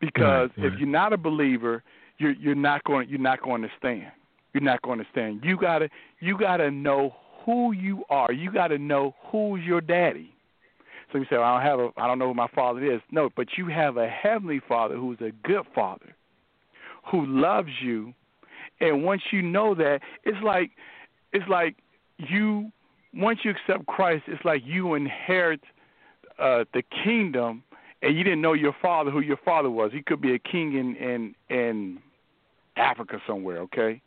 because 0.00 0.50
right, 0.56 0.64
right. 0.64 0.72
if 0.72 0.78
you're 0.78 0.88
not 0.88 1.12
a 1.12 1.16
believer, 1.16 1.82
you're 2.18 2.32
you're 2.32 2.54
not 2.54 2.84
going 2.84 3.08
you're 3.08 3.18
not 3.18 3.42
going 3.42 3.62
to 3.62 3.68
stand. 3.78 4.06
You're 4.52 4.62
not 4.62 4.82
going 4.82 4.98
to 4.98 5.06
stand. 5.10 5.40
You 5.44 5.56
gotta 5.58 5.88
you 6.20 6.38
gotta 6.38 6.70
know 6.70 7.14
who 7.44 7.72
you 7.72 8.04
are. 8.10 8.32
You 8.32 8.50
gotta 8.52 8.78
know 8.78 9.14
who's 9.30 9.62
your 9.64 9.80
daddy. 9.80 10.32
So 11.12 11.18
you 11.18 11.24
say, 11.30 11.36
well, 11.36 11.44
I 11.44 11.62
don't 11.62 11.62
have 11.62 11.78
a 11.80 12.00
I 12.00 12.06
don't 12.06 12.18
know 12.18 12.28
who 12.28 12.34
my 12.34 12.48
father 12.54 12.84
is. 12.92 13.00
No, 13.10 13.30
but 13.36 13.48
you 13.56 13.68
have 13.68 13.96
a 13.96 14.08
heavenly 14.08 14.60
father 14.66 14.96
who's 14.96 15.18
a 15.20 15.30
good 15.46 15.64
father, 15.74 16.16
who 17.10 17.24
loves 17.26 17.70
you, 17.80 18.12
and 18.80 19.04
once 19.04 19.22
you 19.30 19.42
know 19.42 19.74
that, 19.74 20.00
it's 20.24 20.42
like 20.42 20.70
it's 21.32 21.48
like 21.48 21.76
you 22.18 22.72
once 23.14 23.40
you 23.44 23.50
accept 23.50 23.86
Christ, 23.86 24.24
it's 24.26 24.44
like 24.44 24.62
you 24.64 24.94
inherit 24.94 25.60
uh, 26.38 26.64
the 26.74 26.82
kingdom, 27.04 27.62
and 28.02 28.16
you 28.16 28.24
didn't 28.24 28.42
know 28.42 28.52
your 28.52 28.76
father 28.82 29.10
who 29.10 29.20
your 29.20 29.38
father 29.44 29.70
was. 29.70 29.92
He 29.92 30.02
could 30.02 30.20
be 30.20 30.34
a 30.34 30.38
king 30.38 30.74
in 30.74 30.96
in 30.96 31.34
in 31.48 31.98
Africa 32.76 33.20
somewhere, 33.26 33.58
okay? 33.58 34.00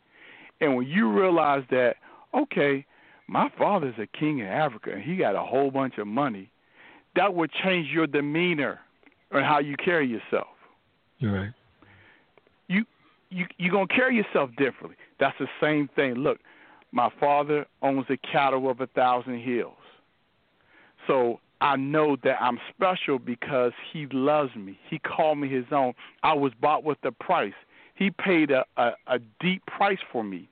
And 0.60 0.76
when 0.76 0.86
you 0.86 1.10
realize 1.10 1.64
that, 1.70 1.96
okay, 2.34 2.84
my 3.26 3.50
father's 3.56 3.94
a 3.98 4.06
king 4.06 4.40
in 4.40 4.46
Africa 4.46 4.90
and 4.92 5.02
he 5.02 5.16
got 5.16 5.36
a 5.36 5.42
whole 5.42 5.70
bunch 5.70 5.98
of 5.98 6.06
money, 6.06 6.50
that 7.16 7.34
would 7.34 7.50
change 7.64 7.88
your 7.88 8.06
demeanor 8.06 8.80
and 9.30 9.44
how 9.44 9.58
you 9.58 9.76
carry 9.76 10.06
yourself. 10.06 10.48
You're 11.18 11.32
right. 11.32 11.52
You 12.68 12.84
you 13.30 13.46
you're 13.58 13.72
gonna 13.72 13.86
carry 13.86 14.16
yourself 14.16 14.50
differently. 14.56 14.96
That's 15.18 15.36
the 15.38 15.48
same 15.60 15.88
thing. 15.94 16.14
Look, 16.14 16.38
my 16.92 17.10
father 17.20 17.66
owns 17.82 18.06
the 18.08 18.16
cattle 18.16 18.70
of 18.70 18.80
a 18.80 18.86
thousand 18.88 19.40
hills. 19.40 19.74
So 21.06 21.40
I 21.60 21.76
know 21.76 22.16
that 22.24 22.40
I'm 22.40 22.58
special 22.74 23.18
because 23.18 23.72
he 23.92 24.06
loves 24.12 24.54
me. 24.56 24.78
He 24.88 24.98
called 24.98 25.38
me 25.38 25.48
his 25.48 25.66
own. 25.72 25.92
I 26.22 26.32
was 26.32 26.52
bought 26.60 26.84
with 26.84 26.98
a 27.04 27.12
price. 27.12 27.52
He 28.00 28.10
paid 28.10 28.50
a, 28.50 28.64
a, 28.78 28.92
a 29.06 29.18
deep 29.40 29.64
price 29.66 29.98
for 30.10 30.24
me. 30.24 30.48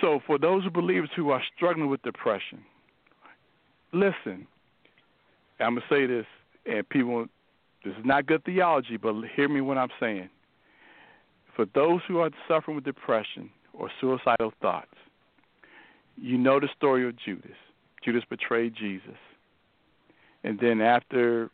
So, 0.00 0.20
for 0.24 0.38
those 0.38 0.62
believers 0.68 1.10
who 1.16 1.30
are 1.30 1.42
struggling 1.54 1.90
with 1.90 2.00
depression, 2.02 2.60
listen. 3.92 4.46
I'm 5.58 5.74
gonna 5.74 5.86
say 5.90 6.06
this, 6.06 6.26
and 6.64 6.88
people, 6.88 7.26
this 7.84 7.92
is 7.94 8.04
not 8.04 8.26
good 8.26 8.44
theology, 8.44 8.96
but 8.96 9.16
hear 9.34 9.48
me 9.48 9.60
when 9.60 9.76
I'm 9.76 9.88
saying. 9.98 10.30
For 11.56 11.66
those 11.74 12.02
who 12.06 12.20
are 12.20 12.30
suffering 12.46 12.76
with 12.76 12.84
depression 12.84 13.50
or 13.74 13.90
suicidal 14.00 14.52
thoughts, 14.62 14.94
you 16.16 16.38
know 16.38 16.60
the 16.60 16.68
story 16.76 17.08
of 17.08 17.16
Judas. 17.16 17.56
Judas 18.04 18.22
betrayed 18.30 18.76
Jesus. 18.76 19.18
And 20.44 20.60
then 20.60 20.80
after 20.80 21.50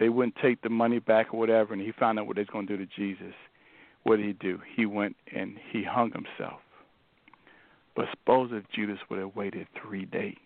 they 0.00 0.08
wouldn't 0.08 0.34
take 0.42 0.62
the 0.62 0.70
money 0.70 0.98
back 0.98 1.32
or 1.32 1.38
whatever, 1.38 1.72
and 1.74 1.80
he 1.80 1.92
found 1.92 2.18
out 2.18 2.26
what 2.26 2.34
they 2.34 2.42
was 2.42 2.48
going 2.50 2.66
to 2.66 2.76
do 2.76 2.84
to 2.84 2.90
Jesus, 2.96 3.34
what 4.02 4.16
did 4.16 4.26
he 4.26 4.32
do? 4.32 4.58
He 4.74 4.86
went 4.86 5.14
and 5.32 5.56
he 5.70 5.84
hung 5.84 6.10
himself. 6.10 6.60
But 7.94 8.06
suppose 8.10 8.50
if 8.52 8.64
Judas 8.74 8.98
would 9.10 9.18
have 9.18 9.36
waited 9.36 9.68
three 9.80 10.06
days. 10.06 10.36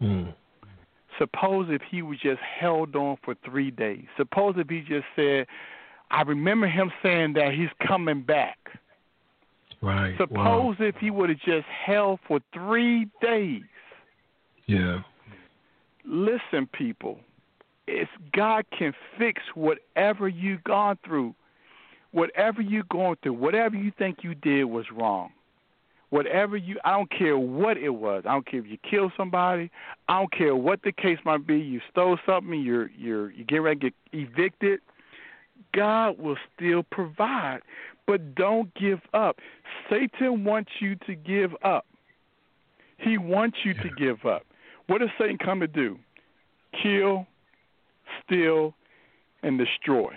Mm. 0.00 0.34
Suppose 1.18 1.68
if 1.70 1.80
he 1.90 2.02
was 2.02 2.18
just 2.22 2.40
held 2.40 2.94
on 2.94 3.16
for 3.24 3.34
three 3.44 3.70
days. 3.70 4.04
Suppose 4.18 4.56
if 4.58 4.68
he 4.68 4.80
just 4.80 5.06
said, 5.16 5.46
I 6.10 6.20
remember 6.22 6.66
him 6.66 6.92
saying 7.02 7.32
that 7.32 7.54
he's 7.54 7.70
coming 7.86 8.22
back. 8.22 8.58
Right. 9.80 10.14
Suppose 10.18 10.76
wow. 10.78 10.86
if 10.86 10.96
he 10.96 11.10
would 11.10 11.30
have 11.30 11.38
just 11.38 11.66
held 11.66 12.20
for 12.28 12.40
three 12.52 13.08
days. 13.22 13.62
Yeah. 14.66 14.98
Listen, 16.04 16.68
people, 16.72 17.20
it's 17.86 18.10
God 18.32 18.64
can 18.76 18.92
fix 19.18 19.42
whatever 19.54 20.28
you've 20.28 20.64
gone 20.64 20.98
through, 21.04 21.34
whatever 22.12 22.60
you're 22.60 22.84
going 22.90 23.16
through, 23.22 23.34
whatever 23.34 23.76
you 23.76 23.92
think 23.96 24.18
you 24.22 24.34
did 24.34 24.64
was 24.64 24.86
wrong. 24.92 25.30
Whatever 26.10 26.56
you, 26.56 26.78
I 26.84 26.92
don't 26.92 27.10
care 27.10 27.36
what 27.36 27.76
it 27.76 27.90
was. 27.90 28.22
I 28.26 28.32
don't 28.32 28.46
care 28.46 28.60
if 28.60 28.66
you 28.66 28.78
killed 28.88 29.12
somebody. 29.16 29.70
I 30.08 30.20
don't 30.20 30.32
care 30.32 30.54
what 30.54 30.82
the 30.82 30.92
case 30.92 31.18
might 31.24 31.46
be. 31.46 31.58
You 31.58 31.80
stole 31.90 32.16
something. 32.24 32.60
You're 32.60 32.90
you're 32.96 33.32
you 33.32 33.44
get 33.44 33.58
ready 33.58 33.80
to 33.80 33.90
get 33.90 33.94
evicted. 34.12 34.80
God 35.74 36.18
will 36.18 36.36
still 36.54 36.84
provide, 36.84 37.60
but 38.06 38.36
don't 38.36 38.72
give 38.74 39.00
up. 39.14 39.38
Satan 39.90 40.44
wants 40.44 40.70
you 40.80 40.94
to 41.06 41.16
give 41.16 41.50
up. 41.64 41.86
He 42.98 43.18
wants 43.18 43.58
you 43.64 43.74
yeah. 43.76 43.82
to 43.82 43.88
give 43.90 44.24
up. 44.24 44.46
What 44.86 45.00
does 45.00 45.10
Satan 45.18 45.38
come 45.38 45.60
to 45.60 45.66
do? 45.66 45.98
Kill, 46.82 47.26
steal, 48.26 48.74
and 49.42 49.58
destroy. 49.58 50.12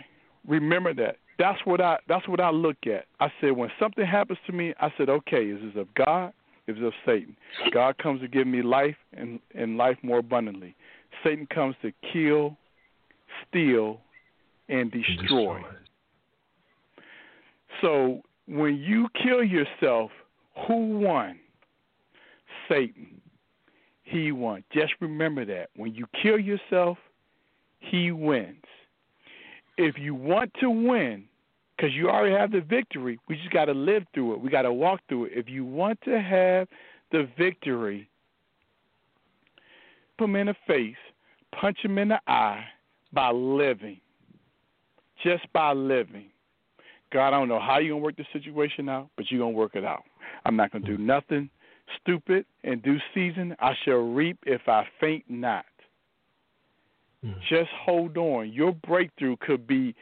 Remember 0.47 0.93
that. 0.95 1.18
That's 1.38 1.60
what 1.66 1.80
I 1.80 1.97
that's 2.07 2.28
what 2.28 2.41
I 2.41 2.49
look 2.49 2.78
at. 2.86 3.05
I 3.20 3.32
said 3.39 3.51
when 3.51 3.70
something 3.80 4.05
happens 4.05 4.39
to 4.47 4.53
me, 4.53 4.74
I 4.80 4.91
said, 4.97 5.10
okay, 5.10 5.45
is 5.45 5.60
this 5.62 5.82
of 5.82 5.88
God? 5.93 6.34
Is 6.68 6.76
this 6.76 6.86
of 6.86 6.93
Satan? 7.05 7.36
God 7.72 7.97
comes 7.97 8.22
to 8.22 8.28
give 8.28 8.45
me 8.45 8.62
life 8.62 8.97
and, 9.14 9.39
and 9.55 9.78
life 9.78 9.97
more 10.03 10.20
abundantly. 10.20 10.76
Satan 11.24 11.47
comes 11.47 11.76
to 11.82 11.91
kill, 12.14 12.57
steal, 13.47 14.01
and 14.68 14.91
destroy. 14.91 15.62
So 17.82 18.22
when 18.47 18.78
you 18.78 19.07
kill 19.22 19.43
yourself, 19.43 20.12
who 20.68 20.99
won? 20.99 21.39
Satan. 22.68 23.22
He 24.03 24.32
won. 24.32 24.64
Just 24.74 24.93
remember 24.99 25.45
that. 25.45 25.70
When 25.76 25.93
you 25.93 26.05
kill 26.22 26.39
yourself, 26.39 26.97
he 27.80 28.11
wins. 28.11 28.63
If 29.77 29.97
you 29.97 30.13
want 30.13 30.51
to 30.59 30.69
win, 30.69 31.25
because 31.75 31.93
you 31.93 32.09
already 32.09 32.36
have 32.36 32.51
the 32.51 32.61
victory, 32.61 33.17
we 33.27 33.38
just 33.38 33.51
got 33.51 33.65
to 33.65 33.73
live 33.73 34.03
through 34.13 34.34
it. 34.34 34.41
We 34.41 34.49
got 34.49 34.63
to 34.63 34.73
walk 34.73 34.99
through 35.07 35.25
it. 35.25 35.32
If 35.36 35.47
you 35.47 35.63
want 35.63 35.99
to 36.01 36.21
have 36.21 36.67
the 37.11 37.30
victory, 37.38 38.09
put 40.17 40.25
him 40.25 40.36
in 40.36 40.47
the 40.47 40.55
face, 40.67 40.97
punch 41.59 41.77
him 41.82 41.97
in 41.97 42.09
the 42.09 42.19
eye 42.27 42.65
by 43.13 43.32
living. 43.32 43.99
Just 45.23 45.51
by 45.53 45.73
living. 45.73 46.27
God, 47.11 47.27
I 47.27 47.32
don't 47.32 47.47
know 47.47 47.59
how 47.59 47.80
you're 47.80 47.91
going 47.91 48.01
to 48.01 48.05
work 48.05 48.17
this 48.17 48.27
situation 48.32 48.88
out, 48.88 49.09
but 49.15 49.25
you're 49.30 49.39
going 49.39 49.53
to 49.53 49.57
work 49.57 49.75
it 49.75 49.84
out. 49.84 50.03
I'm 50.45 50.55
not 50.55 50.71
going 50.71 50.84
to 50.84 50.97
do 50.97 51.01
nothing 51.01 51.49
stupid 51.99 52.45
in 52.63 52.80
due 52.82 52.99
season. 53.13 53.55
I 53.59 53.73
shall 53.84 53.95
reap 53.95 54.38
if 54.45 54.61
I 54.67 54.86
faint 54.99 55.25
not. 55.27 55.65
Mm. 57.26 57.36
Just 57.49 57.70
hold 57.72 58.17
on. 58.17 58.51
Your 58.51 58.74
breakthrough 58.74 59.36
could 59.38 59.67
be 59.67 59.95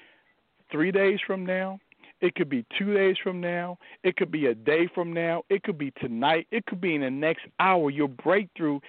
three 0.71 0.91
days 0.91 1.19
from 1.25 1.45
now. 1.45 1.79
It 2.19 2.35
could 2.35 2.49
be 2.49 2.65
two 2.77 2.93
days 2.93 3.15
from 3.21 3.39
now. 3.39 3.77
It 4.03 4.15
could 4.15 4.31
be 4.31 4.47
a 4.47 4.55
day 4.55 4.89
from 4.93 5.13
now. 5.13 5.43
It 5.49 5.63
could 5.63 5.77
be 5.77 5.91
tonight. 5.91 6.47
It 6.51 6.65
could 6.65 6.81
be 6.81 6.95
in 6.95 7.01
the 7.01 7.11
next 7.11 7.45
hour. 7.59 7.91
Your 7.91 8.07
breakthrough 8.07 8.79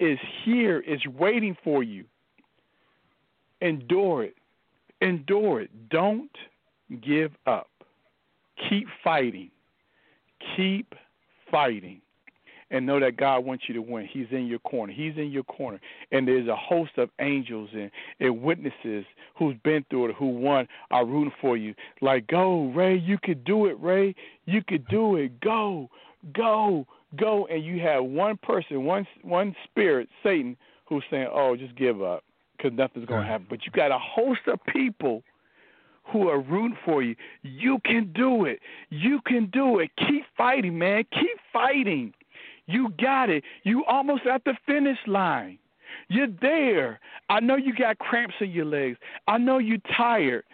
is 0.00 0.18
here, 0.44 0.80
is 0.80 1.04
waiting 1.06 1.56
for 1.62 1.82
you. 1.82 2.04
Endure 3.60 4.24
it. 4.24 4.36
Endure 5.02 5.62
it. 5.62 5.70
Don't 5.90 6.30
give 7.02 7.32
up. 7.46 7.68
Keep 8.68 8.88
fighting. 9.04 9.50
Keep 10.56 10.94
fighting 11.50 12.00
and 12.70 12.84
know 12.86 13.00
that 13.00 13.16
God 13.16 13.44
wants 13.44 13.64
you 13.68 13.74
to 13.74 13.82
win. 13.82 14.06
He's 14.10 14.26
in 14.30 14.46
your 14.46 14.58
corner. 14.60 14.92
He's 14.92 15.16
in 15.16 15.30
your 15.30 15.44
corner. 15.44 15.80
And 16.12 16.28
there's 16.28 16.48
a 16.48 16.56
host 16.56 16.92
of 16.98 17.10
angels 17.20 17.70
and, 17.72 17.90
and 18.20 18.42
witnesses 18.42 19.04
who's 19.36 19.56
been 19.64 19.84
through 19.88 20.10
it, 20.10 20.16
who 20.16 20.28
won, 20.28 20.68
are 20.90 21.06
rooting 21.06 21.32
for 21.40 21.56
you. 21.56 21.74
Like, 22.00 22.26
go, 22.26 22.66
Ray, 22.72 22.96
you 22.96 23.18
could 23.22 23.44
do 23.44 23.66
it, 23.66 23.80
Ray. 23.80 24.14
You 24.46 24.62
could 24.66 24.86
do 24.88 25.16
it. 25.16 25.40
Go, 25.40 25.88
go, 26.34 26.86
go. 27.16 27.46
And 27.46 27.64
you 27.64 27.80
have 27.80 28.04
one 28.04 28.36
person, 28.36 28.84
one 28.84 29.06
one 29.22 29.54
spirit, 29.64 30.08
Satan, 30.22 30.56
who's 30.86 31.04
saying, 31.10 31.28
oh, 31.32 31.56
just 31.56 31.76
give 31.76 32.02
up 32.02 32.24
because 32.56 32.76
nothing's 32.76 33.06
going 33.06 33.22
to 33.22 33.28
happen. 33.28 33.46
But 33.48 33.64
you 33.64 33.72
got 33.72 33.90
a 33.90 33.98
host 33.98 34.40
of 34.46 34.58
people 34.66 35.22
who 36.12 36.28
are 36.28 36.40
rooting 36.40 36.76
for 36.84 37.02
you. 37.02 37.14
You 37.42 37.78
can 37.84 38.12
do 38.14 38.46
it. 38.46 38.60
You 38.90 39.20
can 39.26 39.50
do 39.52 39.78
it. 39.78 39.90
Keep 39.98 40.24
fighting, 40.36 40.78
man. 40.78 41.04
Keep 41.12 41.38
fighting. 41.52 42.14
You 42.68 42.90
got 43.00 43.30
it. 43.30 43.42
You 43.64 43.84
almost 43.86 44.26
at 44.26 44.44
the 44.44 44.54
finish 44.66 44.98
line. 45.06 45.58
You're 46.08 46.28
there. 46.40 47.00
I 47.30 47.40
know 47.40 47.56
you 47.56 47.74
got 47.74 47.98
cramps 47.98 48.34
in 48.40 48.50
your 48.50 48.66
legs. 48.66 48.98
I 49.26 49.38
know 49.38 49.58
you're 49.58 49.78
tired, 49.96 50.44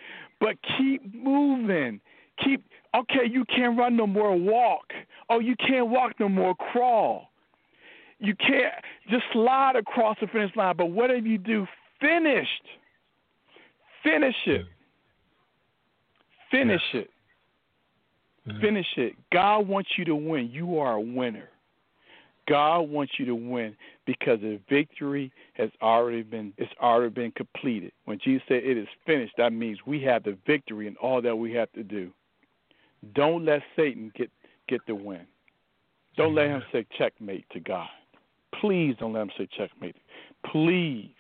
but 0.41 0.57
keep 0.79 1.13
moving. 1.13 2.01
Keep 2.43 2.65
okay, 2.95 3.29
you 3.29 3.45
can't 3.45 3.77
run 3.77 3.97
no 3.97 4.07
more, 4.07 4.35
walk. 4.37 4.93
Oh, 5.29 5.41
you 5.41 5.57
can't 5.57 5.89
walk 5.89 6.13
no 6.21 6.29
more, 6.29 6.55
crawl. 6.55 7.31
You 8.21 8.37
can't 8.37 8.73
just 9.11 9.25
slide 9.33 9.75
across 9.75 10.17
the 10.21 10.29
finish 10.29 10.55
line, 10.55 10.77
but 10.77 10.93
whatever 10.93 11.27
you 11.27 11.39
do, 11.39 11.67
finished. 12.01 12.63
Finish 14.05 14.37
it. 14.47 14.67
Finish 16.51 16.83
it. 16.95 17.11
Finish 18.61 18.87
it. 18.97 19.15
God 19.33 19.67
wants 19.67 19.91
you 19.97 20.05
to 20.05 20.15
win. 20.15 20.51
You 20.53 20.79
are 20.79 20.95
a 20.95 21.01
winner. 21.01 21.49
God 22.47 22.91
wants 22.91 23.15
you 23.19 23.25
to 23.27 23.35
win 23.35 23.77
because 24.07 24.41
the 24.41 24.61
victory 24.69 25.33
has 25.55 25.71
already 25.81 26.23
been 26.23 26.53
it's 26.59 26.73
already 26.81 27.11
been 27.11 27.33
completed. 27.33 27.93
When 28.05 28.19
Jesus 28.23 28.43
said 28.49 28.63
it 28.65 28.77
is 28.77 28.89
finished, 29.07 29.35
that 29.39 29.53
means 29.53 29.79
we 29.87 30.03
have 30.03 30.25
the 30.25 30.37
victory 30.47 30.87
in 30.87 30.97
all 30.97 31.23
that 31.23 31.37
we 31.37 31.53
have 31.55 31.73
to 31.73 31.83
do. 31.83 32.11
Don't 33.15 33.45
let 33.45 33.63
Satan 33.77 34.13
get 34.15 34.31
get 34.69 34.81
the 34.87 34.95
win. 34.95 35.27
Don't 36.17 36.35
let 36.35 36.47
him 36.47 36.63
say 36.71 36.87
checkmate 36.97 37.45
to 37.51 37.61
God. 37.61 37.89
Please 38.61 38.95
don't 39.01 39.13
let 39.13 39.23
him 39.23 39.31
say 39.37 39.49
checkmate. 39.57 39.97
Please. 40.51 41.11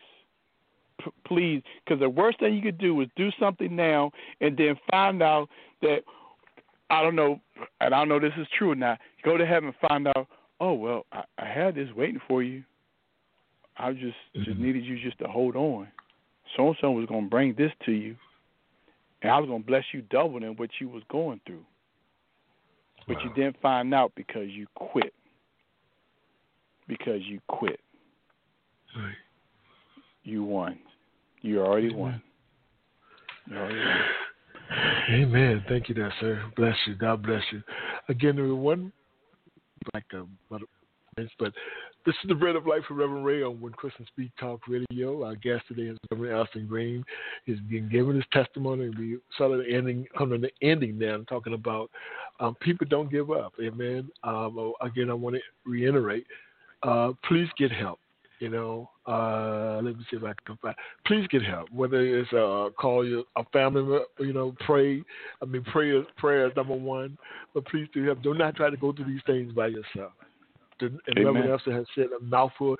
P- 1.03 1.11
please, 1.27 1.62
because 1.85 1.99
the 2.01 2.09
worst 2.09 2.39
thing 2.39 2.55
you 2.55 2.62
could 2.62 2.79
do 2.79 3.01
is 3.01 3.09
do 3.16 3.31
something 3.41 3.75
now 3.75 4.12
and 4.41 4.57
then 4.57 4.77
find 4.91 5.22
out 5.22 5.49
that 5.83 6.05
I 6.91 7.03
don't 7.03 7.16
know, 7.16 7.41
and 7.81 7.93
I 7.93 7.99
don't 7.99 8.09
know 8.09 8.20
this 8.20 8.33
is 8.39 8.47
true 8.57 8.70
or 8.70 8.77
not. 8.77 9.01
Go 9.25 9.37
to 9.37 9.45
heaven 9.45 9.68
and 9.68 9.89
find 9.89 10.07
out 10.09 10.29
oh 10.65 10.73
well, 10.73 11.05
I, 11.12 11.25
I 11.39 11.47
had 11.47 11.75
this 11.75 11.89
waiting 11.95 12.21
for 12.27 12.43
you. 12.43 12.65
I 13.77 13.93
just 13.93 14.05
mm-hmm. 14.05 14.45
just 14.45 14.59
needed 14.59 14.85
you 14.85 14.99
just 14.99 15.19
to 15.19 15.27
hold 15.27 15.57
on. 15.57 15.89
So 16.57 16.69
and 16.69 16.77
so 16.81 16.91
was 16.93 17.07
gonna 17.07 17.29
bring 17.29 17.55
this 17.57 17.73
to 17.85 17.93
you, 17.93 18.17
and 19.23 19.31
I 19.31 19.39
was 19.39 19.49
gonna 19.49 19.62
bless 19.62 19.85
you 19.93 20.03
double 20.11 20.41
than 20.41 20.57
what 20.57 20.71
you 20.81 20.89
was 20.89 21.03
going 21.11 21.41
through. 21.47 21.65
But 23.07 23.17
wow. 23.17 23.25
you 23.25 23.35
didn't 23.35 23.61
find 23.61 23.93
out 23.93 24.12
because 24.17 24.49
you 24.49 24.67
quit. 24.75 25.12
Because 26.89 27.21
you 27.23 27.41
quit. 27.49 27.81
Right. 28.97 29.12
You 30.23 30.45
won. 30.45 30.79
You 31.43 31.61
already 31.61 31.93
won. 31.95 32.23
You 33.51 33.57
already 33.59 33.79
won. 33.79 34.01
Amen. 35.11 35.65
Thank 35.69 35.91
you, 35.91 35.95
there, 35.95 36.12
sir. 36.21 36.43
Bless 36.57 36.77
you. 36.87 36.95
God 36.95 37.23
bless 37.23 37.43
you. 37.53 37.62
Again, 38.09 38.37
one 38.62 38.93
like 39.93 40.05
a 40.12 40.24
but 41.39 41.53
this 42.05 42.14
is 42.22 42.28
the 42.28 42.35
bread 42.35 42.57
of 42.57 42.66
life 42.66 42.82
for 42.89 42.95
Reverend 42.95 43.24
Ray 43.24 43.43
on 43.43 43.61
When 43.61 43.72
Christians 43.72 44.09
Speak 44.09 44.30
Talk 44.39 44.62
Radio. 44.66 45.24
Our 45.24 45.37
guest 45.37 45.62
today 45.68 45.82
is 45.82 45.99
Reverend 46.11 46.35
Elston 46.35 46.66
Green. 46.66 47.05
He's 47.45 47.61
been 47.61 47.89
giving 47.89 48.16
his 48.16 48.24
testimony. 48.32 48.91
We 48.99 49.18
started 49.35 49.72
ending 49.72 50.07
coming 50.16 50.41
the 50.41 50.51
ending 50.61 50.99
now, 50.99 51.18
talking 51.28 51.55
about 51.55 51.91
um, 52.41 52.57
people 52.57 52.87
don't 52.91 53.11
give 53.11 53.30
up. 53.30 53.53
Amen. 53.62 54.11
Um, 54.24 54.72
again, 54.80 55.09
I 55.09 55.14
want 55.14 55.37
to 55.37 55.43
reiterate: 55.64 56.26
uh, 56.82 57.12
please 57.28 57.49
get 57.57 57.70
help. 57.70 58.01
You 58.45 58.51
know, 58.51 58.90
uh, 59.07 59.76
let 59.76 59.97
me 59.97 60.05
see 60.11 60.18
if 60.18 60.22
I 60.22 60.34
can 60.45 60.59
find. 60.59 60.74
Please 61.07 61.26
get 61.28 61.42
help. 61.42 61.70
Whether 61.72 62.01
it's 62.01 62.30
uh, 62.34 62.68
call 62.78 63.03
your 63.09 63.24
a 63.36 63.45
family, 63.55 64.01
you 64.18 64.34
know, 64.34 64.55
pray. 64.66 65.03
I 65.40 65.47
mean, 65.47 65.64
prayer 65.64 66.05
prayer 66.18 66.47
is 66.49 66.53
number 66.55 66.74
one. 66.74 67.16
But 67.55 67.64
please 67.64 67.88
do 67.95 68.05
help. 68.05 68.22
Do 68.22 68.34
not 68.34 68.55
try 68.55 68.68
to 68.68 68.76
go 68.76 68.92
through 68.92 69.07
these 69.07 69.22
things 69.24 69.55
by 69.55 69.68
yourself. 69.68 70.12
And 70.80 71.01
Reverend 71.16 71.49
Elston 71.49 71.72
has 71.72 71.86
said 71.95 72.09
a 72.20 72.22
mouthful. 72.22 72.76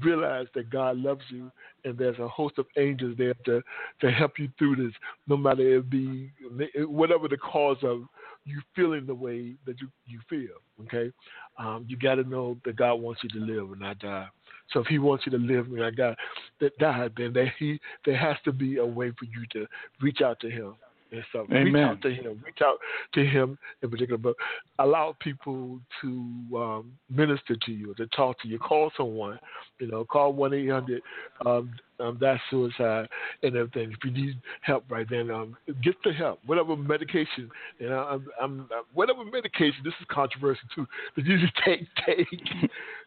Realize 0.00 0.46
that 0.54 0.70
God 0.70 0.98
loves 0.98 1.24
you, 1.30 1.50
and 1.84 1.98
there's 1.98 2.20
a 2.20 2.28
host 2.28 2.56
of 2.58 2.66
angels 2.76 3.16
there 3.18 3.34
to 3.46 3.60
to 4.00 4.10
help 4.12 4.38
you 4.38 4.48
through 4.56 4.76
this. 4.76 4.94
No 5.26 5.36
matter 5.36 5.78
it 5.78 5.90
be 5.90 6.30
whatever 6.76 7.26
the 7.26 7.38
cause 7.38 7.78
of 7.82 8.02
you 8.44 8.60
feeling 8.76 9.04
the 9.04 9.14
way 9.16 9.54
that 9.66 9.80
you 9.80 9.88
you 10.06 10.20
feel. 10.30 10.58
Okay, 10.84 11.12
um, 11.58 11.86
you 11.88 11.96
got 11.96 12.16
to 12.16 12.22
know 12.22 12.56
that 12.64 12.76
God 12.76 12.94
wants 12.94 13.24
you 13.24 13.30
to 13.30 13.44
live 13.44 13.72
and 13.72 13.80
not 13.80 13.98
die. 13.98 14.28
So 14.72 14.80
if 14.80 14.86
He 14.86 14.98
wants 14.98 15.26
you 15.26 15.32
to 15.32 15.38
live 15.38 15.70
not 15.70 15.96
die, 15.96 16.16
that 16.60 16.76
die, 16.78 17.08
then 17.16 17.32
that 17.34 17.48
He 17.58 17.80
there 18.04 18.16
has 18.16 18.36
to 18.44 18.52
be 18.52 18.78
a 18.78 18.86
way 18.86 19.12
for 19.18 19.24
you 19.24 19.46
to 19.52 19.66
reach 20.00 20.20
out 20.20 20.40
to 20.40 20.50
Him 20.50 20.74
and 21.12 21.22
stuff. 21.30 21.46
Amen. 21.50 21.72
Reach 21.72 21.84
out 21.84 22.02
to 22.02 22.10
Him. 22.10 22.42
Reach 22.44 22.58
out 22.62 22.78
to 23.14 23.24
Him 23.24 23.58
in 23.82 23.90
particular, 23.90 24.18
but 24.18 24.34
allow 24.78 25.16
people 25.20 25.80
to 26.02 26.08
um, 26.56 26.92
minister 27.10 27.56
to 27.64 27.72
you, 27.72 27.94
to 27.94 28.06
talk 28.08 28.40
to 28.42 28.48
you. 28.48 28.58
Call 28.58 28.90
someone. 28.96 29.38
You 29.78 29.88
know, 29.88 30.04
call 30.04 30.32
one 30.32 30.54
eight 30.54 30.70
hundred. 30.70 31.02
Um, 31.44 31.72
um, 32.00 32.16
that's 32.20 32.40
suicide 32.50 33.08
and 33.42 33.56
everything. 33.56 33.92
If 33.92 33.98
you 34.04 34.10
need 34.10 34.36
help 34.62 34.84
right 34.88 35.06
then, 35.08 35.30
um, 35.30 35.56
get 35.82 35.96
the 36.04 36.12
help. 36.12 36.38
Whatever 36.46 36.76
medication, 36.76 37.50
you 37.78 37.88
know, 37.88 37.98
I'm, 37.98 38.26
I'm, 38.40 38.60
I'm 38.60 38.84
whatever 38.94 39.24
medication. 39.24 39.80
This 39.84 39.94
is 40.00 40.06
controversial 40.08 40.68
too. 40.74 40.86
That 41.16 41.26
you 41.26 41.40
just 41.40 41.54
take, 41.64 41.86
take. 42.06 42.28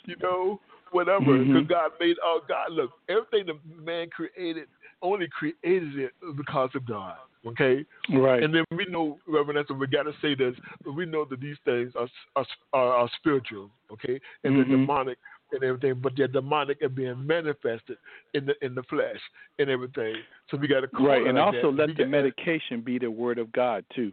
you 0.06 0.16
know, 0.22 0.60
whatever. 0.92 1.38
Because 1.38 1.48
mm-hmm. 1.48 1.68
God 1.68 1.92
made 2.00 2.18
all. 2.26 2.42
God 2.48 2.72
look 2.72 2.92
everything 3.10 3.48
the 3.48 3.82
man 3.82 4.10
created 4.10 4.68
only 5.02 5.28
created 5.28 5.98
it 5.98 6.12
because 6.38 6.70
of 6.76 6.86
God. 6.86 7.16
Okay, 7.46 7.84
right. 8.14 8.44
And 8.44 8.54
then 8.54 8.64
we 8.70 8.86
know, 8.86 9.18
Reverend, 9.28 9.66
we 9.80 9.88
got 9.88 10.04
to 10.04 10.14
say 10.22 10.36
this, 10.36 10.54
but 10.84 10.92
we 10.92 11.08
know 11.08 11.26
that 11.26 11.42
these 11.42 11.58
things 11.66 11.92
are 11.96 12.08
are, 12.36 12.46
are, 12.74 12.94
are 12.94 13.10
spiritual. 13.18 13.72
Okay, 13.92 14.20
and 14.44 14.54
mm-hmm. 14.54 14.70
they're 14.70 14.78
demonic 14.78 15.18
and 15.52 15.64
everything, 15.64 16.00
but 16.02 16.14
they're 16.16 16.28
demonic 16.28 16.82
and 16.82 16.94
being 16.94 17.26
manifested 17.26 17.98
in 18.36 18.46
the 18.46 18.54
in 18.64 18.76
the 18.76 18.84
flesh 18.84 19.18
and 19.58 19.70
everything. 19.70 20.16
So 20.50 20.58
we 20.58 20.68
got 20.68 20.82
to 20.82 21.04
right, 21.04 21.26
and 21.26 21.38
like 21.38 21.56
also 21.56 21.72
that. 21.72 21.78
let 21.78 21.88
we 21.88 21.94
the 21.96 22.04
got, 22.04 22.10
medication 22.10 22.82
be 22.82 23.00
the 23.00 23.10
word 23.10 23.40
of 23.40 23.52
God 23.52 23.86
too. 23.96 24.12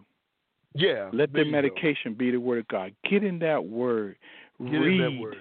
Yeah, 0.75 1.11
let 1.13 1.33
the 1.33 1.45
medication 1.45 2.15
be 2.15 2.31
the 2.31 2.41
word 2.41 2.61
of 2.61 2.69
God. 2.69 2.95
Get 3.11 3.25
in 3.25 3.39
that 3.41 3.63
word. 3.63 4.17
Get 4.59 4.71
Read. 4.71 5.01
In 5.01 5.17
that 5.17 5.21
word. 5.21 5.37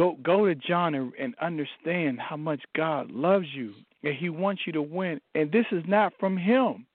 Go 0.00 0.16
go 0.22 0.46
to 0.46 0.54
John 0.54 0.94
and, 0.94 1.12
and 1.20 1.34
understand 1.42 2.20
how 2.20 2.38
much 2.38 2.62
God 2.74 3.10
loves 3.10 3.44
you 3.52 3.74
and 4.02 4.14
He 4.14 4.30
wants 4.30 4.62
you 4.66 4.72
to 4.72 4.80
win. 4.80 5.20
And 5.34 5.52
this 5.52 5.66
is 5.70 5.82
not 5.86 6.14
from 6.18 6.38
Him. 6.38 6.86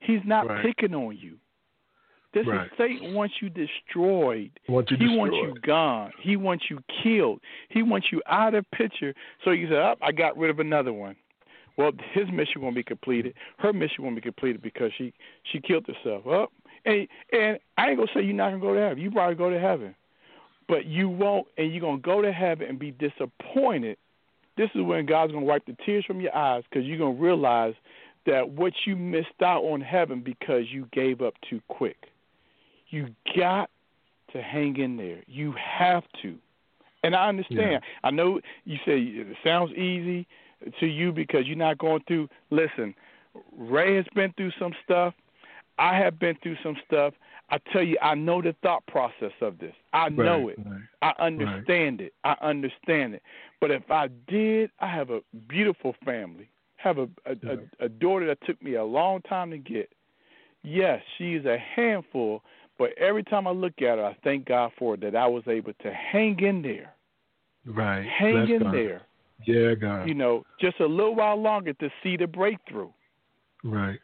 He's 0.00 0.20
not 0.26 0.46
right. 0.46 0.62
picking 0.62 0.94
on 0.94 1.16
you. 1.16 1.38
This 2.34 2.46
right. 2.46 2.66
is 2.66 2.72
Satan 2.76 3.14
wants 3.14 3.36
you 3.40 3.48
destroyed. 3.48 4.50
Want 4.68 4.90
you 4.90 4.98
he 4.98 5.04
destroyed. 5.04 5.18
wants 5.18 5.36
you 5.40 5.54
gone. 5.62 6.10
He 6.20 6.36
wants 6.36 6.64
you 6.68 6.80
killed. 7.02 7.40
He 7.70 7.82
wants 7.82 8.08
you 8.12 8.20
out 8.28 8.54
of 8.54 8.70
picture. 8.70 9.14
So 9.42 9.52
you 9.52 9.70
say, 9.70 9.76
oh, 9.76 9.94
I 10.02 10.12
got 10.12 10.36
rid 10.36 10.50
of 10.50 10.58
another 10.58 10.92
one. 10.92 11.16
Well, 11.78 11.92
his 12.12 12.26
mission 12.30 12.60
won't 12.60 12.74
be 12.74 12.82
completed. 12.82 13.32
Her 13.56 13.72
mission 13.72 14.04
won't 14.04 14.16
be 14.16 14.20
completed 14.20 14.60
because 14.60 14.90
she 14.98 15.14
she 15.50 15.58
killed 15.58 15.86
herself. 15.86 16.26
Well, 16.26 16.48
and 16.84 17.08
and 17.32 17.58
I 17.78 17.88
ain't 17.88 17.96
gonna 17.96 18.10
say 18.14 18.20
you're 18.20 18.34
not 18.34 18.50
gonna 18.50 18.60
go 18.60 18.74
to 18.74 18.80
heaven. 18.80 18.98
You 18.98 19.10
probably 19.10 19.36
go 19.36 19.48
to 19.48 19.58
heaven, 19.58 19.94
but 20.68 20.86
you 20.86 21.08
won't, 21.08 21.46
and 21.56 21.72
you're 21.72 21.80
gonna 21.80 21.98
go 21.98 22.22
to 22.22 22.32
heaven 22.32 22.68
and 22.68 22.78
be 22.78 22.92
disappointed. 22.92 23.98
This 24.56 24.70
is 24.74 24.82
when 24.82 25.06
God's 25.06 25.32
gonna 25.32 25.44
wipe 25.44 25.66
the 25.66 25.76
tears 25.84 26.04
from 26.04 26.20
your 26.20 26.34
eyes 26.34 26.64
because 26.68 26.86
you're 26.86 26.98
gonna 26.98 27.20
realize 27.20 27.74
that 28.26 28.50
what 28.50 28.72
you 28.84 28.96
missed 28.96 29.42
out 29.42 29.62
on 29.62 29.80
heaven 29.80 30.20
because 30.20 30.64
you 30.70 30.88
gave 30.92 31.22
up 31.22 31.34
too 31.48 31.60
quick. 31.68 31.96
You 32.88 33.08
got 33.36 33.70
to 34.32 34.42
hang 34.42 34.76
in 34.76 34.96
there. 34.96 35.22
You 35.26 35.52
have 35.52 36.04
to. 36.22 36.36
And 37.02 37.14
I 37.14 37.28
understand. 37.28 37.60
Yeah. 37.60 37.78
I 38.02 38.10
know 38.10 38.40
you 38.64 38.78
say 38.84 38.98
it 39.00 39.36
sounds 39.44 39.72
easy 39.72 40.26
to 40.80 40.86
you 40.86 41.12
because 41.12 41.46
you're 41.46 41.56
not 41.56 41.78
going 41.78 42.02
through. 42.08 42.28
Listen, 42.50 42.94
Ray 43.56 43.96
has 43.96 44.06
been 44.14 44.32
through 44.36 44.52
some 44.58 44.72
stuff. 44.84 45.14
I 45.78 45.96
have 45.98 46.18
been 46.18 46.36
through 46.42 46.56
some 46.62 46.76
stuff. 46.86 47.14
I 47.50 47.58
tell 47.72 47.82
you, 47.82 47.96
I 48.02 48.14
know 48.14 48.42
the 48.42 48.54
thought 48.62 48.84
process 48.86 49.32
of 49.40 49.58
this. 49.58 49.74
I 49.92 50.08
know 50.08 50.46
right, 50.46 50.58
it. 50.58 50.66
Right, 50.66 50.80
I 51.18 51.24
understand 51.24 52.00
right. 52.00 52.06
it. 52.06 52.14
I 52.24 52.36
understand 52.40 53.14
it. 53.14 53.22
But 53.60 53.70
if 53.70 53.90
I 53.90 54.08
did, 54.26 54.70
I 54.80 54.88
have 54.88 55.10
a 55.10 55.20
beautiful 55.48 55.94
family 56.04 56.50
have 56.86 56.98
a 56.98 57.08
a, 57.26 57.32
a 57.32 57.84
a 57.86 57.88
daughter 57.88 58.26
that 58.26 58.38
took 58.46 58.62
me 58.62 58.74
a 58.74 58.84
long 58.84 59.20
time 59.22 59.50
to 59.50 59.58
get. 59.58 59.90
Yes, 60.62 61.02
she 61.16 61.34
is 61.34 61.44
a 61.44 61.58
handful, 61.58 62.42
but 62.78 62.90
every 62.98 63.22
time 63.22 63.46
I 63.46 63.50
look 63.50 63.74
at 63.82 63.98
her, 63.98 64.04
I 64.04 64.16
thank 64.24 64.46
God 64.46 64.72
for 64.78 64.94
it, 64.94 65.00
that 65.02 65.14
I 65.14 65.26
was 65.26 65.44
able 65.46 65.72
to 65.82 65.92
hang 65.92 66.40
in 66.40 66.62
there. 66.62 66.92
Right. 67.64 68.04
Hang 68.06 68.46
Bless 68.46 68.50
in 68.50 68.62
God. 68.62 68.74
there. 68.74 69.02
Yeah, 69.46 69.74
God. 69.74 70.08
You 70.08 70.14
know, 70.14 70.44
just 70.60 70.80
a 70.80 70.86
little 70.86 71.14
while 71.14 71.40
longer 71.40 71.72
to 71.74 71.90
see 72.02 72.16
the 72.16 72.26
breakthrough. 72.26 72.90
Right. 73.62 73.98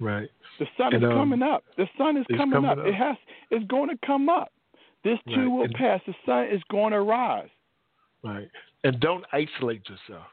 Right. 0.00 0.28
The 0.58 0.66
sun 0.76 0.94
And, 0.94 1.04
is 1.04 1.10
um, 1.10 1.16
coming 1.16 1.42
up. 1.42 1.62
The 1.76 1.86
sun 1.98 2.16
is 2.16 2.24
coming, 2.30 2.52
coming 2.52 2.70
up. 2.70 2.78
up. 2.78 2.86
It 2.86 2.94
has. 2.94 3.16
It's 3.50 3.66
going 3.66 3.90
to 3.90 3.98
come 4.06 4.28
up. 4.28 4.50
This 5.04 5.18
too 5.28 5.34
Right. 5.36 5.46
will 5.46 5.64
And- 5.64 5.74
pass. 5.74 6.00
The 6.06 6.14
sun 6.26 6.46
is 6.46 6.62
going 6.70 6.92
to 6.92 7.00
rise. 7.02 7.48
Right. 8.24 8.48
And 8.84 8.98
don't 9.00 9.24
isolate 9.32 9.82
yourself. 9.88 10.26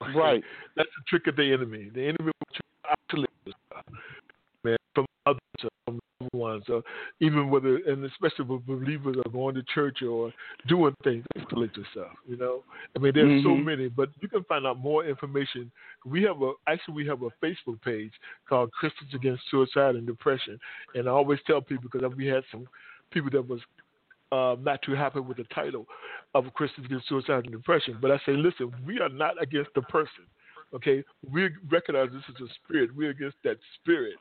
Right. 0.14 0.42
That's 0.76 0.90
the 0.90 1.02
trick 1.08 1.26
of 1.26 1.36
the 1.36 1.50
enemy. 1.52 1.88
The 1.94 2.02
enemy 2.08 2.30
to 2.52 2.60
isolate 3.10 3.30
yourself, 3.46 3.84
man, 4.66 4.76
from 4.94 5.06
others, 5.26 5.40
from 5.84 5.98
loved 6.20 6.34
ones, 6.34 6.64
or 6.68 6.82
even 7.20 7.50
whether, 7.50 7.76
and 7.76 8.04
especially 8.04 8.44
with 8.44 8.66
believers 8.66 9.16
are 9.24 9.30
going 9.30 9.54
to 9.54 9.62
church 9.74 10.02
or 10.02 10.32
doing 10.66 10.94
things, 11.04 11.24
isolate 11.36 11.76
yourself. 11.76 12.12
You 12.26 12.36
know, 12.36 12.64
I 12.94 12.98
mean, 12.98 13.12
there's 13.14 13.42
so 13.42 13.50
Mhm. 13.50 13.64
many, 13.64 13.88
but 13.88 14.10
you 14.20 14.28
can 14.28 14.44
find 14.44 14.66
out 14.66 14.78
more 14.78 15.04
information. 15.04 15.70
We 16.04 16.22
have 16.22 16.42
a 16.42 16.52
actually 16.66 16.94
we 16.94 17.06
have 17.06 17.22
a 17.22 17.30
Facebook 17.42 17.80
page 17.82 18.12
called 18.48 18.72
Christians 18.72 19.14
Against 19.14 19.48
Suicide 19.50 19.94
and 19.96 20.06
Depression, 20.06 20.58
and 20.94 21.08
I 21.08 21.12
always 21.12 21.40
tell 21.46 21.60
people 21.60 21.88
because 21.90 22.14
we 22.16 22.26
had 22.26 22.44
some 22.50 22.66
people 23.10 23.30
that 23.30 23.46
was 23.48 23.60
uh, 24.32 24.56
not 24.60 24.82
too 24.82 24.94
happy 24.94 25.20
with 25.20 25.36
the 25.36 25.44
title 25.54 25.86
of 26.34 26.52
Christians 26.54 26.86
Against 26.86 27.08
Suicide 27.08 27.44
and 27.44 27.52
Depression. 27.52 27.96
But 28.00 28.10
I 28.10 28.18
say, 28.26 28.32
listen, 28.32 28.72
we 28.84 28.98
are 29.00 29.08
not 29.08 29.40
against 29.40 29.70
the 29.74 29.82
person. 29.82 30.24
Okay, 30.74 31.04
we 31.30 31.50
recognize 31.70 32.08
this 32.12 32.22
is 32.28 32.48
a 32.48 32.52
spirit. 32.54 32.94
We're 32.94 33.10
against 33.10 33.36
that 33.44 33.58
spirit, 33.76 34.14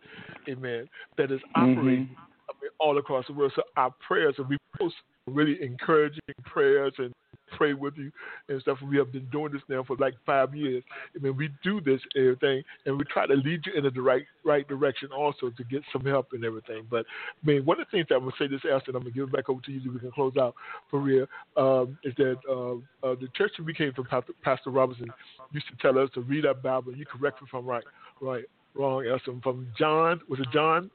amen, 0.47 0.87
that 1.17 1.31
is 1.31 1.41
operating 1.55 2.07
Mhm. 2.07 2.17
I 2.49 2.53
mean, 2.61 2.71
all 2.79 2.97
across 2.97 3.25
the 3.27 3.33
world. 3.33 3.53
So 3.55 3.63
our 3.77 3.91
prayers, 3.99 4.35
and 4.37 4.47
we 4.47 4.57
post 4.77 4.95
really 5.27 5.61
encouraging 5.61 6.19
prayers 6.43 6.93
and 6.99 7.11
pray 7.57 7.73
with 7.73 7.95
you 7.97 8.11
and 8.49 8.61
stuff. 8.61 8.77
We 8.81 8.97
have 8.97 9.11
been 9.11 9.27
doing 9.31 9.51
this 9.53 9.61
now 9.69 9.83
for 9.83 9.95
like 9.97 10.15
five 10.25 10.55
years. 10.55 10.83
I 11.15 11.19
mean, 11.19 11.35
we 11.37 11.49
do 11.63 11.81
this 11.81 12.01
and 12.13 12.25
everything, 12.25 12.63
and 12.85 12.97
we 12.97 13.03
try 13.05 13.25
to 13.27 13.33
lead 13.33 13.65
you 13.65 13.73
in 13.73 13.83
the 13.83 14.01
right 14.01 14.25
right 14.43 14.67
direction 14.67 15.09
also 15.11 15.49
to 15.49 15.63
get 15.65 15.81
some 15.91 16.05
help 16.05 16.27
and 16.33 16.43
everything. 16.43 16.85
But 16.89 17.05
I 17.43 17.45
mean, 17.45 17.65
one 17.65 17.79
of 17.79 17.87
the 17.87 17.97
things 17.97 18.07
that 18.09 18.15
I'm 18.15 18.21
gonna 18.21 18.33
say 18.39 18.47
this 18.47 18.61
after, 18.71 18.91
and 18.91 18.97
I'm 18.97 19.03
gonna 19.03 19.11
give 19.11 19.25
it 19.25 19.31
back 19.31 19.49
over 19.49 19.61
to 19.61 19.71
you 19.71 19.81
so 19.83 19.91
we 19.91 19.99
can 19.99 20.11
close 20.11 20.33
out 20.37 20.55
for 20.89 20.99
real, 20.99 21.25
um, 21.57 21.97
is 22.03 22.13
that 22.17 22.37
uh, 22.49 23.07
uh, 23.07 23.15
the 23.15 23.27
church 23.35 23.51
that 23.57 23.65
we 23.65 23.73
came 23.73 23.93
from, 23.93 24.05
Pastor, 24.05 24.33
Pastor 24.43 24.69
Robinson, 24.69 25.11
used 25.51 25.67
to 25.67 25.75
tell 25.81 25.97
us 26.01 26.09
to 26.13 26.21
read 26.21 26.45
our 26.45 26.53
Bible. 26.53 26.95
You 26.95 27.05
correct 27.05 27.41
me 27.41 27.47
if 27.47 27.55
I'm 27.55 27.65
right, 27.65 27.83
right, 28.21 28.45
wrong. 28.73 29.05
Elston, 29.07 29.41
from 29.41 29.67
John 29.77 30.21
was 30.27 30.39
it 30.39 30.47
John 30.51 30.89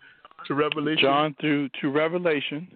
to 0.47 0.55
Revelation? 0.55 1.03
John 1.03 1.37
through 1.41 1.69
to 1.81 1.91
Revelation. 1.91 2.69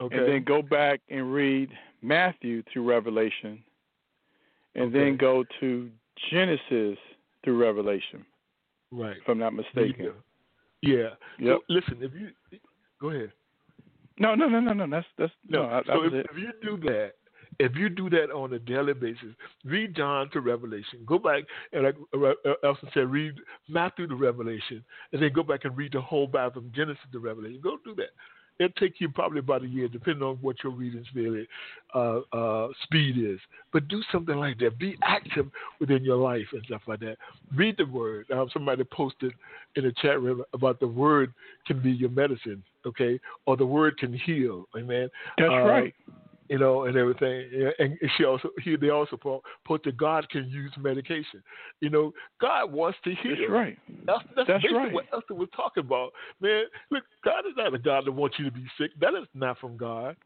Okay. 0.00 0.16
and 0.16 0.28
then 0.28 0.44
go 0.44 0.62
back 0.62 1.00
and 1.10 1.32
read 1.32 1.70
Matthew 2.02 2.62
through 2.72 2.88
Revelation, 2.88 3.62
and 4.74 4.84
Okay. 4.86 4.98
then 4.98 5.16
go 5.16 5.44
to 5.60 5.90
Genesis 6.30 6.98
through 7.44 7.58
Revelation, 7.58 8.24
right. 8.90 9.16
if 9.16 9.28
I'm 9.28 9.38
not 9.38 9.54
mistaken. 9.54 10.12
Yeah. 10.82 11.10
Yep. 11.38 11.58
So 11.58 11.60
listen, 11.68 11.98
if 12.00 12.12
you 12.14 12.30
go 13.00 13.10
ahead. 13.10 13.32
No, 14.18 14.34
no, 14.34 14.48
no, 14.48 14.60
no, 14.60 14.72
no. 14.72 14.86
That's 14.88 15.06
that's 15.16 15.32
no. 15.48 15.62
No. 15.62 15.70
that 15.70 15.86
so 15.86 16.04
if, 16.04 16.12
if 16.12 16.36
you 16.36 16.52
do 16.62 16.76
that, 16.88 17.12
if 17.58 17.74
you 17.76 17.88
do 17.88 18.08
that 18.10 18.30
on 18.30 18.52
a 18.52 18.58
daily 18.58 18.94
basis, 18.94 19.34
read 19.64 19.96
John 19.96 20.30
to 20.30 20.40
Revelation. 20.40 21.00
Go 21.06 21.18
back 21.18 21.44
and 21.72 21.84
like 21.84 21.96
uh, 22.14 22.52
Elston 22.64 22.90
said, 22.94 23.10
read 23.10 23.34
Matthew 23.68 24.06
to 24.06 24.14
Revelation, 24.14 24.84
and 25.12 25.22
then 25.22 25.32
go 25.32 25.42
back 25.42 25.64
and 25.64 25.76
read 25.76 25.92
the 25.92 26.00
whole 26.00 26.26
Bible 26.26 26.62
from 26.62 26.72
Genesis 26.74 27.02
to 27.12 27.18
Revelation. 27.18 27.60
Go 27.62 27.78
do 27.84 27.94
that. 27.96 28.10
It'll 28.58 28.72
take 28.72 29.00
you 29.00 29.08
probably 29.08 29.38
about 29.38 29.62
a 29.62 29.68
year, 29.68 29.88
depending 29.88 30.22
on 30.22 30.36
what 30.36 30.56
your 30.64 30.72
reading 30.72 31.04
speed, 31.10 31.46
uh, 31.94 32.20
uh, 32.32 32.68
speed 32.82 33.16
is. 33.18 33.38
But 33.72 33.88
do 33.88 34.02
something 34.10 34.36
like 34.36 34.58
that. 34.58 34.78
Be 34.78 34.96
active 35.02 35.46
within 35.80 36.04
your 36.04 36.16
life 36.16 36.46
and 36.52 36.62
stuff 36.64 36.82
like 36.86 37.00
that. 37.00 37.16
Read 37.54 37.76
the 37.78 37.86
Word. 37.86 38.26
Um, 38.32 38.48
somebody 38.52 38.84
posted 38.84 39.32
in 39.76 39.84
the 39.84 39.92
chat 40.02 40.20
room 40.20 40.42
about 40.52 40.80
the 40.80 40.88
Word 40.88 41.32
can 41.66 41.80
be 41.80 41.92
your 41.92 42.10
medicine, 42.10 42.62
okay, 42.84 43.20
or 43.46 43.56
the 43.56 43.66
Word 43.66 43.96
can 43.98 44.12
heal. 44.12 44.66
Amen. 44.76 45.08
That's 45.38 45.52
Uh, 45.52 45.62
right. 45.62 45.94
You 46.48 46.58
know, 46.58 46.84
and 46.84 46.96
everything. 46.96 47.72
And 47.78 47.96
she 48.16 48.24
also 48.24 48.50
he 48.62 48.76
they 48.76 48.90
also 48.90 49.16
put, 49.16 49.40
put 49.64 49.82
that 49.84 49.96
God 49.96 50.28
can 50.30 50.48
use 50.48 50.72
medication. 50.78 51.42
You 51.80 51.90
know, 51.90 52.12
God 52.40 52.72
wants 52.72 52.98
to 53.04 53.10
heal. 53.10 53.36
That's 53.38 53.50
right. 53.50 53.78
That's, 54.06 54.24
that's, 54.36 54.48
that's 54.48 54.62
basically 54.62 54.76
right. 54.78 54.92
what 54.92 55.04
Esther 55.16 55.34
was 55.34 55.48
talking 55.54 55.84
about. 55.84 56.10
Man, 56.40 56.64
look, 56.90 57.04
God 57.24 57.40
is 57.46 57.54
not 57.56 57.74
a 57.74 57.78
God 57.78 58.06
that 58.06 58.12
wants 58.12 58.38
you 58.38 58.44
to 58.46 58.50
be 58.50 58.64
sick. 58.78 58.92
That 59.00 59.14
is 59.14 59.28
not 59.34 59.58
from 59.58 59.76
God. 59.76 60.16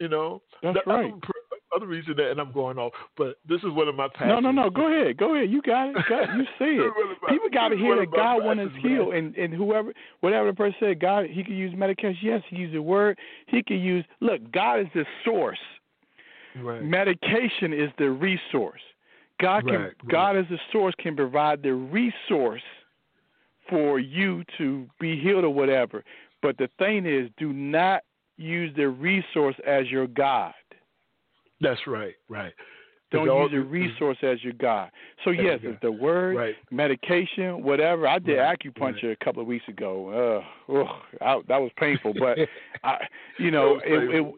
You 0.00 0.08
know, 0.08 0.42
that's 0.62 0.76
the 0.84 0.92
right. 0.92 1.12
Other, 1.74 1.86
reason 1.86 2.14
that, 2.16 2.30
and 2.30 2.40
I'm 2.40 2.52
going 2.52 2.78
off, 2.78 2.92
but 3.16 3.38
this 3.48 3.58
is 3.58 3.70
one 3.70 3.88
of 3.88 3.94
my 3.94 4.08
passions. 4.08 4.30
No, 4.30 4.40
no, 4.40 4.50
no. 4.50 4.70
Go 4.70 4.86
ahead. 4.92 5.16
Go 5.16 5.34
ahead. 5.34 5.50
You 5.50 5.62
got 5.62 5.88
it. 5.88 5.96
Got, 6.08 6.34
you 6.36 6.44
see 6.58 6.80
it. 6.80 6.92
People 7.28 7.48
got 7.52 7.68
to 7.68 7.76
hear 7.76 7.96
that 7.96 8.12
God 8.14 8.44
wants 8.44 8.62
us 8.62 8.82
healed, 8.82 9.14
and 9.14 9.34
and 9.36 9.52
whoever, 9.52 9.92
whatever 10.20 10.48
the 10.48 10.54
person 10.54 10.76
said, 10.80 11.00
God, 11.00 11.26
He 11.30 11.42
could 11.42 11.54
use 11.54 11.72
medication. 11.76 12.18
Yes, 12.22 12.42
He 12.48 12.56
used 12.56 12.74
the 12.74 12.82
word. 12.82 13.18
He 13.46 13.62
could 13.62 13.80
use. 13.80 14.04
Look, 14.20 14.52
God 14.52 14.80
is 14.80 14.86
the 14.94 15.04
source. 15.24 15.58
Right. 16.60 16.82
Medication 16.82 17.72
is 17.72 17.90
the 17.98 18.10
resource. 18.10 18.80
God 19.40 19.64
can. 19.64 19.74
Right, 19.74 19.80
right. 19.80 20.08
God 20.08 20.36
as 20.36 20.44
the 20.50 20.58
source 20.72 20.94
can 20.98 21.16
provide 21.16 21.62
the 21.62 21.72
resource 21.72 22.62
for 23.68 23.98
you 23.98 24.44
to 24.58 24.86
be 25.00 25.20
healed 25.20 25.44
or 25.44 25.50
whatever. 25.50 26.04
But 26.42 26.58
the 26.58 26.68
thing 26.78 27.06
is, 27.06 27.30
do 27.38 27.52
not 27.52 28.02
use 28.36 28.74
the 28.76 28.88
resource 28.88 29.56
as 29.66 29.90
your 29.90 30.06
God. 30.06 30.52
That's 31.64 31.86
right, 31.86 32.14
right. 32.28 32.52
Don't 33.14 33.28
all, 33.28 33.48
use 33.48 33.52
a 33.54 33.68
resource 33.68 34.18
as 34.22 34.42
your 34.42 34.54
God. 34.54 34.90
So 35.24 35.30
yes, 35.30 35.60
it's 35.62 35.80
the 35.82 35.92
word, 35.92 36.36
right. 36.36 36.54
medication, 36.70 37.62
whatever. 37.62 38.08
I 38.08 38.18
did 38.18 38.38
right. 38.38 38.58
acupuncture 38.58 39.04
right. 39.04 39.16
a 39.20 39.24
couple 39.24 39.40
of 39.40 39.46
weeks 39.46 39.66
ago. 39.68 40.42
Uh, 40.68 40.72
ugh, 40.80 40.86
I, 41.20 41.40
that 41.48 41.60
was 41.60 41.70
painful, 41.76 42.14
but 42.18 42.38
I, 42.82 43.06
you 43.38 43.50
know, 43.52 43.80
it, 43.84 44.14
it, 44.14 44.34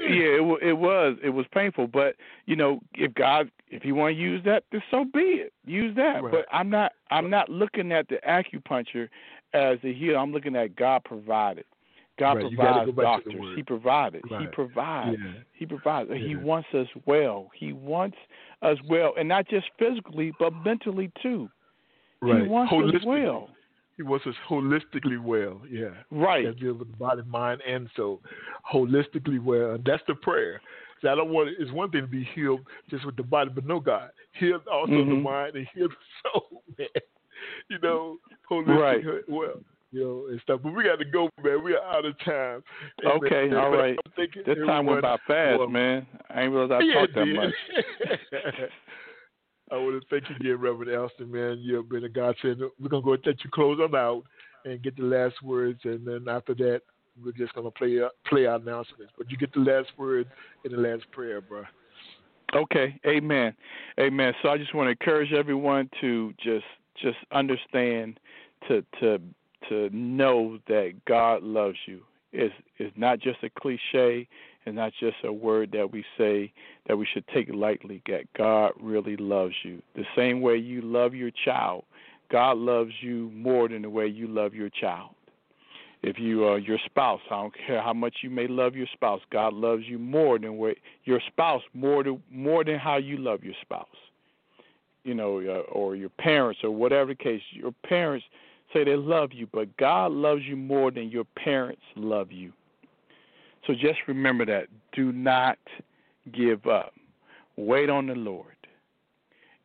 yeah, 0.00 0.44
it, 0.44 0.68
it 0.68 0.72
was 0.74 1.16
it 1.22 1.30
was 1.30 1.46
painful. 1.52 1.86
But 1.86 2.16
you 2.46 2.56
know, 2.56 2.80
if 2.94 3.14
God, 3.14 3.50
if 3.68 3.84
you 3.84 3.94
want 3.94 4.16
to 4.16 4.20
use 4.20 4.42
that, 4.44 4.64
then 4.72 4.82
so 4.90 5.04
be 5.04 5.20
it. 5.20 5.52
Use 5.64 5.96
that. 5.96 6.20
But 6.30 6.44
I'm 6.52 6.68
not 6.68 6.92
I'm 7.10 7.30
not 7.30 7.48
looking 7.48 7.92
at 7.92 8.08
the 8.08 8.18
acupuncture 8.28 9.08
as 9.54 9.78
the 9.82 9.94
healer. 9.94 10.18
I'm 10.18 10.32
looking 10.32 10.56
at 10.56 10.76
God 10.76 11.02
provided. 11.04 11.64
God 12.18 12.36
right. 12.36 12.54
provides 12.54 12.90
doctors. 12.96 13.34
He 13.56 13.62
provided. 13.62 14.22
Right. 14.30 14.42
He 14.42 14.46
provides. 14.48 15.18
Yeah. 15.24 15.32
He 15.52 15.66
provides. 15.66 16.10
Yeah. 16.12 16.18
He 16.18 16.36
wants 16.36 16.68
us 16.74 16.86
well. 17.06 17.50
He 17.54 17.72
wants 17.72 18.16
us 18.62 18.76
well, 18.88 19.14
and 19.18 19.28
not 19.28 19.48
just 19.48 19.66
physically, 19.78 20.32
but 20.38 20.52
mentally 20.64 21.10
too. 21.22 21.48
Right. 22.20 22.42
He 22.42 22.48
wants 22.48 22.72
us 22.72 23.02
well. 23.04 23.50
He 23.96 24.02
wants 24.02 24.26
us 24.26 24.34
holistically 24.48 25.20
well. 25.20 25.60
Yeah. 25.70 25.90
Right. 26.10 26.46
That 26.46 26.60
deals 26.60 26.78
with 26.78 26.90
the 26.90 26.96
body, 26.96 27.22
mind, 27.26 27.60
and 27.66 27.88
soul. 27.96 28.20
Holistically 28.72 29.42
well, 29.42 29.72
and 29.72 29.84
that's 29.84 30.02
the 30.06 30.14
prayer. 30.14 30.60
So 31.00 31.08
I 31.08 31.14
don't 31.14 31.30
want. 31.30 31.50
It's 31.58 31.70
one 31.70 31.90
thing 31.90 32.02
to 32.02 32.06
be 32.08 32.28
healed 32.34 32.60
just 32.90 33.06
with 33.06 33.16
the 33.16 33.22
body, 33.22 33.50
but 33.54 33.64
no 33.64 33.78
God. 33.78 34.10
Heal 34.32 34.60
also 34.70 34.92
mm-hmm. 34.92 35.10
the 35.10 35.16
mind 35.16 35.56
and 35.56 35.66
heal 35.74 35.88
the 35.88 35.94
soul, 36.30 36.62
man. 36.76 36.88
You 37.68 37.78
know, 37.80 38.16
holistic 38.50 38.80
right. 38.80 39.04
well 39.28 39.62
you 39.90 40.04
know, 40.04 40.26
and 40.30 40.40
stuff. 40.42 40.60
But 40.62 40.74
we 40.74 40.84
got 40.84 40.98
to 40.98 41.04
go, 41.04 41.30
man. 41.42 41.62
We 41.62 41.74
are 41.74 41.82
out 41.82 42.04
of 42.04 42.18
time. 42.24 42.62
And 43.02 43.12
okay, 43.24 43.48
man, 43.48 43.56
all 43.56 43.70
right. 43.70 43.98
This 44.16 44.58
time 44.66 44.86
went 44.86 45.02
by 45.02 45.16
fast, 45.26 45.58
well, 45.58 45.68
man. 45.68 46.06
I 46.30 46.42
ain't 46.42 46.52
realize 46.52 46.80
I 46.82 46.84
yeah, 46.84 46.94
talked 46.94 47.14
that 47.14 47.26
much. 47.26 47.54
I 49.70 49.76
want 49.76 50.00
to 50.00 50.08
thank 50.08 50.30
you 50.30 50.36
again, 50.36 50.60
Reverend 50.60 50.90
Elston, 50.90 51.30
man. 51.30 51.58
You've 51.60 51.88
been 51.88 52.04
a 52.04 52.08
godsend. 52.08 52.62
We're 52.80 52.88
gonna 52.88 53.02
go 53.02 53.12
and 53.12 53.22
let 53.26 53.44
you 53.44 53.50
close 53.50 53.78
on 53.80 53.94
out 53.94 54.24
and 54.64 54.82
get 54.82 54.96
the 54.96 55.02
last 55.02 55.42
words, 55.42 55.80
and 55.84 56.06
then 56.06 56.26
after 56.28 56.54
that, 56.54 56.82
we're 57.22 57.32
just 57.32 57.54
gonna 57.54 57.70
play 57.70 58.00
uh, 58.00 58.08
play 58.26 58.46
our 58.46 58.56
announcements. 58.56 59.12
But 59.16 59.30
you 59.30 59.36
get 59.36 59.52
the 59.52 59.60
last 59.60 59.88
words 59.96 60.28
in 60.64 60.72
the 60.72 60.78
last 60.78 61.10
prayer, 61.10 61.40
bro. 61.40 61.64
Okay, 62.54 62.98
amen, 63.06 63.54
amen. 64.00 64.32
So 64.42 64.48
I 64.48 64.56
just 64.56 64.74
want 64.74 64.86
to 64.86 64.90
encourage 64.92 65.32
everyone 65.32 65.90
to 66.00 66.32
just 66.42 66.64
just 67.02 67.18
understand 67.32 68.18
to 68.68 68.84
to 69.00 69.20
to 69.68 69.90
know 69.90 70.58
that 70.68 70.94
God 71.06 71.42
loves 71.42 71.78
you. 71.86 72.02
It's, 72.32 72.54
it's 72.78 72.96
not 72.96 73.20
just 73.20 73.38
a 73.42 73.50
cliche. 73.50 74.28
It's 74.64 74.76
not 74.76 74.92
just 75.00 75.16
a 75.24 75.32
word 75.32 75.70
that 75.72 75.90
we 75.90 76.04
say 76.16 76.52
that 76.86 76.96
we 76.96 77.06
should 77.12 77.26
take 77.28 77.48
lightly. 77.52 78.02
That 78.06 78.24
God 78.36 78.72
really 78.80 79.16
loves 79.16 79.54
you. 79.62 79.82
The 79.94 80.04
same 80.14 80.40
way 80.40 80.56
you 80.56 80.82
love 80.82 81.14
your 81.14 81.30
child, 81.44 81.84
God 82.30 82.58
loves 82.58 82.92
you 83.00 83.30
more 83.34 83.68
than 83.68 83.82
the 83.82 83.90
way 83.90 84.06
you 84.06 84.26
love 84.28 84.54
your 84.54 84.68
child. 84.68 85.10
If 86.02 86.18
you 86.18 86.44
are 86.44 86.58
your 86.58 86.78
spouse, 86.84 87.20
I 87.30 87.34
don't 87.34 87.54
care 87.66 87.82
how 87.82 87.92
much 87.92 88.16
you 88.22 88.30
may 88.30 88.46
love 88.46 88.76
your 88.76 88.86
spouse, 88.92 89.20
God 89.32 89.52
loves 89.52 89.82
you 89.86 89.98
more 89.98 90.38
than 90.38 90.56
way 90.56 90.76
your 91.04 91.20
spouse 91.26 91.62
more 91.74 92.04
than 92.04 92.22
more 92.30 92.62
than 92.62 92.78
how 92.78 92.98
you 92.98 93.16
love 93.16 93.42
your 93.42 93.54
spouse. 93.62 93.86
You 95.02 95.14
know, 95.14 95.38
uh, 95.38 95.72
or 95.72 95.96
your 95.96 96.10
parents, 96.10 96.60
or 96.62 96.70
whatever 96.70 97.12
the 97.12 97.14
case. 97.16 97.40
Your 97.50 97.72
parents 97.84 98.24
say 98.72 98.84
they 98.84 98.96
love 98.96 99.30
you, 99.32 99.48
but 99.52 99.74
God 99.76 100.12
loves 100.12 100.42
you 100.44 100.56
more 100.56 100.90
than 100.90 101.10
your 101.10 101.24
parents 101.24 101.82
love 101.96 102.30
you. 102.32 102.52
So 103.66 103.74
just 103.74 103.98
remember 104.06 104.46
that. 104.46 104.68
Do 104.92 105.12
not 105.12 105.58
give 106.32 106.66
up. 106.66 106.94
Wait 107.56 107.90
on 107.90 108.06
the 108.06 108.14
Lord. 108.14 108.54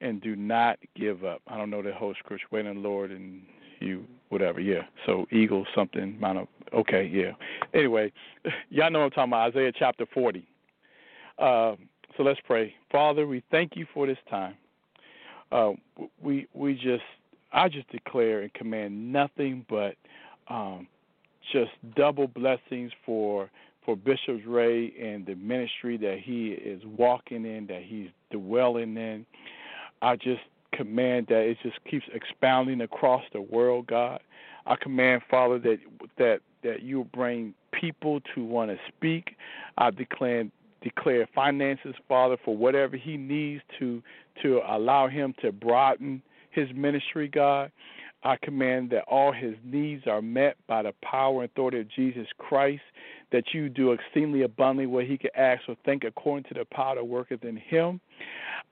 And 0.02 0.22
do 0.22 0.36
not 0.36 0.80
give 0.96 1.24
up. 1.24 1.42
I 1.48 1.58
don't 1.58 1.70
know 1.70 1.82
the 1.82 1.94
whole 1.94 2.14
scripture. 2.20 2.48
Wait 2.52 2.66
on 2.66 2.76
the 2.76 2.82
Lord 2.82 3.12
and 3.12 3.42
you 3.80 4.06
whatever, 4.30 4.60
yeah. 4.60 4.82
So 5.06 5.26
eagle 5.32 5.66
something, 5.76 6.20
Mount 6.20 6.40
of, 6.40 6.48
okay, 6.74 7.10
yeah. 7.12 7.32
Anyway, 7.74 8.12
y'all 8.70 8.90
know 8.92 9.02
I'm 9.02 9.12
talking 9.12 9.32
about. 9.32 9.52
Isaiah 9.52 9.72
chapter 9.78 10.06
forty. 10.14 10.48
Uh, 11.38 11.76
so 12.16 12.24
let's 12.24 12.40
pray. 12.46 12.74
Father, 12.92 13.28
we 13.28 13.44
thank 13.52 13.76
you 13.76 13.86
for 13.94 14.08
this 14.08 14.18
time. 14.30 14.56
Uh, 15.52 15.72
we 16.22 16.48
we 16.54 16.74
just 16.74 17.04
I 17.54 17.70
just 17.70 17.90
declare 17.90 18.42
and 18.42 18.54
command 18.54 19.14
nothing 19.14 19.66
but 19.70 19.96
um, 20.48 20.88
just 21.52 21.72
double 21.96 22.28
blessings 22.28 22.92
for 23.06 23.50
for 23.86 23.98
Bishop 23.98 24.42
Ray 24.48 24.94
and 25.00 25.26
the 25.26 25.36
ministry 25.36 25.98
that 25.98 26.20
he 26.24 26.52
is 26.52 26.82
walking 26.86 27.46
in, 27.46 27.68
that 27.68 27.82
he's 27.84 28.08
dwelling 28.32 28.96
in. 28.96 29.26
I 30.02 30.16
just 30.16 30.40
command 30.72 31.28
that 31.28 31.42
it 31.42 31.58
just 31.62 31.84
keeps 31.84 32.06
expounding 32.14 32.82
across 32.82 33.24
the 33.34 33.42
world, 33.42 33.88
God. 33.88 34.22
I 34.66 34.76
command, 34.78 35.22
Father, 35.30 35.60
that 35.60 35.80
that 36.18 36.40
that 36.64 36.82
you 36.82 37.08
bring 37.14 37.54
people 37.72 38.22
to 38.34 38.44
want 38.44 38.72
to 38.72 38.78
speak. 38.88 39.36
I 39.78 39.92
declare 39.92 40.46
declare 40.82 41.28
finances, 41.36 41.96
Father, 42.08 42.38
for 42.44 42.56
whatever 42.56 42.96
he 42.96 43.18
needs 43.18 43.62
to 43.80 44.02
to 44.42 44.62
allow 44.68 45.08
him 45.08 45.34
to 45.42 45.52
broaden 45.52 46.22
his 46.54 46.70
ministry, 46.74 47.28
God. 47.28 47.72
I 48.26 48.38
command 48.42 48.90
that 48.92 49.04
all 49.10 49.34
his 49.34 49.56
needs 49.66 50.08
are 50.08 50.22
met 50.22 50.56
by 50.68 50.84
the 50.84 50.94
power 51.04 51.42
and 51.42 51.52
authority 51.52 51.82
of 51.82 51.90
Jesus 51.90 52.28
Christ, 52.38 52.82
that 53.34 53.44
you 53.54 53.68
do 53.68 53.92
exceedingly 53.92 54.44
abundantly 54.44 54.86
what 54.86 55.06
he 55.06 55.18
can 55.18 55.32
ask 55.36 55.64
or 55.68 55.76
think 55.84 56.06
according 56.06 56.46
to 56.46 56.54
the 56.54 56.66
power 56.66 56.96
that 56.96 57.04
worketh 57.04 57.44
in 57.44 57.58
him. 57.58 58.00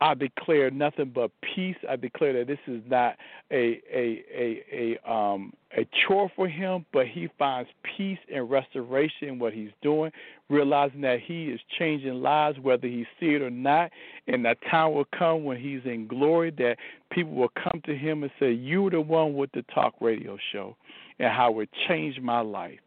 I 0.02 0.16
declare 0.16 0.72
nothing 0.72 1.12
but 1.14 1.30
peace. 1.42 1.76
I 1.88 1.96
declare 1.96 2.34
that 2.34 2.48
this 2.48 2.60
is 2.66 2.82
not 2.90 3.18
a 3.52 3.80
a 3.94 4.24
a 4.36 4.98
a 5.06 5.12
um 5.12 5.54
a 5.78 5.88
chore 6.02 6.32
for 6.36 6.48
him, 6.48 6.86
but 6.92 7.08
he 7.08 7.30
finds 7.38 7.70
peace 7.84 8.18
and 8.34 8.50
restoration 8.50 9.28
in 9.28 9.40
what 9.40 9.54
he's 9.54 9.70
doing, 9.84 10.12
realizing 10.50 11.02
that 11.02 11.20
he 11.20 11.46
is 11.46 11.60
changing 11.78 12.16
lives 12.16 12.58
whether 12.60 12.88
he 12.88 13.06
see 13.20 13.36
it 13.36 13.44
or 13.44 13.52
not. 13.52 13.92
And 14.28 14.44
that 14.44 14.58
time 14.70 14.94
will 14.94 15.08
come 15.18 15.44
when 15.44 15.58
he's 15.58 15.82
in 15.86 16.08
glory 16.08 16.50
that 16.58 16.78
people 17.12 17.34
will 17.34 17.52
come 17.54 17.80
to 17.86 17.96
him 17.96 18.24
and 18.24 18.32
say, 18.40 18.52
"You 18.52 18.82
were 18.82 18.90
the 18.90 19.02
one 19.02 19.36
with 19.36 19.52
the 19.52 19.62
talk 19.74 19.94
radio 20.02 20.36
show, 20.52 20.76
and 21.20 21.30
how 21.30 21.60
it 21.60 21.70
changed 21.88 22.24
my 22.24 22.42
life." 22.42 22.80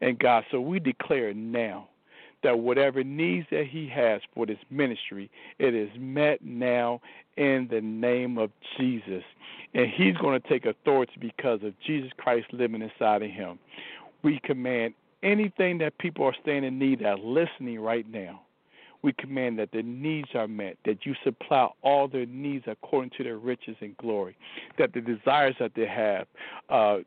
And 0.00 0.18
God, 0.18 0.44
so 0.50 0.58
we 0.58 0.80
declare 0.80 1.34
now 1.34 1.88
that 2.42 2.58
whatever 2.58 3.04
needs 3.04 3.46
that 3.50 3.66
he 3.66 3.88
has 3.88 4.20
for 4.34 4.46
this 4.46 4.58
ministry, 4.70 5.30
it 5.58 5.74
is 5.74 5.90
met 5.98 6.44
now 6.44 7.00
in 7.36 7.68
the 7.70 7.80
name 7.80 8.38
of 8.38 8.50
Jesus. 8.78 9.22
And 9.74 9.86
he's 9.88 10.16
going 10.16 10.40
to 10.40 10.48
take 10.48 10.66
authority 10.66 11.14
because 11.20 11.62
of 11.62 11.72
Jesus 11.86 12.10
Christ 12.18 12.46
living 12.52 12.82
inside 12.82 13.22
of 13.22 13.30
him. 13.30 13.58
We 14.22 14.40
command 14.44 14.94
anything 15.22 15.78
that 15.78 15.96
people 15.98 16.24
are 16.24 16.34
standing 16.42 16.72
in 16.72 16.78
need 16.78 17.02
of 17.02 17.20
listening 17.20 17.80
right 17.80 18.08
now. 18.10 18.42
We 19.02 19.12
command 19.12 19.58
that 19.58 19.72
their 19.72 19.82
needs 19.82 20.28
are 20.34 20.46
met, 20.46 20.76
that 20.84 21.04
you 21.04 21.14
supply 21.24 21.68
all 21.82 22.06
their 22.06 22.26
needs 22.26 22.64
according 22.68 23.10
to 23.16 23.24
their 23.24 23.38
riches 23.38 23.76
and 23.80 23.96
glory, 23.96 24.36
that 24.78 24.92
the 24.92 25.00
desires 25.00 25.56
that 25.58 25.72
they 25.74 25.86
have, 25.86 26.26
uh, 26.68 26.98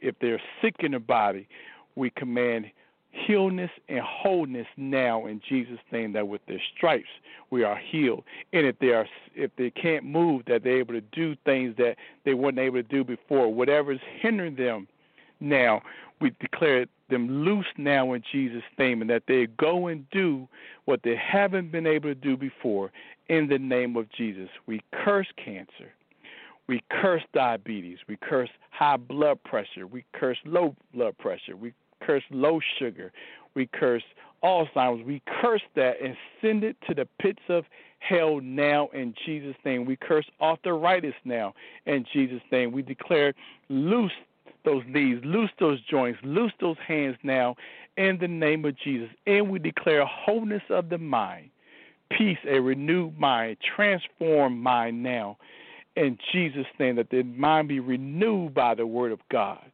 if 0.00 0.14
they're 0.20 0.40
sick 0.62 0.76
in 0.80 0.92
the 0.92 1.00
body, 1.00 1.48
we 1.96 2.10
command 2.10 2.70
healness 3.12 3.70
and 3.88 4.00
wholeness 4.00 4.66
now 4.76 5.26
in 5.26 5.40
Jesus' 5.46 5.78
name 5.90 6.12
that 6.12 6.28
with 6.28 6.40
their 6.46 6.60
stripes 6.76 7.08
we 7.50 7.64
are 7.64 7.76
healed. 7.76 8.24
And 8.52 8.66
if 8.66 8.78
they 8.78 8.90
are 8.90 9.06
if 9.34 9.50
they 9.56 9.70
can't 9.70 10.04
move, 10.04 10.42
that 10.46 10.62
they're 10.62 10.78
able 10.78 10.94
to 10.94 11.00
do 11.00 11.36
things 11.44 11.76
that 11.78 11.96
they 12.24 12.34
weren't 12.34 12.58
able 12.58 12.76
to 12.76 12.82
do 12.82 13.04
before. 13.04 13.52
Whatever 13.52 13.92
is 13.92 14.00
hindering 14.20 14.56
them 14.56 14.86
now, 15.40 15.82
we 16.20 16.32
declare 16.40 16.86
them 17.08 17.44
loose 17.44 17.66
now 17.76 18.12
in 18.12 18.22
Jesus' 18.30 18.62
name, 18.78 19.00
and 19.00 19.10
that 19.10 19.24
they 19.26 19.46
go 19.46 19.88
and 19.88 20.08
do 20.10 20.46
what 20.84 21.00
they 21.02 21.16
haven't 21.16 21.72
been 21.72 21.86
able 21.86 22.10
to 22.10 22.14
do 22.14 22.36
before 22.36 22.92
in 23.28 23.48
the 23.48 23.58
name 23.58 23.96
of 23.96 24.10
Jesus. 24.12 24.48
We 24.66 24.82
curse 24.92 25.28
cancer. 25.42 25.92
We 26.68 26.82
curse 26.88 27.22
diabetes. 27.34 27.98
We 28.06 28.16
curse 28.16 28.50
high 28.70 28.96
blood 28.96 29.42
pressure. 29.42 29.88
We 29.88 30.04
curse 30.12 30.38
low 30.44 30.76
blood 30.94 31.18
pressure. 31.18 31.56
We 31.56 31.72
curse 32.00 32.24
low 32.30 32.60
sugar. 32.78 33.12
We 33.54 33.66
curse 33.66 34.02
Alzheimer's. 34.42 35.04
We 35.04 35.22
curse 35.42 35.62
that 35.76 36.00
and 36.02 36.16
send 36.40 36.64
it 36.64 36.76
to 36.88 36.94
the 36.94 37.06
pits 37.20 37.42
of 37.48 37.64
hell 37.98 38.40
now 38.40 38.88
in 38.92 39.14
Jesus' 39.26 39.56
name. 39.64 39.84
We 39.84 39.96
curse 39.96 40.26
arthritis 40.40 41.14
now 41.24 41.54
in 41.86 42.04
Jesus' 42.12 42.42
name. 42.50 42.72
We 42.72 42.82
declare 42.82 43.34
loose 43.68 44.12
those 44.64 44.82
knees, 44.88 45.20
loose 45.24 45.50
those 45.58 45.80
joints, 45.82 46.18
loose 46.22 46.52
those 46.60 46.76
hands 46.86 47.16
now 47.22 47.56
in 47.96 48.18
the 48.18 48.28
name 48.28 48.64
of 48.64 48.76
Jesus. 48.78 49.08
And 49.26 49.50
we 49.50 49.58
declare 49.58 50.04
wholeness 50.04 50.62
of 50.70 50.88
the 50.88 50.98
mind, 50.98 51.50
peace, 52.10 52.38
a 52.48 52.60
renewed 52.60 53.18
mind, 53.18 53.58
transformed 53.76 54.58
mind 54.58 55.02
now 55.02 55.38
in 55.96 56.18
Jesus' 56.32 56.66
name, 56.78 56.96
that 56.96 57.10
the 57.10 57.22
mind 57.22 57.68
be 57.68 57.80
renewed 57.80 58.54
by 58.54 58.74
the 58.74 58.86
word 58.86 59.12
of 59.12 59.20
God, 59.30 59.64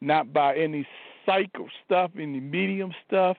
not 0.00 0.32
by 0.32 0.56
any 0.56 0.86
psycho 1.26 1.68
stuff, 1.84 2.12
any 2.18 2.40
medium 2.40 2.92
stuff, 3.06 3.36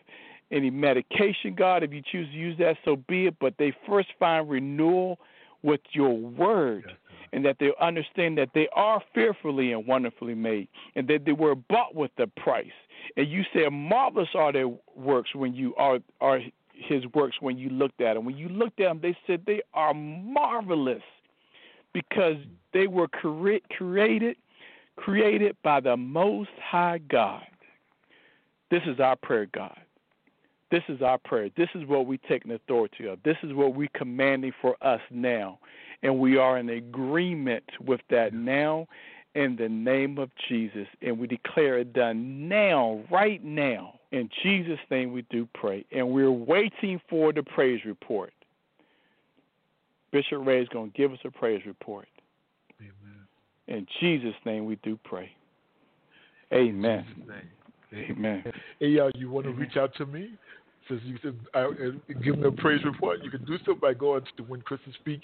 any 0.51 0.69
medication, 0.69 1.55
God. 1.55 1.84
If 1.84 1.93
you 1.93 2.01
choose 2.11 2.27
to 2.30 2.35
use 2.35 2.57
that, 2.59 2.77
so 2.85 2.97
be 3.07 3.27
it. 3.27 3.35
But 3.39 3.55
they 3.57 3.73
first 3.88 4.09
find 4.19 4.49
renewal 4.49 5.19
with 5.64 5.81
your 5.93 6.15
word. 6.15 6.84
Yes, 6.88 6.97
and 7.34 7.43
that 7.45 7.57
they 7.59 7.72
understand 7.81 8.38
that 8.38 8.49
they 8.53 8.69
are 8.73 9.01
fearfully 9.14 9.73
and 9.73 9.85
wonderfully 9.85 10.35
made, 10.35 10.68
and 10.95 11.07
that 11.09 11.26
they 11.26 11.34
were 11.34 11.55
bought 11.55 11.93
with 11.93 12.11
the 12.18 12.27
price. 12.27 12.72
And 13.18 13.27
you 13.27 13.43
said, 13.53 13.69
"Marvelous 13.72 14.30
are 14.34 14.53
their 14.53 14.69
works 14.95 15.35
when 15.35 15.53
you 15.53 15.76
are 15.76 15.99
are 16.22 16.39
His 16.73 17.05
works 17.14 17.38
when 17.41 17.57
you 17.57 17.69
looked 17.69 18.01
at 18.01 18.14
them. 18.14 18.26
When 18.26 18.38
you 18.38 18.49
looked 18.49 18.80
at 18.80 18.88
them, 18.88 18.99
they 19.01 19.18
said 19.26 19.43
they 19.45 19.61
are 19.73 19.93
marvelous 19.93 21.03
because 21.93 22.35
mm. 22.35 22.47
they 22.73 22.88
were 22.88 23.07
cre- 23.07 23.65
created 23.72 24.38
created 24.95 25.55
by 25.64 25.80
the 25.80 25.95
Most 25.95 26.49
High 26.61 26.99
God. 27.09 27.43
This 28.69 28.81
is 28.85 28.99
our 28.99 29.15
prayer, 29.15 29.48
God. 29.53 29.77
This 30.69 30.84
is 30.89 31.02
our 31.02 31.18
prayer. 31.18 31.49
This 31.56 31.69
is 31.76 31.85
what 31.85 32.06
we 32.06 32.18
take 32.18 32.44
an 32.44 32.52
authority 32.52 33.07
of. 33.07 33.19
This 33.23 33.38
is 33.44 33.53
what 33.53 33.73
we're 33.73 33.88
commanding 33.94 34.52
for 34.61 34.76
us 34.81 34.99
now. 35.10 35.60
And 36.03 36.19
we 36.19 36.38
are 36.38 36.57
in 36.57 36.69
agreement 36.69 37.64
with 37.85 38.02
that 38.10 38.34
now 38.34 38.88
in 39.34 39.56
the 39.56 39.69
name 39.69 40.18
of 40.18 40.30
Jesus. 40.49 40.88
And 41.02 41.18
we 41.18 41.27
declare 41.27 41.77
it 41.80 41.94
done 41.94 42.49
now, 42.49 43.02
right 43.10 43.44
now. 43.44 43.99
In 44.11 44.30
Jesus' 44.44 44.80
name 44.91 45.14
we 45.14 45.22
do 45.30 45.48
pray. 45.53 45.85
And 45.91 46.10
we're 46.10 46.31
waiting 46.31 46.99
for 47.10 47.31
the 47.31 47.44
praise 47.44 47.85
report. 47.85 48.34
Bishop 50.11 50.45
Ray 50.45 50.61
is 50.61 50.69
going 50.69 50.91
to 50.91 50.98
give 50.98 51.14
us 51.14 51.19
a 51.23 51.31
praise 51.31 51.65
report. 51.65 52.07
Amen. 52.80 53.27
In 53.68 53.88
Jesus' 53.99 54.35
name 54.45 54.65
we 54.65 54.76
do 54.77 54.99
pray. 55.03 55.31
Amen. 56.53 57.06
Amen. 57.93 58.43
Hey, 58.80 58.88
y'all, 58.88 59.11
you 59.15 59.30
want 59.30 59.45
to 59.45 59.51
reach 59.53 59.77
out 59.77 59.95
to 59.95 60.05
me? 60.05 60.31
Since 60.88 61.01
you 61.05 61.18
said 61.22 61.35
uh, 61.53 61.68
give 62.23 62.38
me 62.38 62.47
a 62.47 62.51
praise 62.51 62.84
report, 62.85 63.23
you 63.23 63.30
can 63.30 63.43
do 63.45 63.57
so 63.65 63.76
by 63.76 63.93
going 63.93 64.23
to 64.38 64.43
When 64.43 64.61
Christians 64.61 64.95
Speak 65.01 65.22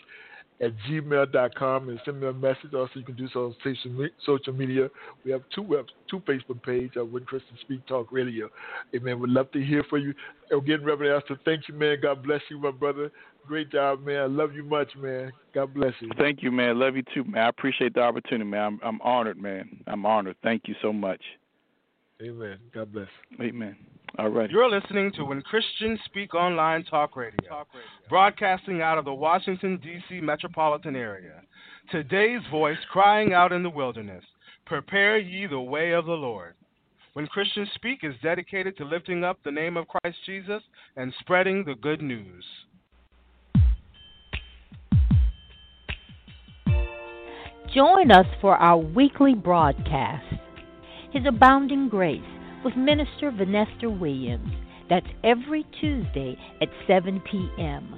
at 0.62 0.72
gmail.com 0.90 1.90
and 1.90 2.00
send 2.06 2.22
me 2.22 2.28
a 2.28 2.34
message. 2.34 2.74
Also, 2.74 2.92
you 2.96 3.04
can 3.04 3.16
do 3.16 3.28
so 3.34 3.46
on 3.46 4.10
social 4.26 4.54
media. 4.54 4.90
We 5.26 5.32
have 5.32 5.42
two 5.54 5.62
web, 5.62 5.86
two 6.10 6.20
Facebook 6.22 6.62
pages 6.64 6.92
uh, 6.98 7.06
When 7.06 7.26
Christians 7.26 7.60
Speak 7.62 7.86
Talk 7.88 8.12
Radio. 8.12 8.50
Amen. 8.96 9.20
We'd 9.20 9.32
love 9.32 9.52
to 9.52 9.64
hear 9.64 9.84
from 9.90 10.02
you. 10.02 10.14
Again, 10.56 10.84
Reverend 10.84 11.22
Astor, 11.22 11.40
thank 11.46 11.68
you, 11.68 11.74
man. 11.74 11.98
God 12.02 12.24
bless 12.24 12.42
you, 12.50 12.60
my 12.60 12.72
brother. 12.72 13.12
Great 13.46 13.72
job, 13.72 14.06
man. 14.06 14.22
I 14.22 14.26
love 14.26 14.54
you 14.54 14.64
much, 14.64 14.90
man. 14.98 15.32
God 15.54 15.74
bless 15.74 15.94
you. 16.00 16.10
Thank 16.18 16.44
you, 16.44 16.52
man. 16.52 16.80
Love 16.80 16.96
you 16.96 17.04
too, 17.14 17.24
man. 17.26 17.44
I 17.44 17.50
appreciate 17.50 17.94
the 17.94 18.02
opportunity, 18.02 18.50
man. 18.50 18.62
I'm, 18.62 18.80
I'm 18.84 19.02
honored, 19.02 19.42
man. 19.42 19.82
I'm 19.88 20.06
honored. 20.06 20.38
Thank 20.44 20.64
you 20.68 20.76
so 20.82 20.94
much. 20.94 21.22
Amen. 22.22 22.58
God 22.74 22.94
bless. 22.94 23.08
Amen. 23.42 23.76
All 24.18 24.30
right. 24.30 24.50
You're 24.50 24.70
listening 24.70 25.12
to 25.14 25.26
When 25.26 25.42
Christians 25.42 26.00
Speak 26.06 26.36
Online 26.36 26.84
Talk 26.84 27.16
Radio, 27.16 27.38
Talk 27.50 27.68
Radio, 27.74 27.88
broadcasting 28.10 28.82
out 28.82 28.98
of 28.98 29.06
the 29.06 29.14
Washington, 29.14 29.80
D.C. 29.84 30.22
metropolitan 30.22 30.96
area. 30.96 31.42
Today's 31.92 32.42
voice 32.52 32.78
crying 32.92 33.34
out 33.34 33.52
in 33.52 33.64
the 33.64 33.70
wilderness 33.70 34.24
Prepare 34.66 35.18
ye 35.18 35.48
the 35.48 35.60
way 35.60 35.92
of 35.92 36.06
the 36.06 36.12
Lord. 36.12 36.54
When 37.14 37.28
Christians 37.28 37.70
Speak 37.76 38.00
is 38.04 38.14
dedicated 38.24 38.78
to 38.78 38.86
lifting 38.86 39.24
up 39.24 39.38
the 39.44 39.52
name 39.52 39.78
of 39.78 39.88
Christ 39.88 40.18
Jesus 40.26 40.64
and 40.96 41.14
spreading 41.20 41.64
the 41.64 41.76
good 41.76 42.02
news. 42.02 42.46
Join 47.74 48.12
us 48.12 48.28
for 48.40 48.56
our 48.56 48.78
weekly 48.78 49.34
broadcast, 49.34 50.26
His 51.14 51.24
Abounding 51.28 51.90
Grace 51.90 52.22
with 52.66 52.76
Minister 52.76 53.32
Vanester 53.32 53.96
Williams. 54.00 54.52
That's 54.90 55.06
every 55.24 55.64
Tuesday 55.80 56.36
at 56.60 56.70
7 56.88 57.22
p.m. 57.30 57.94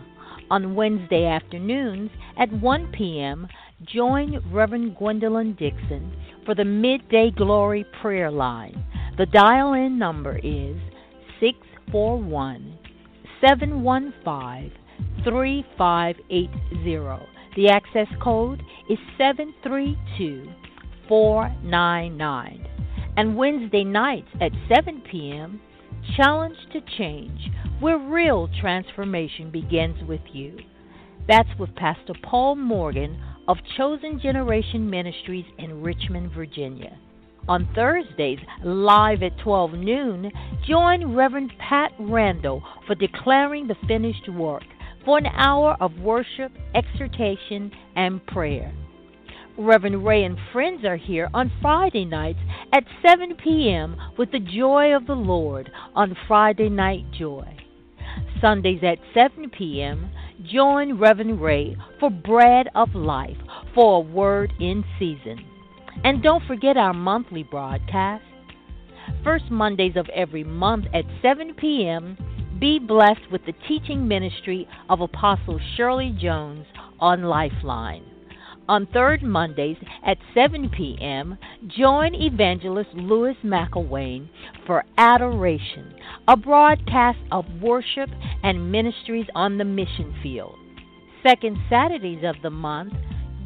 On 0.52 0.76
Wednesday 0.76 1.26
afternoons 1.26 2.12
at 2.38 2.52
1 2.52 2.92
p.m., 2.92 3.48
join 3.86 4.44
Reverend 4.52 4.98
Gwendolyn 4.98 5.54
Dixon 5.54 6.12
for 6.46 6.56
the 6.56 6.66
Midday 6.66 7.32
Glory 7.32 7.86
Prayer 8.02 8.30
Line. 8.30 8.84
The 9.18 9.28
dial 9.28 9.72
in 9.72 9.98
number 9.98 10.38
is 10.44 10.76
641 11.40 12.78
715 13.40 14.74
3580. 15.24 16.50
The 17.56 17.70
access 17.70 18.08
code 18.22 18.62
is 18.90 19.00
732 19.18 20.50
499 21.08 22.75
and 23.18 23.38
Wednesday 23.38 23.84
nights 23.84 24.30
at 24.42 24.52
7 24.74 25.02
p.m. 25.10 25.62
Challenge 26.16 26.58
to 26.74 26.82
Change, 26.98 27.50
where 27.80 27.98
real 27.98 28.50
transformation 28.62 29.52
begins 29.52 29.98
with 30.08 30.22
you. 30.32 30.58
That's 31.28 31.50
with 31.60 31.76
Pastor 31.76 32.14
Paul 32.24 32.56
Morgan 32.56 33.20
of 33.48 33.58
Chosen 33.78 34.20
Generation 34.22 34.90
Ministries 34.90 35.46
in 35.58 35.82
Richmond, 35.82 36.32
Virginia. 36.34 36.98
On 37.48 37.68
Thursdays, 37.76 38.40
live 38.64 39.22
at 39.22 39.38
12 39.40 39.74
noon, 39.74 40.32
join 40.68 41.16
Reverend 41.16 41.52
Pat 41.60 41.92
Randall 42.00 42.64
for 42.88 42.96
Declaring 42.96 43.68
the 43.68 43.76
Finished 43.88 44.28
Work 44.30 44.64
for 45.04 45.20
an 45.20 45.28
hour 45.28 45.78
of 45.80 45.92
worship, 46.00 46.52
exhortation, 46.74 47.72
and 47.96 48.26
prayer. 48.26 48.74
Reverend 49.58 50.06
Ray 50.06 50.26
and 50.26 50.38
friends 50.52 50.84
are 50.84 50.98
here 50.98 51.30
on 51.34 51.50
Friday 51.62 52.04
nights 52.04 52.40
at 52.74 52.84
7 53.08 53.38
p.m. 53.42 53.96
with 54.18 54.32
the 54.32 54.40
joy 54.40 54.94
of 54.94 55.08
the 55.08 55.16
Lord 55.16 55.72
on 55.96 56.18
Friday 56.28 56.68
Night 56.68 57.06
Joy. 57.18 57.56
Sundays 58.42 58.82
at 58.84 58.98
7 59.14 59.50
p.m., 59.58 60.12
join 60.44 61.00
Reverend 61.00 61.42
Ray 61.42 61.78
for 62.02 62.10
Bread 62.10 62.68
of 62.76 62.96
Life 62.96 63.38
for 63.74 63.98
a 63.98 64.00
word 64.02 64.52
in 64.60 64.84
season. 65.00 65.46
And 66.04 66.22
don't 66.22 66.46
forget 66.46 66.76
our 66.76 66.94
monthly 66.94 67.44
broadcast. 67.44 68.26
First 69.24 69.50
Mondays 69.50 69.96
of 69.96 70.10
every 70.10 70.44
month 70.44 70.86
at 70.94 71.06
7 71.22 71.54
p.m., 71.54 72.18
be 72.60 72.78
blessed 72.78 73.32
with 73.32 73.46
the 73.46 73.54
teaching 73.70 74.06
ministry 74.06 74.68
of 74.90 75.00
Apostle 75.00 75.62
Shirley 75.78 76.16
Jones 76.20 76.66
on 77.00 77.24
Lifeline. 77.24 78.04
On 78.68 78.88
third 78.88 79.22
Mondays 79.22 79.78
at 80.04 80.18
7 80.34 80.70
p.m., 80.70 81.38
join 81.68 82.16
evangelist 82.16 82.90
Lewis 82.96 83.36
McIlwain 83.44 84.28
for 84.66 84.84
Adoration, 84.98 85.94
a 86.28 86.36
broadcast 86.36 87.20
of 87.32 87.46
worship 87.62 88.10
and 88.42 88.72
ministries 88.72 89.28
on 89.36 89.60
the 89.60 89.66
mission 89.66 90.16
field. 90.24 90.56
Second 91.22 91.58
Saturdays 91.70 92.24
of 92.24 92.36
the 92.42 92.50
month, 92.50 92.94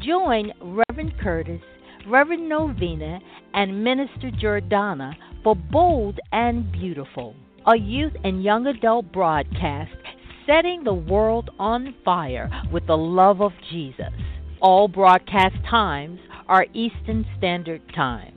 join 0.00 0.52
Reverend 0.62 1.18
Curtis, 1.20 1.60
Reverend 2.06 2.48
Novena, 2.48 3.20
and 3.52 3.84
Minister 3.84 4.30
Jordana 4.30 5.14
for 5.44 5.54
Bold 5.54 6.18
and 6.32 6.72
Beautiful, 6.72 7.36
a 7.66 7.76
youth 7.76 8.14
and 8.24 8.42
young 8.42 8.66
adult 8.66 9.12
broadcast 9.12 9.92
setting 10.46 10.82
the 10.82 10.94
world 10.94 11.50
on 11.58 11.94
fire 12.04 12.50
with 12.72 12.86
the 12.86 12.96
love 12.96 13.42
of 13.42 13.52
Jesus. 13.70 14.12
All 14.60 14.88
broadcast 14.88 15.56
times 15.70 16.20
are 16.46 16.66
Eastern 16.74 17.24
Standard 17.38 17.80
Time. 17.94 18.34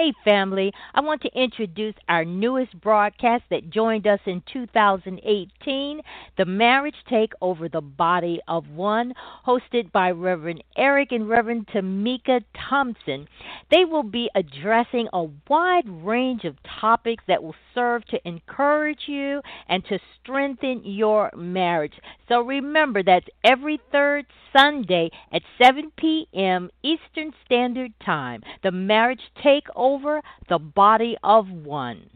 Hey, 0.00 0.14
family, 0.24 0.72
I 0.94 1.02
want 1.02 1.20
to 1.22 1.38
introduce 1.38 1.94
our 2.08 2.24
newest 2.24 2.80
broadcast 2.80 3.44
that 3.50 3.68
joined 3.68 4.06
us 4.06 4.20
in 4.24 4.42
2018 4.50 6.00
The 6.38 6.44
Marriage 6.46 6.94
Takeover 7.10 7.70
the 7.70 7.82
Body 7.82 8.40
of 8.48 8.66
One, 8.70 9.12
hosted 9.46 9.92
by 9.92 10.12
Reverend 10.12 10.64
Eric 10.74 11.12
and 11.12 11.28
Reverend 11.28 11.66
Temeka 11.66 12.42
Thompson. 12.70 13.28
They 13.70 13.84
will 13.84 14.02
be 14.02 14.30
addressing 14.34 15.08
a 15.12 15.26
wide 15.50 15.86
range 15.86 16.44
of 16.44 16.56
topics 16.80 17.24
that 17.28 17.42
will 17.42 17.54
serve 17.74 18.02
to 18.06 18.26
encourage 18.26 19.00
you 19.06 19.42
and 19.68 19.84
to 19.84 19.98
strengthen 20.22 20.80
your 20.82 21.30
marriage. 21.36 21.92
So 22.26 22.40
remember, 22.40 23.02
that's 23.02 23.26
every 23.44 23.78
third 23.92 24.24
Sunday 24.56 25.10
at 25.30 25.42
7 25.62 25.92
p.m. 25.96 26.70
Eastern 26.82 27.32
Standard 27.44 27.92
Time. 28.04 28.42
The 28.62 28.72
Marriage 28.72 29.20
Takeover 29.44 29.89
over 29.90 30.20
the 30.48 30.58
body 30.58 31.16
of 31.24 31.48
one. 31.48 32.08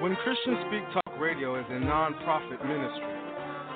When 0.00 0.14
Christians 0.16 0.58
Speak 0.68 0.82
Talk 0.92 1.18
Radio 1.18 1.58
is 1.58 1.66
a 1.70 1.80
non-profit 1.80 2.64
ministry, 2.66 3.27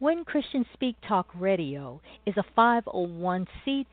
When 0.00 0.24
Christians 0.24 0.66
Speak 0.74 0.94
Talk 1.08 1.26
Radio 1.34 2.00
is 2.24 2.36
a 2.36 2.44
501c3 2.56 3.84